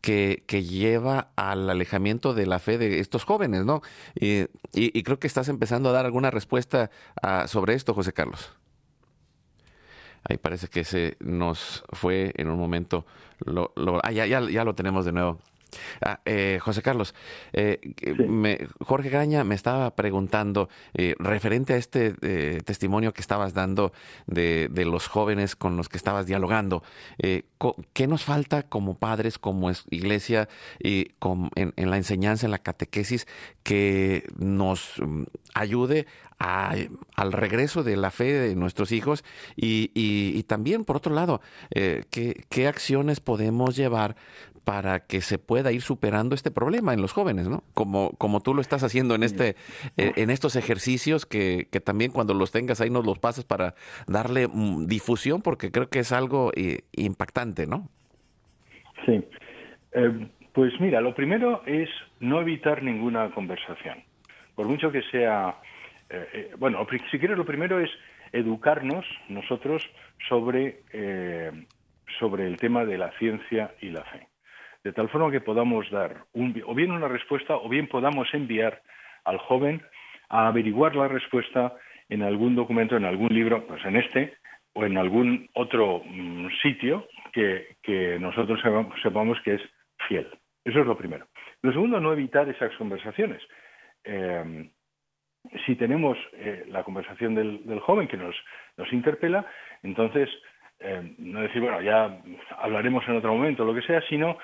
que, 0.00 0.44
que 0.46 0.62
lleva 0.62 1.30
al 1.34 1.68
alejamiento 1.68 2.32
de 2.32 2.46
la 2.46 2.60
fe 2.60 2.78
de 2.78 3.00
estos 3.00 3.24
jóvenes, 3.24 3.64
¿no? 3.64 3.82
Y, 4.14 4.46
y 4.72 5.02
creo 5.02 5.18
que 5.18 5.26
estás 5.26 5.48
empezando 5.48 5.88
a 5.88 5.92
dar 5.92 6.06
alguna 6.06 6.30
respuesta 6.30 6.90
sobre 7.48 7.74
esto, 7.74 7.94
José 7.94 8.12
Carlos. 8.12 8.52
Ahí 10.28 10.38
parece 10.38 10.68
que 10.68 10.84
se 10.84 11.16
nos 11.20 11.84
fue 11.92 12.32
en 12.36 12.48
un 12.48 12.58
momento. 12.58 13.06
Lo, 13.44 13.72
lo, 13.76 14.00
ah, 14.02 14.12
ya, 14.12 14.26
ya 14.26 14.64
lo 14.64 14.74
tenemos 14.74 15.04
de 15.04 15.12
nuevo. 15.12 15.38
Ah, 16.00 16.20
eh, 16.24 16.58
José 16.60 16.82
Carlos, 16.82 17.14
eh, 17.52 17.80
Jorge 18.80 19.10
Graña 19.10 19.44
me 19.44 19.54
estaba 19.54 19.94
preguntando, 19.94 20.68
eh, 20.94 21.14
referente 21.18 21.74
a 21.74 21.76
este 21.76 22.12
testimonio 22.62 23.12
que 23.12 23.20
estabas 23.20 23.54
dando 23.54 23.92
de, 24.26 24.68
los 24.86 25.08
jóvenes 25.08 25.56
con 25.56 25.76
los 25.76 25.88
que 25.88 25.96
estabas 25.96 26.26
dialogando, 26.26 26.82
¿qué 27.18 28.06
nos 28.06 28.24
falta 28.24 28.62
como 28.62 28.94
padres, 28.94 29.38
como 29.38 29.70
iglesia, 29.90 30.48
y 30.82 31.12
en, 31.56 31.90
la 31.90 31.96
enseñanza, 31.96 32.46
en 32.46 32.52
la 32.52 32.58
catequesis, 32.58 33.26
que 33.62 34.28
nos 34.38 34.94
mm, 34.98 35.24
ayude 35.54 36.06
al 36.38 37.32
regreso 37.32 37.82
de 37.82 37.96
la 37.96 38.10
fe 38.10 38.32
de 38.32 38.54
nuestros 38.54 38.92
hijos? 38.92 39.24
Y, 39.56 40.42
también, 40.44 40.84
por 40.84 40.96
otro 40.96 41.14
lado, 41.14 41.40
¿qué, 41.70 42.44
¿qué 42.48 42.68
acciones 42.68 43.20
podemos 43.20 43.74
llevar 43.76 44.16
para 44.66 44.98
que 44.98 45.20
se 45.20 45.38
pueda 45.38 45.70
ir 45.70 45.80
superando 45.80 46.34
este 46.34 46.50
problema 46.50 46.92
en 46.92 47.00
los 47.00 47.12
jóvenes, 47.12 47.48
¿no? 47.48 47.62
Como, 47.72 48.10
como 48.18 48.40
tú 48.40 48.52
lo 48.52 48.60
estás 48.60 48.82
haciendo 48.82 49.14
en 49.14 49.22
este, 49.22 49.54
eh, 49.96 50.10
en 50.16 50.28
estos 50.28 50.56
ejercicios 50.56 51.24
que, 51.24 51.68
que, 51.70 51.78
también 51.78 52.10
cuando 52.10 52.34
los 52.34 52.50
tengas 52.50 52.80
ahí 52.80 52.90
nos 52.90 53.06
los 53.06 53.20
pasas 53.20 53.44
para 53.44 53.74
darle 54.08 54.48
mm, 54.48 54.88
difusión, 54.88 55.40
porque 55.40 55.70
creo 55.70 55.88
que 55.88 56.00
es 56.00 56.10
algo 56.10 56.50
eh, 56.56 56.80
impactante, 56.96 57.68
¿no? 57.68 57.88
Sí. 59.04 59.22
Eh, 59.92 60.26
pues 60.52 60.72
mira, 60.80 61.00
lo 61.00 61.14
primero 61.14 61.62
es 61.64 61.88
no 62.18 62.40
evitar 62.40 62.82
ninguna 62.82 63.30
conversación. 63.30 64.02
Por 64.56 64.66
mucho 64.66 64.90
que 64.90 65.02
sea, 65.12 65.60
bueno, 66.58 66.84
si 67.12 67.20
quieres 67.20 67.38
lo 67.38 67.46
primero 67.46 67.78
es 67.78 67.90
educarnos 68.32 69.04
nosotros 69.28 69.88
sobre, 70.28 70.80
sobre 72.18 72.48
el 72.48 72.56
tema 72.56 72.84
de 72.84 72.98
la 72.98 73.12
ciencia 73.18 73.72
y 73.80 73.90
la 73.90 74.02
fe 74.02 74.26
de 74.86 74.92
tal 74.92 75.08
forma 75.08 75.32
que 75.32 75.40
podamos 75.40 75.90
dar 75.90 76.26
o 76.32 76.74
bien 76.74 76.92
una 76.92 77.08
respuesta 77.08 77.56
o 77.56 77.68
bien 77.68 77.88
podamos 77.88 78.32
enviar 78.32 78.82
al 79.24 79.38
joven 79.38 79.82
a 80.28 80.46
averiguar 80.46 80.94
la 80.94 81.08
respuesta 81.08 81.74
en 82.08 82.22
algún 82.22 82.54
documento, 82.54 82.96
en 82.96 83.04
algún 83.04 83.34
libro, 83.34 83.66
pues 83.66 83.84
en 83.84 83.96
este 83.96 84.36
o 84.74 84.84
en 84.84 84.96
algún 84.96 85.50
otro 85.54 86.02
mm, 86.04 86.50
sitio 86.62 87.08
que, 87.32 88.18
nosotros 88.20 88.60
sepamos, 89.02 89.40
que 89.42 89.54
es 89.54 89.62
fiel. 90.06 90.28
Eso 90.64 90.80
es 90.80 90.86
lo 90.86 90.96
primero. 90.96 91.26
Lo 91.62 91.72
segundo, 91.72 91.98
no 91.98 92.12
evitar 92.12 92.48
esas 92.48 92.72
conversaciones. 92.76 93.42
Em, 94.04 94.70
si 95.66 95.74
tenemos 95.74 96.16
la 96.68 96.84
conversación 96.84 97.34
del, 97.34 97.80
joven 97.80 98.06
que 98.06 98.16
nos, 98.16 98.36
nos 98.76 98.92
interpela, 98.92 99.46
entonces 99.82 100.28
no 101.18 101.40
decir, 101.40 101.60
bueno, 101.62 101.80
ya 101.80 102.18
hablaremos 102.58 103.06
en 103.08 103.16
otro 103.16 103.34
momento, 103.34 103.64
lo 103.64 103.74
que 103.74 103.82
sea, 103.82 104.00
sino 104.08 104.38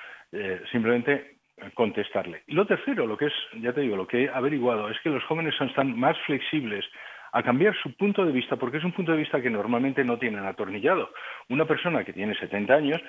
simplemente 0.71 1.37
contestarle. 1.73 2.43
Y 2.47 2.53
lo 2.53 2.65
tercero, 2.65 3.05
lo 3.05 3.17
que 3.17 3.27
es, 3.27 3.33
ya 3.61 3.73
te 3.73 3.81
digo, 3.81 3.95
lo 3.95 4.07
que 4.07 4.23
he 4.23 4.29
averiguado 4.29 4.89
es 4.89 4.99
que 5.01 5.09
los 5.09 5.23
jóvenes 5.25 5.53
están 5.59 5.97
más 5.97 6.17
flexibles 6.25 6.85
a 7.31 7.41
cambiar 7.41 7.75
su 7.81 7.95
punto 7.95 8.25
de 8.25 8.31
vista, 8.31 8.55
porque 8.57 8.77
es 8.77 8.83
un 8.83 8.91
punto 8.91 9.11
de 9.11 9.17
vista 9.17 9.41
que 9.41 9.49
normalmente 9.49 10.03
no 10.03 10.19
tienen 10.19 10.45
atornillado. 10.45 11.09
Una 11.49 11.65
persona 11.65 12.03
que 12.03 12.13
tiene 12.13 12.35
70 12.35 12.73
años, 12.73 13.01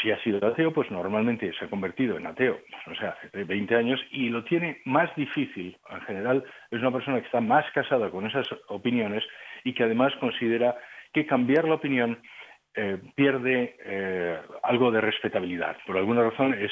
si 0.00 0.10
ha 0.10 0.22
sido 0.22 0.46
ateo, 0.46 0.72
pues 0.72 0.90
normalmente 0.90 1.52
se 1.58 1.64
ha 1.64 1.68
convertido 1.68 2.16
en 2.16 2.26
ateo, 2.26 2.60
o 2.86 2.94
sea, 2.94 3.10
hace 3.10 3.44
20 3.44 3.74
años, 3.74 4.00
y 4.10 4.28
lo 4.28 4.44
tiene 4.44 4.80
más 4.84 5.14
difícil. 5.16 5.76
En 5.90 6.00
general, 6.02 6.44
es 6.70 6.80
una 6.80 6.92
persona 6.92 7.18
que 7.18 7.26
está 7.26 7.40
más 7.40 7.64
casada 7.72 8.10
con 8.10 8.26
esas 8.26 8.46
opiniones 8.68 9.24
y 9.64 9.72
que 9.72 9.84
además 9.84 10.14
considera 10.20 10.76
que 11.12 11.26
cambiar 11.26 11.64
la 11.64 11.74
opinión 11.74 12.22
eh, 12.74 12.98
pierde 13.14 13.76
eh, 13.84 14.38
algo 14.62 14.90
de 14.90 15.00
respetabilidad. 15.00 15.76
Por 15.86 15.96
alguna 15.96 16.22
razón 16.22 16.54
es 16.54 16.70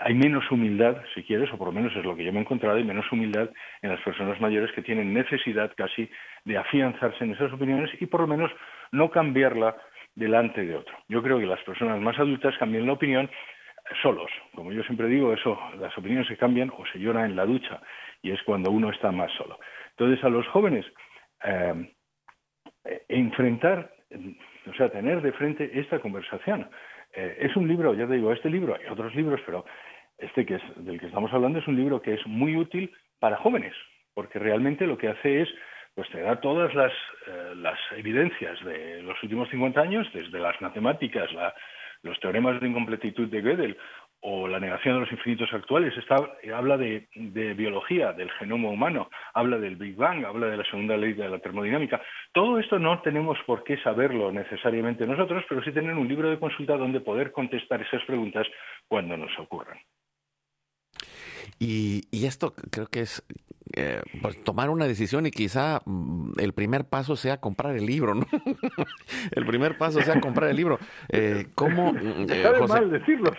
hay 0.00 0.12
menos 0.12 0.50
humildad, 0.50 0.96
si 1.14 1.22
quieres, 1.22 1.52
o 1.52 1.56
por 1.56 1.68
lo 1.68 1.72
menos 1.72 1.94
es 1.94 2.04
lo 2.04 2.16
que 2.16 2.24
yo 2.24 2.32
me 2.32 2.40
he 2.40 2.42
encontrado, 2.42 2.76
hay 2.76 2.82
menos 2.82 3.10
humildad 3.12 3.48
en 3.80 3.90
las 3.90 4.00
personas 4.00 4.40
mayores 4.40 4.72
que 4.72 4.82
tienen 4.82 5.14
necesidad 5.14 5.72
casi 5.76 6.10
de 6.44 6.58
afianzarse 6.58 7.22
en 7.22 7.34
esas 7.34 7.52
opiniones 7.52 7.90
y 8.00 8.06
por 8.06 8.22
lo 8.22 8.26
menos 8.26 8.50
no 8.90 9.08
cambiarla 9.10 9.76
delante 10.16 10.66
de 10.66 10.74
otro. 10.74 10.96
Yo 11.08 11.22
creo 11.22 11.38
que 11.38 11.46
las 11.46 11.62
personas 11.62 12.00
más 12.00 12.18
adultas 12.18 12.58
cambian 12.58 12.86
la 12.86 12.94
opinión 12.94 13.30
solos. 14.02 14.30
Como 14.52 14.72
yo 14.72 14.82
siempre 14.82 15.06
digo, 15.06 15.32
eso, 15.32 15.56
las 15.78 15.96
opiniones 15.96 16.26
se 16.26 16.36
cambian 16.36 16.70
o 16.76 16.84
se 16.92 16.98
llora 16.98 17.24
en 17.24 17.36
la 17.36 17.46
ducha 17.46 17.80
y 18.20 18.32
es 18.32 18.42
cuando 18.42 18.72
uno 18.72 18.90
está 18.90 19.12
más 19.12 19.30
solo. 19.32 19.60
Entonces, 19.90 20.22
a 20.24 20.28
los 20.28 20.46
jóvenes, 20.48 20.84
eh, 21.44 21.92
enfrentar, 23.08 23.92
o 24.68 24.74
sea, 24.74 24.90
tener 24.90 25.22
de 25.22 25.32
frente 25.32 25.70
esta 25.78 25.98
conversación. 26.00 26.68
Eh, 27.14 27.38
es 27.40 27.56
un 27.56 27.66
libro, 27.66 27.94
ya 27.94 28.06
te 28.06 28.14
digo, 28.14 28.32
este 28.32 28.50
libro, 28.50 28.74
hay 28.74 28.86
otros 28.90 29.14
libros, 29.14 29.40
pero 29.46 29.64
este 30.18 30.44
que 30.44 30.56
es 30.56 30.62
del 30.76 31.00
que 31.00 31.06
estamos 31.06 31.32
hablando 31.32 31.58
es 31.58 31.68
un 31.68 31.76
libro 31.76 32.02
que 32.02 32.14
es 32.14 32.26
muy 32.26 32.56
útil 32.56 32.92
para 33.18 33.36
jóvenes, 33.36 33.74
porque 34.14 34.38
realmente 34.38 34.86
lo 34.86 34.98
que 34.98 35.08
hace 35.08 35.42
es 35.42 35.48
pues 35.94 36.08
te 36.10 36.20
da 36.20 36.40
todas 36.40 36.72
las, 36.76 36.92
eh, 37.26 37.54
las 37.56 37.78
evidencias 37.96 38.62
de 38.64 39.02
los 39.02 39.20
últimos 39.22 39.48
50 39.48 39.80
años, 39.80 40.06
desde 40.12 40.38
las 40.38 40.60
matemáticas, 40.60 41.28
los 42.02 42.20
teoremas 42.20 42.60
de 42.60 42.68
incompletitud 42.68 43.28
de 43.28 43.42
Gödel 43.42 43.76
o 44.20 44.48
la 44.48 44.58
negación 44.58 44.94
de 44.94 45.00
los 45.00 45.12
infinitos 45.12 45.48
actuales, 45.52 45.96
está, 45.96 46.16
habla 46.54 46.76
de, 46.76 47.08
biología, 47.54 48.12
del 48.12 48.30
genoma 48.32 48.68
humano, 48.68 49.08
habla 49.32 49.58
del 49.58 49.76
Big 49.76 49.96
Bang, 49.96 50.24
habla 50.24 50.48
de 50.48 50.56
la 50.56 50.64
segunda 50.64 50.96
ley 50.96 51.12
de 51.12 51.28
la 51.28 51.38
termodinámica. 51.38 52.02
Todo 52.32 52.58
esto 52.58 52.78
no 52.78 53.00
tenemos 53.02 53.38
por 53.46 53.62
qué 53.62 53.80
saberlo 53.82 54.32
necesariamente 54.32 55.06
nosotros, 55.06 55.44
pero 55.48 55.62
sí 55.62 55.72
tener 55.72 55.94
un 55.94 56.08
libro 56.08 56.30
de 56.30 56.38
consulta 56.38 56.76
donde 56.76 57.00
poder 57.00 57.30
contestar 57.32 57.80
esas 57.80 58.02
preguntas 58.04 58.46
cuando 58.88 59.16
nos 59.16 59.36
ocurran. 59.38 59.78
Y, 61.58 62.02
y 62.10 62.26
esto 62.26 62.54
creo 62.70 62.86
que 62.86 63.00
es 63.00 63.24
eh, 63.74 64.00
pues 64.22 64.42
tomar 64.42 64.70
una 64.70 64.86
decisión 64.86 65.26
y 65.26 65.30
quizá 65.30 65.82
mm, 65.84 66.32
el 66.38 66.52
primer 66.52 66.84
paso 66.84 67.16
sea 67.16 67.38
comprar 67.38 67.76
el 67.76 67.86
libro, 67.86 68.14
¿no? 68.14 68.26
el 69.32 69.46
primer 69.46 69.76
paso 69.76 70.00
sea 70.02 70.20
comprar 70.20 70.50
el 70.50 70.56
libro. 70.56 70.78
Eh, 71.08 71.46
¿Cómo? 71.54 71.92
Eh, 71.96 72.26
está 72.28 72.52
de 72.52 72.66
mal 72.66 72.90
decirlo. 72.90 73.30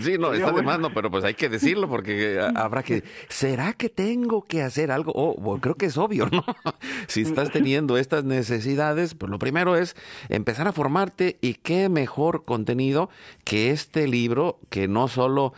sí, 0.00 0.16
no, 0.18 0.32
está 0.32 0.52
de 0.52 0.62
mal, 0.62 0.80
no, 0.80 0.92
pero 0.92 1.10
pues 1.10 1.24
hay 1.24 1.34
que 1.34 1.48
decirlo 1.48 1.88
porque 1.88 2.34
eh, 2.34 2.40
habrá 2.54 2.82
que... 2.82 3.04
¿Será 3.28 3.72
que 3.74 3.88
tengo 3.88 4.42
que 4.42 4.62
hacer 4.62 4.90
algo? 4.90 5.12
Oh, 5.14 5.58
creo 5.60 5.76
que 5.76 5.86
es 5.86 5.98
obvio, 5.98 6.28
¿no? 6.30 6.44
si 7.06 7.22
estás 7.22 7.50
teniendo 7.50 7.96
estas 7.96 8.24
necesidades, 8.24 9.14
pues 9.14 9.30
lo 9.30 9.38
primero 9.38 9.76
es 9.76 9.96
empezar 10.28 10.66
a 10.68 10.72
formarte 10.72 11.38
y 11.40 11.54
qué 11.54 11.88
mejor 11.88 12.44
contenido 12.44 13.10
que 13.44 13.70
este 13.70 14.08
libro 14.08 14.58
que 14.68 14.88
no 14.88 15.08
solo 15.08 15.54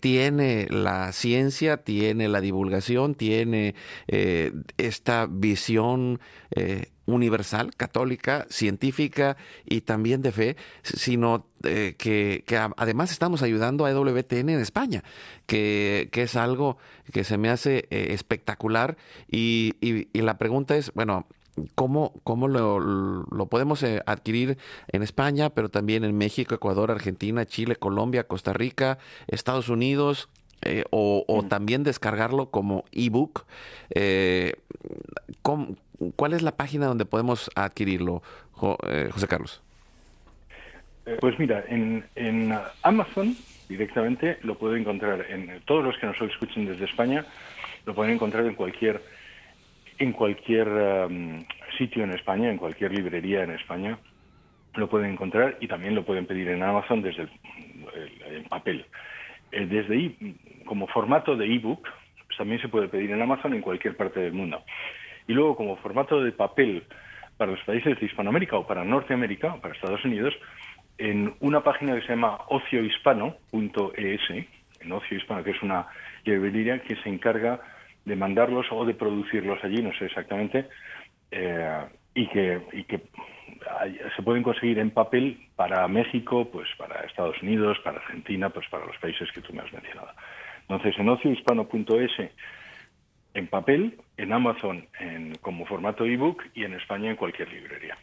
tiene 0.00 0.66
la 0.68 1.12
ciencia, 1.12 1.78
tiene 1.78 2.28
la 2.28 2.40
divulgación, 2.40 3.14
tiene 3.14 3.41
eh, 4.06 4.52
esta 4.78 5.26
visión 5.28 6.20
eh, 6.50 6.86
universal, 7.06 7.74
católica, 7.76 8.46
científica 8.48 9.36
y 9.64 9.82
también 9.82 10.22
de 10.22 10.32
fe, 10.32 10.56
sino 10.82 11.46
eh, 11.64 11.94
que, 11.98 12.44
además 12.76 13.10
estamos 13.10 13.42
ayudando 13.42 13.84
a 13.84 13.90
EWTN 13.90 14.50
en 14.50 14.60
España, 14.60 15.02
que, 15.46 16.08
es 16.12 16.36
algo 16.36 16.78
que 17.12 17.24
se 17.24 17.38
me 17.38 17.50
hace 17.50 17.86
espectacular. 17.90 18.96
Y, 19.30 19.74
la 20.12 20.38
pregunta 20.38 20.76
es, 20.76 20.92
bueno, 20.94 21.26
¿Cómo, 21.74 22.14
cómo 22.24 22.48
lo, 22.48 22.80
lo, 22.80 23.46
podemos 23.50 23.84
adquirir 24.06 24.56
en 24.88 25.02
España, 25.02 25.50
pero 25.50 25.68
también 25.68 26.02
en 26.02 26.16
México, 26.16 26.54
Ecuador, 26.54 26.90
Argentina, 26.90 27.44
Chile, 27.44 27.76
Colombia, 27.76 28.26
Costa 28.26 28.54
Rica, 28.54 28.96
Estados 29.26 29.68
Unidos, 29.68 30.30
eh, 30.64 30.84
o, 30.90 31.42
mm. 31.42 31.48
también 31.48 31.82
descargarlo 31.82 32.50
como 32.50 32.84
ebook. 32.92 33.44
Eh, 33.94 34.54
¿Cuál 36.16 36.32
es 36.32 36.42
la 36.42 36.52
página 36.52 36.86
donde 36.86 37.04
podemos 37.04 37.50
adquirirlo, 37.54 38.22
eh, 38.88 39.08
José 39.12 39.28
Carlos? 39.28 39.62
Pues 41.20 41.38
mira, 41.38 41.64
en, 41.68 42.04
Amazon 42.82 43.36
directamente 43.68 44.38
lo 44.42 44.56
pueden 44.56 44.82
encontrar 44.82 45.26
en 45.30 45.60
todos 45.64 45.84
los 45.84 45.96
que 45.98 46.06
nos 46.06 46.20
escuchen 46.20 46.66
desde 46.66 46.84
España 46.84 47.24
lo 47.86 47.94
pueden 47.94 48.14
encontrar 48.14 48.44
en 48.44 48.54
cualquier 48.54 49.02
en 49.98 50.12
cualquier 50.12 50.68
um, 50.68 51.44
sitio 51.78 52.04
en 52.04 52.12
España, 52.12 52.50
en 52.50 52.56
cualquier 52.56 52.92
librería 52.92 53.44
en 53.44 53.52
España 53.52 53.98
lo 54.74 54.88
pueden 54.88 55.12
encontrar 55.12 55.58
y 55.60 55.68
también 55.68 55.94
lo 55.94 56.04
pueden 56.04 56.26
pedir 56.26 56.48
en 56.48 56.62
Amazon 56.62 57.02
desde 57.02 57.22
el, 57.22 58.44
papel. 58.48 58.86
Desde 59.52 59.94
ahí 59.94 60.36
como 60.64 60.86
formato 60.88 61.36
de 61.36 61.54
ebook, 61.54 61.82
pues 62.26 62.38
también 62.38 62.60
se 62.60 62.68
puede 62.68 62.88
pedir 62.88 63.10
en 63.10 63.22
Amazon 63.22 63.54
en 63.54 63.60
cualquier 63.60 63.96
parte 63.96 64.20
del 64.20 64.32
mundo. 64.32 64.62
Y 65.28 65.32
luego 65.34 65.56
como 65.56 65.76
formato 65.76 66.22
de 66.22 66.32
papel 66.32 66.84
para 67.36 67.52
los 67.52 67.60
países 67.64 67.98
de 67.98 68.06
Hispanoamérica 68.06 68.56
o 68.56 68.66
para 68.66 68.84
Norteamérica 68.84 69.56
para 69.56 69.74
Estados 69.74 70.04
Unidos, 70.04 70.34
en 70.98 71.34
una 71.40 71.62
página 71.62 71.94
que 71.94 72.02
se 72.02 72.08
llama 72.08 72.38
ociohispano.es, 72.48 74.20
en 74.80 74.92
Ocio 74.92 75.16
Hispano, 75.16 75.44
que 75.44 75.50
es 75.50 75.62
una 75.62 75.86
librería 76.24 76.80
que 76.82 76.96
se 76.96 77.08
encarga 77.08 77.60
de 78.04 78.16
mandarlos 78.16 78.66
o 78.70 78.84
de 78.84 78.94
producirlos 78.94 79.62
allí, 79.62 79.82
no 79.82 79.92
sé 79.94 80.06
exactamente, 80.06 80.68
eh, 81.30 81.80
y 82.14 82.26
que, 82.28 82.60
y 82.72 82.84
que 82.84 83.00
se 84.16 84.22
pueden 84.22 84.42
conseguir 84.42 84.78
en 84.78 84.90
papel 84.90 85.38
para 85.62 85.86
México, 85.86 86.48
pues 86.50 86.66
para 86.76 87.04
Estados 87.04 87.40
Unidos, 87.40 87.78
para 87.84 87.98
Argentina, 87.98 88.50
pues 88.50 88.66
para 88.68 88.84
los 88.84 88.96
países 88.96 89.30
que 89.30 89.40
tú 89.42 89.52
me 89.52 89.60
has 89.62 89.72
mencionado. 89.72 90.10
Entonces, 90.62 90.98
en 90.98 91.08
ociohispano.es 91.08 92.10
en 93.34 93.46
papel, 93.46 93.96
en 94.16 94.32
Amazon 94.32 94.88
en, 94.98 95.36
como 95.36 95.64
formato 95.64 96.04
ebook 96.04 96.42
y 96.54 96.64
en 96.64 96.74
España 96.74 97.10
en 97.10 97.16
cualquier 97.16 97.48
librería. 97.52 97.96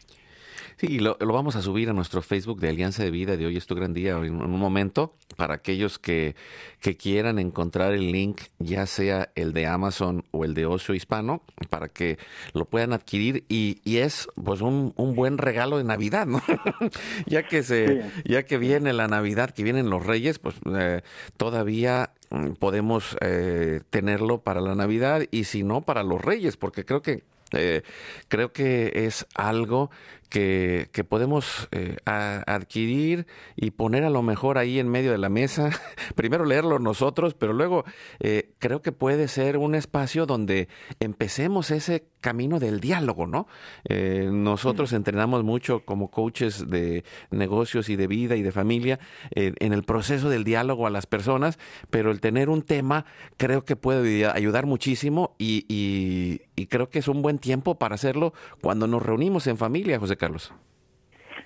Sí, 0.76 0.98
lo, 0.98 1.16
lo, 1.20 1.32
vamos 1.32 1.56
a 1.56 1.62
subir 1.62 1.90
a 1.90 1.92
nuestro 1.92 2.22
Facebook 2.22 2.60
de 2.60 2.68
Alianza 2.68 3.02
de 3.02 3.10
Vida 3.10 3.36
de 3.36 3.46
Hoy 3.46 3.56
es 3.56 3.66
tu 3.66 3.74
gran 3.74 3.92
día 3.92 4.12
en, 4.12 4.40
un 4.40 4.58
momento 4.58 5.14
para 5.36 5.54
aquellos 5.54 5.98
que, 5.98 6.34
que, 6.80 6.96
quieran 6.96 7.38
encontrar 7.38 7.92
el 7.92 8.12
link, 8.12 8.40
ya 8.58 8.86
sea 8.86 9.30
el 9.34 9.52
de 9.52 9.66
Amazon 9.66 10.24
o 10.30 10.44
el 10.44 10.54
de 10.54 10.66
Ocio 10.66 10.94
Hispano, 10.94 11.42
para 11.68 11.88
que 11.88 12.18
lo 12.52 12.64
puedan 12.64 12.92
adquirir 12.92 13.44
y, 13.48 13.80
y 13.84 13.98
es 13.98 14.28
pues 14.42 14.60
un, 14.60 14.92
un, 14.96 15.14
buen 15.14 15.38
regalo 15.38 15.78
de 15.78 15.84
Navidad, 15.84 16.26
¿no? 16.26 16.42
ya 17.26 17.46
que 17.46 17.62
se, 17.62 18.02
ya 18.24 18.44
que 18.44 18.58
viene 18.58 18.92
la 18.92 19.08
Navidad, 19.08 19.50
que 19.50 19.62
vienen 19.62 19.90
los 19.90 20.04
Reyes, 20.04 20.38
pues 20.38 20.56
eh, 20.74 21.02
todavía 21.36 22.12
mm, 22.30 22.52
podemos 22.52 23.16
eh, 23.20 23.80
tenerlo 23.90 24.42
para 24.42 24.60
la 24.60 24.74
Navidad 24.74 25.22
y 25.30 25.44
si 25.44 25.62
no 25.62 25.82
para 25.82 26.02
los 26.02 26.20
Reyes, 26.20 26.56
porque 26.56 26.84
creo 26.84 27.02
que 27.02 27.24
eh, 27.52 27.82
creo 28.28 28.52
que 28.52 28.92
es 29.06 29.26
algo 29.34 29.90
que, 30.30 30.88
que 30.92 31.04
podemos 31.04 31.68
eh, 31.72 31.96
adquirir 32.06 33.26
y 33.56 33.72
poner 33.72 34.04
a 34.04 34.10
lo 34.10 34.22
mejor 34.22 34.56
ahí 34.56 34.78
en 34.78 34.88
medio 34.88 35.10
de 35.10 35.18
la 35.18 35.28
mesa. 35.28 35.70
Primero 36.14 36.44
leerlo 36.44 36.78
nosotros, 36.78 37.34
pero 37.34 37.52
luego 37.52 37.84
eh, 38.20 38.52
creo 38.58 38.80
que 38.80 38.92
puede 38.92 39.28
ser 39.28 39.58
un 39.58 39.74
espacio 39.74 40.24
donde 40.24 40.68
empecemos 41.00 41.70
ese 41.70 42.04
camino 42.20 42.60
del 42.60 42.80
diálogo, 42.80 43.26
¿no? 43.26 43.48
Eh, 43.88 44.28
nosotros 44.30 44.92
entrenamos 44.92 45.42
mucho 45.42 45.84
como 45.84 46.10
coaches 46.10 46.68
de 46.68 47.04
negocios 47.30 47.88
y 47.88 47.96
de 47.96 48.06
vida 48.06 48.36
y 48.36 48.42
de 48.42 48.52
familia 48.52 49.00
en 49.32 49.72
el 49.72 49.82
proceso 49.82 50.28
del 50.28 50.44
diálogo 50.44 50.86
a 50.86 50.90
las 50.90 51.06
personas, 51.06 51.58
pero 51.88 52.10
el 52.10 52.20
tener 52.20 52.50
un 52.50 52.62
tema 52.62 53.04
creo 53.36 53.64
que 53.64 53.74
puede 53.74 54.26
ayudar 54.26 54.66
muchísimo 54.66 55.34
y, 55.38 55.64
y, 55.68 56.42
y 56.54 56.66
creo 56.66 56.90
que 56.90 57.00
es 57.00 57.08
un 57.08 57.22
buen 57.22 57.38
tiempo 57.38 57.76
para 57.76 57.94
hacerlo 57.94 58.34
cuando 58.60 58.86
nos 58.86 59.02
reunimos 59.02 59.46
en 59.46 59.56
familia, 59.56 59.98
José 59.98 60.16
Carlos. 60.20 60.54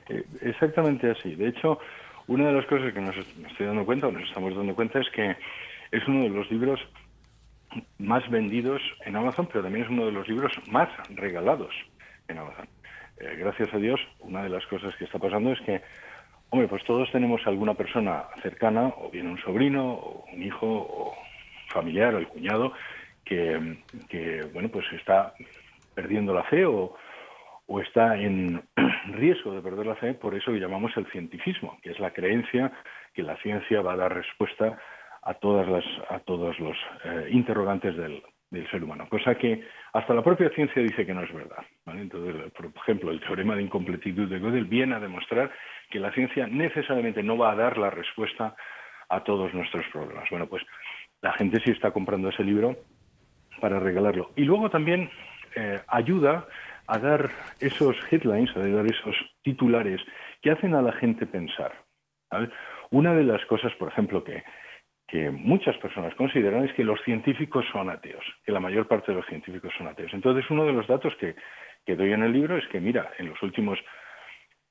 Eh, 0.09 0.25
exactamente 0.43 1.11
así. 1.11 1.35
De 1.37 1.49
hecho, 1.49 1.79
una 2.27 2.49
de 2.49 2.53
las 2.53 2.66
cosas 2.66 2.93
que 2.93 3.01
nos 3.01 3.16
estoy 3.16 3.66
dando 3.66 3.87
cuenta, 3.87 4.09
o 4.09 4.12
nos 4.12 4.25
estamos 4.25 4.55
dando 4.55 4.75
cuenta, 4.75 4.99
es 4.99 5.09
que 5.11 5.37
es 5.93 6.07
uno 6.09 6.25
de 6.25 6.31
los 6.31 6.51
libros 6.51 6.81
más 7.99 8.29
vendidos 8.29 8.83
en 9.07 9.16
Amazon, 9.16 9.49
pero 9.51 9.62
también 9.62 9.85
es 9.85 9.91
uno 9.91 10.07
de 10.07 10.12
los 10.12 10.29
libros 10.29 10.53
más 10.68 10.89
regalados 11.14 11.72
en 12.29 12.39
Amazon. 12.39 12.68
Eh, 13.18 13.37
gracias 13.39 13.72
a 13.72 13.79
Dios, 13.79 14.01
una 14.20 14.43
de 14.43 14.49
las 14.49 14.66
cosas 14.66 14.95
que 14.97 15.05
está 15.05 15.18
pasando 15.18 15.53
es 15.53 15.61
que, 15.61 15.81
hombre, 16.51 16.68
pues 16.68 16.83
todos 16.85 17.11
tenemos 17.12 17.47
alguna 17.47 17.75
persona 17.75 18.25
cercana, 18.43 18.93
o 18.99 19.11
bien 19.11 19.29
un 19.29 19.39
sobrino, 19.39 19.93
o 19.95 20.25
un 20.33 20.43
hijo, 20.43 20.66
o 20.66 21.14
familiar, 21.68 22.14
o 22.14 22.18
el 22.18 22.27
cuñado, 22.27 22.72
que, 23.25 23.79
que 24.09 24.43
bueno, 24.53 24.68
pues 24.68 24.85
está 24.93 25.35
perdiendo 25.95 26.35
la 26.35 26.43
fe 26.45 26.66
o, 26.66 26.97
o 27.67 27.81
está 27.81 28.17
en 28.17 28.62
riesgo 29.12 29.55
de 29.55 29.62
perder 29.62 29.87
la 29.87 29.97
fe 29.97 30.15
por 30.15 30.35
eso 30.35 30.53
que 30.53 30.61
llamamos 30.61 30.97
el 30.97 31.07
cientifismo, 31.07 31.79
que 31.83 31.91
es 31.91 32.01
la 32.01 32.12
creencia 32.12 32.73
que 33.15 33.23
la 33.23 33.37
ciencia 33.39 33.81
va 33.81 33.93
a 33.93 33.97
dar 33.97 34.15
respuesta 34.15 34.79
a 35.23 35.35
todas 35.35 35.67
las 35.69 35.85
a 36.11 36.19
todos 36.21 36.59
los 36.59 36.77
eh, 37.05 37.29
interrogantes 37.31 37.97
del, 37.97 38.23
del, 38.51 38.71
ser 38.71 38.85
humano, 38.85 39.09
cosa 39.09 39.35
que 39.37 39.67
hasta 39.93 40.12
la 40.15 40.23
propia 40.23 40.51
ciencia 40.51 40.83
dice 40.83 41.07
que 41.07 41.15
no 41.15 41.23
es 41.23 41.33
verdad. 41.33 41.65
Entonces, 41.87 42.53
por 42.53 42.67
ejemplo, 42.77 43.11
el 43.11 43.21
teorema 43.21 43.55
de 43.57 43.62
incompletitud 43.62 44.29
de 44.29 44.39
Gödel 44.39 44.65
viene 44.65 44.97
a 44.97 45.01
demostrar 45.01 45.51
que 45.91 46.01
la 46.01 46.12
ciencia 46.12 46.47
necesariamente 46.47 47.23
no 47.23 47.39
va 47.39 47.53
a 47.53 47.57
dar 47.57 47.79
la 47.79 47.91
respuesta 47.91 48.55
a 49.09 49.21
todos 49.23 49.55
nuestros 49.55 49.87
problemas. 49.93 50.29
Bueno, 50.31 50.47
pues 50.47 50.62
la 51.23 51.33
gente 51.33 51.61
sí 51.65 51.71
está 51.71 51.91
comprando 51.91 52.29
ese 52.29 52.45
libro 52.45 52.77
para 53.61 53.79
regalarlo. 53.79 54.31
Y 54.37 54.45
luego 54.45 54.71
también 54.71 55.11
eh, 55.57 55.81
ayuda 55.89 56.47
a 56.87 56.99
dar 56.99 57.30
esos 57.61 57.97
headlines, 58.11 58.55
a 58.57 58.61
dar 58.61 58.87
esos 58.87 59.16
titulares 59.43 60.01
que 60.43 60.51
hacen 60.51 60.74
a 60.74 60.82
la 60.82 60.93
gente 60.93 61.26
pensar. 61.26 61.72
Una 62.91 63.14
de 63.14 63.24
las 63.24 63.45
cosas, 63.47 63.72
por 63.74 63.89
ejemplo, 63.89 64.22
que, 64.24 64.43
que 65.07 65.30
muchas 65.30 65.76
personas 65.78 66.14
consideran 66.14 66.64
es 66.64 66.72
que 66.74 66.85
los 66.85 67.01
científicos 67.05 67.64
son 67.72 67.91
ateos, 67.91 68.24
que 68.45 68.53
la 68.53 68.61
mayor 68.61 68.89
parte 68.89 69.12
de 69.12 69.18
los 69.18 69.26
científicos 69.26 69.72
son 69.76 69.89
ateos. 69.89 70.12
Entonces, 70.12 70.45
uno 70.51 70.64
de 70.64 70.72
los 70.72 70.87
datos 70.87 71.14
que, 71.16 71.35
que 71.85 71.97
doy 71.97 72.12
en 72.12 72.22
el 72.22 72.32
libro 72.32 72.57
es 72.57 72.66
que, 72.68 72.80
mira, 72.80 73.11
en 73.18 73.28
los 73.28 73.43
últimos 73.43 73.78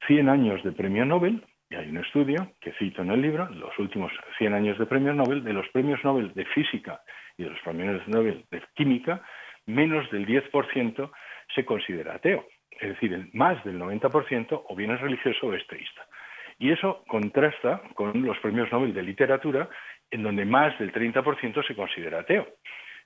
100 0.08 0.30
años 0.30 0.64
de 0.64 0.72
premio 0.72 1.06
Nobel, 1.06 1.44
y 1.70 1.76
hay 1.76 1.90
un 1.90 1.98
estudio 1.98 2.52
que 2.60 2.74
cito 2.74 3.02
en 3.02 3.12
el 3.12 3.22
libro, 3.22 3.50
los 3.50 3.78
últimos 3.80 4.12
100 4.38 4.54
años 4.54 4.78
de 4.78 4.86
premios 4.86 5.16
Nobel, 5.16 5.44
de 5.44 5.54
los 5.54 5.68
premios 5.70 6.04
Nobel 6.04 6.34
de 6.34 6.46
física 6.46 7.02
y 7.38 7.44
de 7.44 7.50
los 7.50 7.60
premios 7.62 8.08
Nobel 8.08 8.46
de 8.52 8.62
química, 8.76 9.24
menos 9.66 10.10
del 10.12 10.28
10% 10.28 11.12
se 11.54 11.66
considera 11.66 12.16
ateo. 12.16 12.46
Es 12.80 12.90
decir, 12.90 13.30
más 13.34 13.64
del 13.64 13.80
90% 13.80 14.64
o 14.68 14.76
bien 14.76 14.92
es 14.92 15.02
religioso 15.02 15.48
o 15.48 15.54
es 15.54 15.66
teísta. 15.68 16.06
Y 16.60 16.72
eso 16.72 17.04
contrasta 17.08 17.82
con 17.96 18.24
los 18.24 18.38
premios 18.40 18.72
Nobel 18.72 18.94
de 18.94 19.04
literatura, 19.04 19.70
en 20.12 20.24
donde 20.24 20.46
más 20.46 20.78
del 20.80 20.92
30% 20.92 21.66
se 21.66 21.76
considera 21.76 22.20
ateo. 22.20 22.48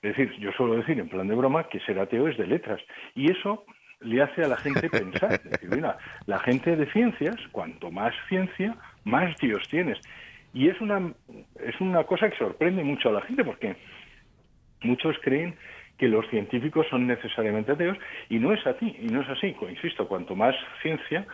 Es 0.02 0.16
decir, 0.16 0.32
yo 0.38 0.52
suelo 0.52 0.76
decir 0.76 0.98
en 0.98 1.08
plan 1.08 1.26
de 1.26 1.34
broma 1.34 1.68
que 1.68 1.80
ser 1.80 1.98
ateo 1.98 2.28
es 2.28 2.36
de 2.36 2.46
letras. 2.46 2.80
Y 3.14 3.30
eso 3.30 3.64
le 4.00 4.22
hace 4.22 4.42
a 4.42 4.48
la 4.48 4.56
gente 4.56 4.88
pensar. 4.90 5.32
Es 5.32 5.50
decir, 5.50 5.70
mira, 5.70 5.98
la 6.26 6.38
gente 6.40 6.76
de 6.76 6.90
ciencias, 6.92 7.36
cuanto 7.50 7.90
más 7.90 8.14
ciencia, 8.28 8.76
más 9.04 9.36
Dios 9.38 9.66
tienes. 9.68 9.98
Y 10.52 10.68
es 10.68 10.80
una, 10.80 11.12
es 11.60 11.80
una 11.80 12.04
cosa 12.04 12.30
que 12.30 12.38
sorprende 12.38 12.82
mucho 12.84 13.08
a 13.08 13.12
la 13.12 13.22
gente 13.22 13.44
porque 13.44 13.76
muchos 14.82 15.16
creen 15.20 15.56
que 15.98 16.08
los 16.08 16.26
científicos 16.30 16.86
son 16.88 17.06
necesariamente 17.06 17.72
ateos 17.72 17.98
y 18.28 18.38
no 18.38 18.52
es 18.52 18.64
así, 18.66 18.96
y 19.00 19.06
no 19.06 19.20
es 19.20 19.28
así, 19.28 19.54
insisto, 19.68 20.06
cuanto 20.06 20.36
más 20.36 20.54
ciencia, 20.80 21.26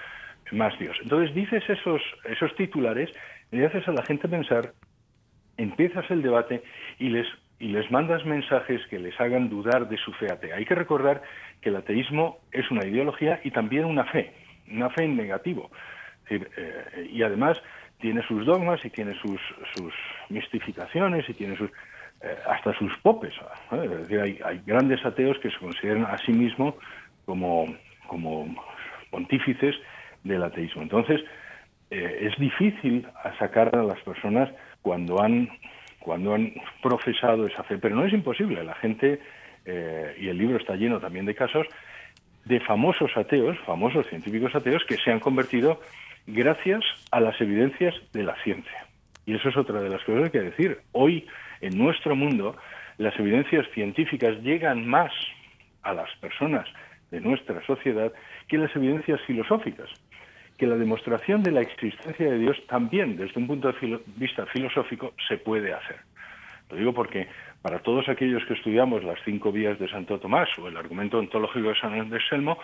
más 0.52 0.76
Dios. 0.78 0.96
Entonces 1.02 1.34
dices 1.34 1.62
esos, 1.68 2.00
esos 2.24 2.54
titulares, 2.56 3.10
le 3.50 3.66
haces 3.66 3.86
a 3.86 3.92
la 3.92 4.02
gente 4.02 4.28
pensar, 4.28 4.72
empiezas 5.56 6.10
el 6.10 6.22
debate 6.22 6.62
y 6.98 7.10
les, 7.10 7.26
y 7.58 7.68
les 7.68 7.90
mandas 7.90 8.24
mensajes 8.24 8.80
que 8.88 8.98
les 8.98 9.18
hagan 9.20 9.48
dudar 9.48 9.88
de 9.88 9.98
su 9.98 10.12
fe 10.14 10.32
atea. 10.32 10.56
Hay 10.56 10.64
que 10.64 10.74
recordar 10.74 11.22
que 11.60 11.68
el 11.68 11.76
ateísmo 11.76 12.38
es 12.50 12.70
una 12.70 12.86
ideología 12.86 13.40
y 13.44 13.50
también 13.50 13.84
una 13.84 14.04
fe, 14.04 14.32
una 14.70 14.90
fe 14.90 15.04
en 15.04 15.16
negativo. 15.16 15.70
Eh, 16.30 17.10
y 17.12 17.22
además 17.22 17.60
tiene 18.04 18.20
sus 18.28 18.44
dogmas 18.44 18.84
y 18.84 18.90
tiene 18.90 19.14
sus, 19.14 19.40
sus 19.74 19.94
mistificaciones 20.28 21.26
y 21.26 21.32
tiene 21.32 21.56
sus 21.56 21.70
eh, 22.20 22.36
hasta 22.46 22.74
sus 22.74 22.92
popes. 22.98 23.32
Es 23.72 24.08
decir, 24.08 24.20
hay, 24.44 24.60
grandes 24.66 25.02
ateos 25.06 25.38
que 25.38 25.48
se 25.48 25.56
consideran 25.56 26.04
a 26.04 26.18
sí 26.18 26.32
mismos 26.32 26.74
como, 27.24 27.74
como 28.06 28.54
pontífices 29.10 29.74
del 30.22 30.42
ateísmo. 30.42 30.82
Entonces, 30.82 31.22
eh, 31.90 32.28
es 32.30 32.38
difícil 32.38 33.08
sacar 33.38 33.74
a 33.74 33.82
las 33.82 34.00
personas 34.00 34.50
cuando 34.82 35.22
han, 35.22 35.48
cuando 35.98 36.34
han 36.34 36.52
profesado 36.82 37.46
esa 37.46 37.62
fe, 37.62 37.78
pero 37.78 37.96
no 37.96 38.04
es 38.04 38.12
imposible. 38.12 38.62
La 38.64 38.74
gente, 38.74 39.18
eh, 39.64 40.14
y 40.20 40.28
el 40.28 40.36
libro 40.36 40.58
está 40.58 40.76
lleno 40.76 41.00
también 41.00 41.24
de 41.24 41.34
casos, 41.34 41.66
de 42.44 42.60
famosos 42.60 43.16
ateos, 43.16 43.56
famosos 43.60 44.06
científicos 44.08 44.54
ateos, 44.54 44.84
que 44.86 44.98
se 44.98 45.10
han 45.10 45.20
convertido 45.20 45.80
gracias 46.26 46.84
a 47.10 47.20
las 47.20 47.40
evidencias 47.40 47.94
de 48.12 48.22
la 48.22 48.34
ciencia. 48.42 48.86
Y 49.26 49.34
eso 49.34 49.48
es 49.48 49.56
otra 49.56 49.80
de 49.80 49.88
las 49.88 50.02
cosas 50.04 50.30
que 50.30 50.40
decir. 50.40 50.80
Hoy 50.92 51.26
en 51.60 51.78
nuestro 51.78 52.14
mundo 52.14 52.56
las 52.98 53.18
evidencias 53.18 53.66
científicas 53.72 54.38
llegan 54.42 54.86
más 54.86 55.12
a 55.82 55.92
las 55.92 56.10
personas 56.16 56.68
de 57.10 57.20
nuestra 57.20 57.64
sociedad 57.66 58.12
que 58.48 58.58
las 58.58 58.74
evidencias 58.76 59.20
filosóficas, 59.26 59.88
que 60.58 60.66
la 60.66 60.76
demostración 60.76 61.42
de 61.42 61.52
la 61.52 61.60
existencia 61.60 62.30
de 62.30 62.38
Dios 62.38 62.56
también 62.68 63.16
desde 63.16 63.40
un 63.40 63.46
punto 63.46 63.72
de 63.72 64.00
vista 64.16 64.46
filosófico 64.46 65.14
se 65.28 65.38
puede 65.38 65.72
hacer. 65.72 65.98
Lo 66.70 66.76
digo 66.76 66.94
porque 66.94 67.28
para 67.62 67.80
todos 67.80 68.08
aquellos 68.08 68.44
que 68.46 68.54
estudiamos 68.54 69.04
las 69.04 69.18
cinco 69.24 69.52
vías 69.52 69.78
de 69.78 69.88
Santo 69.88 70.18
Tomás 70.18 70.48
o 70.58 70.68
el 70.68 70.76
argumento 70.76 71.18
ontológico 71.18 71.68
de 71.68 71.76
San 71.76 71.94
Anselmo, 71.94 72.58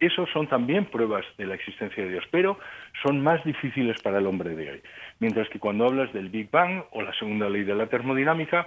esos 0.00 0.28
son 0.30 0.48
también 0.48 0.86
pruebas 0.86 1.24
de 1.38 1.46
la 1.46 1.54
existencia 1.54 2.02
de 2.02 2.10
Dios, 2.10 2.24
pero 2.30 2.58
son 3.02 3.20
más 3.22 3.44
difíciles 3.44 4.00
para 4.02 4.18
el 4.18 4.26
hombre 4.26 4.56
de 4.56 4.70
hoy. 4.70 4.82
Mientras 5.18 5.48
que 5.50 5.58
cuando 5.58 5.84
hablas 5.84 6.12
del 6.12 6.30
Big 6.30 6.50
Bang 6.50 6.84
o 6.92 7.02
la 7.02 7.12
segunda 7.14 7.48
ley 7.48 7.64
de 7.64 7.74
la 7.74 7.86
termodinámica, 7.86 8.66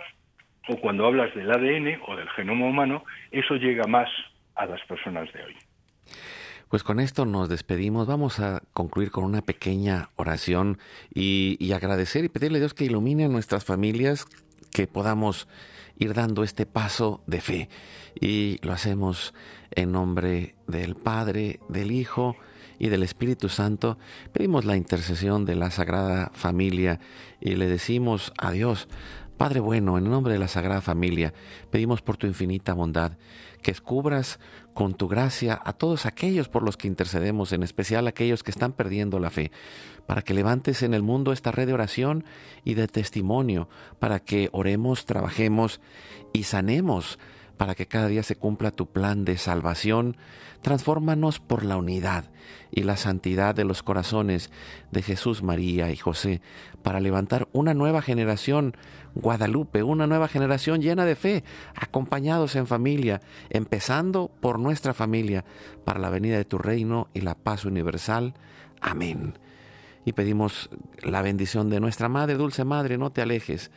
o 0.70 0.78
cuando 0.78 1.06
hablas 1.06 1.34
del 1.36 1.52
ADN 1.52 2.02
o 2.08 2.16
del 2.16 2.30
genoma 2.30 2.68
humano, 2.68 3.04
eso 3.32 3.56
llega 3.56 3.86
más 3.88 4.10
a 4.56 4.66
las 4.66 4.82
personas 4.86 5.32
de 5.34 5.44
hoy. 5.44 5.56
Pues 6.70 6.84
con 6.84 7.00
esto 7.00 7.26
nos 7.26 7.50
despedimos. 7.50 8.08
Vamos 8.08 8.40
a 8.40 8.62
concluir 8.74 9.12
con 9.12 9.26
una 9.26 9.42
pequeña 9.42 10.10
oración 10.16 10.78
y, 11.14 11.58
y, 11.60 11.74
agradecer 11.74 12.26
y 12.26 12.30
pedirle 12.30 12.58
a 12.58 12.62
Dios 12.62 12.74
que 12.74 12.86
ilumine 12.86 13.26
a 13.26 13.30
nuestras 13.30 13.66
familias, 13.66 14.26
que 14.72 14.88
podamos 14.88 15.48
ir 15.98 16.14
dando 16.14 16.44
este 16.44 16.66
paso 16.66 17.22
de 17.28 17.42
fe. 17.42 17.70
Y 18.20 18.60
lo 18.62 18.74
hacemos 18.74 19.34
en 19.72 19.92
nombre 19.92 20.56
del 20.68 20.96
Padre, 20.96 21.60
del 21.70 21.92
Hijo 21.92 22.36
y 22.80 22.90
del 22.90 23.04
Espíritu 23.04 23.50
Santo. 23.50 23.98
Pedimos 24.32 24.66
la 24.66 24.76
intercesión 24.76 25.46
de 25.46 25.56
la 25.56 25.72
Sagrada 25.72 26.32
Familia 26.34 27.00
y 27.40 27.56
le 27.56 27.68
decimos 27.68 28.34
a 28.38 28.52
Dios, 28.52 28.88
Padre 29.44 29.60
bueno, 29.60 29.98
en 29.98 30.10
nombre 30.10 30.32
de 30.32 30.40
la 30.40 30.48
Sagrada 30.48 30.80
Familia, 30.80 31.34
pedimos 31.70 32.02
por 32.02 32.16
tu 32.16 32.28
infinita 32.28 32.74
bondad 32.74 33.18
que 33.62 33.72
descubras 33.72 34.40
con 34.74 34.94
tu 34.94 35.10
gracia 35.10 35.62
a 35.66 35.74
todos 35.74 36.06
aquellos 36.06 36.48
por 36.48 36.64
los 36.64 36.78
que 36.78 36.88
intercedemos, 36.88 37.52
en 37.52 37.62
especial 37.62 38.08
aquellos 38.08 38.42
que 38.42 38.52
están 38.52 38.72
perdiendo 38.72 39.20
la 39.20 39.32
fe, 39.32 39.52
para 40.08 40.22
que 40.22 40.34
levantes 40.34 40.82
en 40.82 40.94
el 40.94 41.04
mundo 41.04 41.34
esta 41.34 41.52
red 41.52 41.68
de 41.68 41.74
oración 41.74 42.24
y 42.64 42.76
de 42.76 42.88
testimonio, 42.88 43.68
para 44.00 44.22
que 44.22 44.48
oremos, 44.54 45.06
trabajemos 45.06 45.82
y 46.32 46.44
sanemos 46.44 47.20
para 47.58 47.76
que 47.76 47.86
cada 47.86 48.08
día 48.08 48.24
se 48.24 48.36
cumpla 48.36 48.72
tu 48.72 48.88
plan 48.88 49.26
de 49.26 49.38
salvación, 49.38 50.18
transfórmanos 50.62 51.40
por 51.40 51.64
la 51.64 51.78
unidad 51.78 52.26
y 52.72 52.84
la 52.84 52.98
santidad 52.98 53.54
de 53.54 53.66
los 53.66 53.84
corazones 53.84 54.50
de 54.92 55.02
Jesús, 55.02 55.44
María 55.44 55.92
y 55.92 55.98
José, 55.98 56.42
para 56.82 57.00
levantar 57.00 57.48
una 57.54 57.74
nueva 57.74 58.02
generación, 58.02 58.76
Guadalupe, 59.14 59.84
una 59.84 60.08
nueva 60.08 60.28
generación 60.28 60.82
llena 60.82 61.06
de 61.06 61.16
fe, 61.16 61.44
acompañados 61.76 62.56
en 62.56 62.66
familia, 62.66 63.22
empezando 63.50 64.32
por 64.40 64.58
nuestra 64.58 64.94
familia, 64.94 65.46
para 65.86 66.00
la 66.00 66.10
venida 66.10 66.38
de 66.38 66.46
tu 66.46 66.58
reino 66.58 67.10
y 67.14 67.22
la 67.22 67.36
paz 67.36 67.66
universal. 67.66 68.34
Amén. 68.82 69.38
Y 70.06 70.14
pedimos 70.14 70.70
la 71.02 71.22
bendición 71.22 71.70
de 71.70 71.80
nuestra 71.80 72.10
Madre, 72.10 72.36
Dulce 72.36 72.64
Madre, 72.64 72.98
no 72.98 73.12
te 73.12 73.22
alejes, 73.22 73.72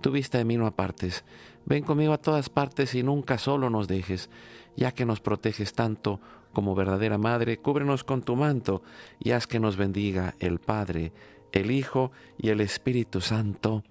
tu 0.00 0.10
vista 0.10 0.38
de 0.38 0.44
mí 0.44 0.56
no 0.56 0.66
apartes 0.66 1.24
Ven 1.70 1.84
conmigo 1.84 2.12
a 2.12 2.18
todas 2.18 2.50
partes 2.50 2.96
y 2.96 3.04
nunca 3.04 3.38
solo 3.38 3.70
nos 3.70 3.86
dejes, 3.86 4.28
ya 4.74 4.90
que 4.90 5.04
nos 5.06 5.20
proteges 5.20 5.72
tanto 5.72 6.18
como 6.52 6.74
verdadera 6.74 7.16
Madre, 7.16 7.58
cúbrenos 7.58 8.02
con 8.02 8.22
tu 8.22 8.34
manto 8.34 8.82
y 9.20 9.30
haz 9.30 9.46
que 9.46 9.60
nos 9.60 9.76
bendiga 9.76 10.34
el 10.40 10.58
Padre, 10.58 11.12
el 11.52 11.70
Hijo 11.70 12.10
y 12.38 12.48
el 12.48 12.60
Espíritu 12.60 13.20
Santo. 13.20 13.84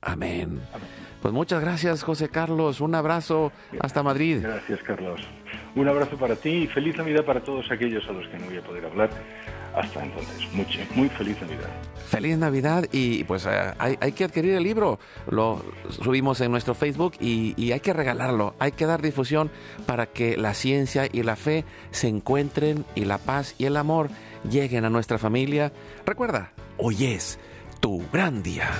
Amén. 0.00 0.58
Pues 1.22 1.32
muchas 1.32 1.60
gracias, 1.60 2.02
José 2.02 2.30
Carlos. 2.30 2.80
Un 2.80 2.96
abrazo 2.96 3.52
hasta 3.78 4.02
Madrid. 4.02 4.40
Gracias, 4.42 4.82
Carlos. 4.82 5.20
Un 5.76 5.86
abrazo 5.86 6.16
para 6.16 6.34
ti 6.34 6.50
y 6.50 6.66
feliz 6.66 6.96
Navidad 6.96 7.24
para 7.24 7.44
todos 7.44 7.70
aquellos 7.70 8.08
a 8.08 8.12
los 8.12 8.26
que 8.26 8.38
no 8.40 8.46
voy 8.46 8.56
a 8.56 8.62
poder 8.62 8.86
hablar 8.86 9.10
hasta 9.74 10.02
entonces, 10.02 10.52
mucho, 10.52 10.78
muy 10.94 11.08
feliz 11.08 11.40
Navidad. 11.40 11.68
Feliz 12.08 12.38
Navidad 12.38 12.86
y 12.90 13.24
pues 13.24 13.46
eh, 13.46 13.72
hay, 13.78 14.12
que 14.12 14.24
adquirir 14.24 14.54
el 14.54 14.64
libro. 14.64 14.98
Lo 15.28 15.64
subimos 15.90 16.40
en 16.40 16.50
nuestro 16.50 16.74
Facebook 16.74 17.14
y, 17.20 17.70
hay 17.70 17.80
que 17.80 17.92
regalarlo. 17.92 18.54
Hay 18.58 18.72
que 18.72 18.86
dar 18.86 19.00
difusión 19.00 19.50
para 19.86 20.06
que 20.06 20.36
la 20.36 20.54
ciencia 20.54 21.06
y 21.10 21.22
la 21.22 21.36
fe 21.36 21.64
se 21.92 22.08
encuentren 22.08 22.84
y 22.94 23.04
la 23.04 23.18
paz 23.18 23.54
y 23.58 23.66
el 23.66 23.76
amor 23.76 24.10
lleguen 24.48 24.84
a 24.84 24.90
nuestra 24.90 25.18
familia. 25.18 25.72
Recuerda, 26.04 26.52
hoy 26.78 27.04
es 27.04 27.38
tu 27.80 28.02
gran 28.12 28.42
día. 28.42 28.70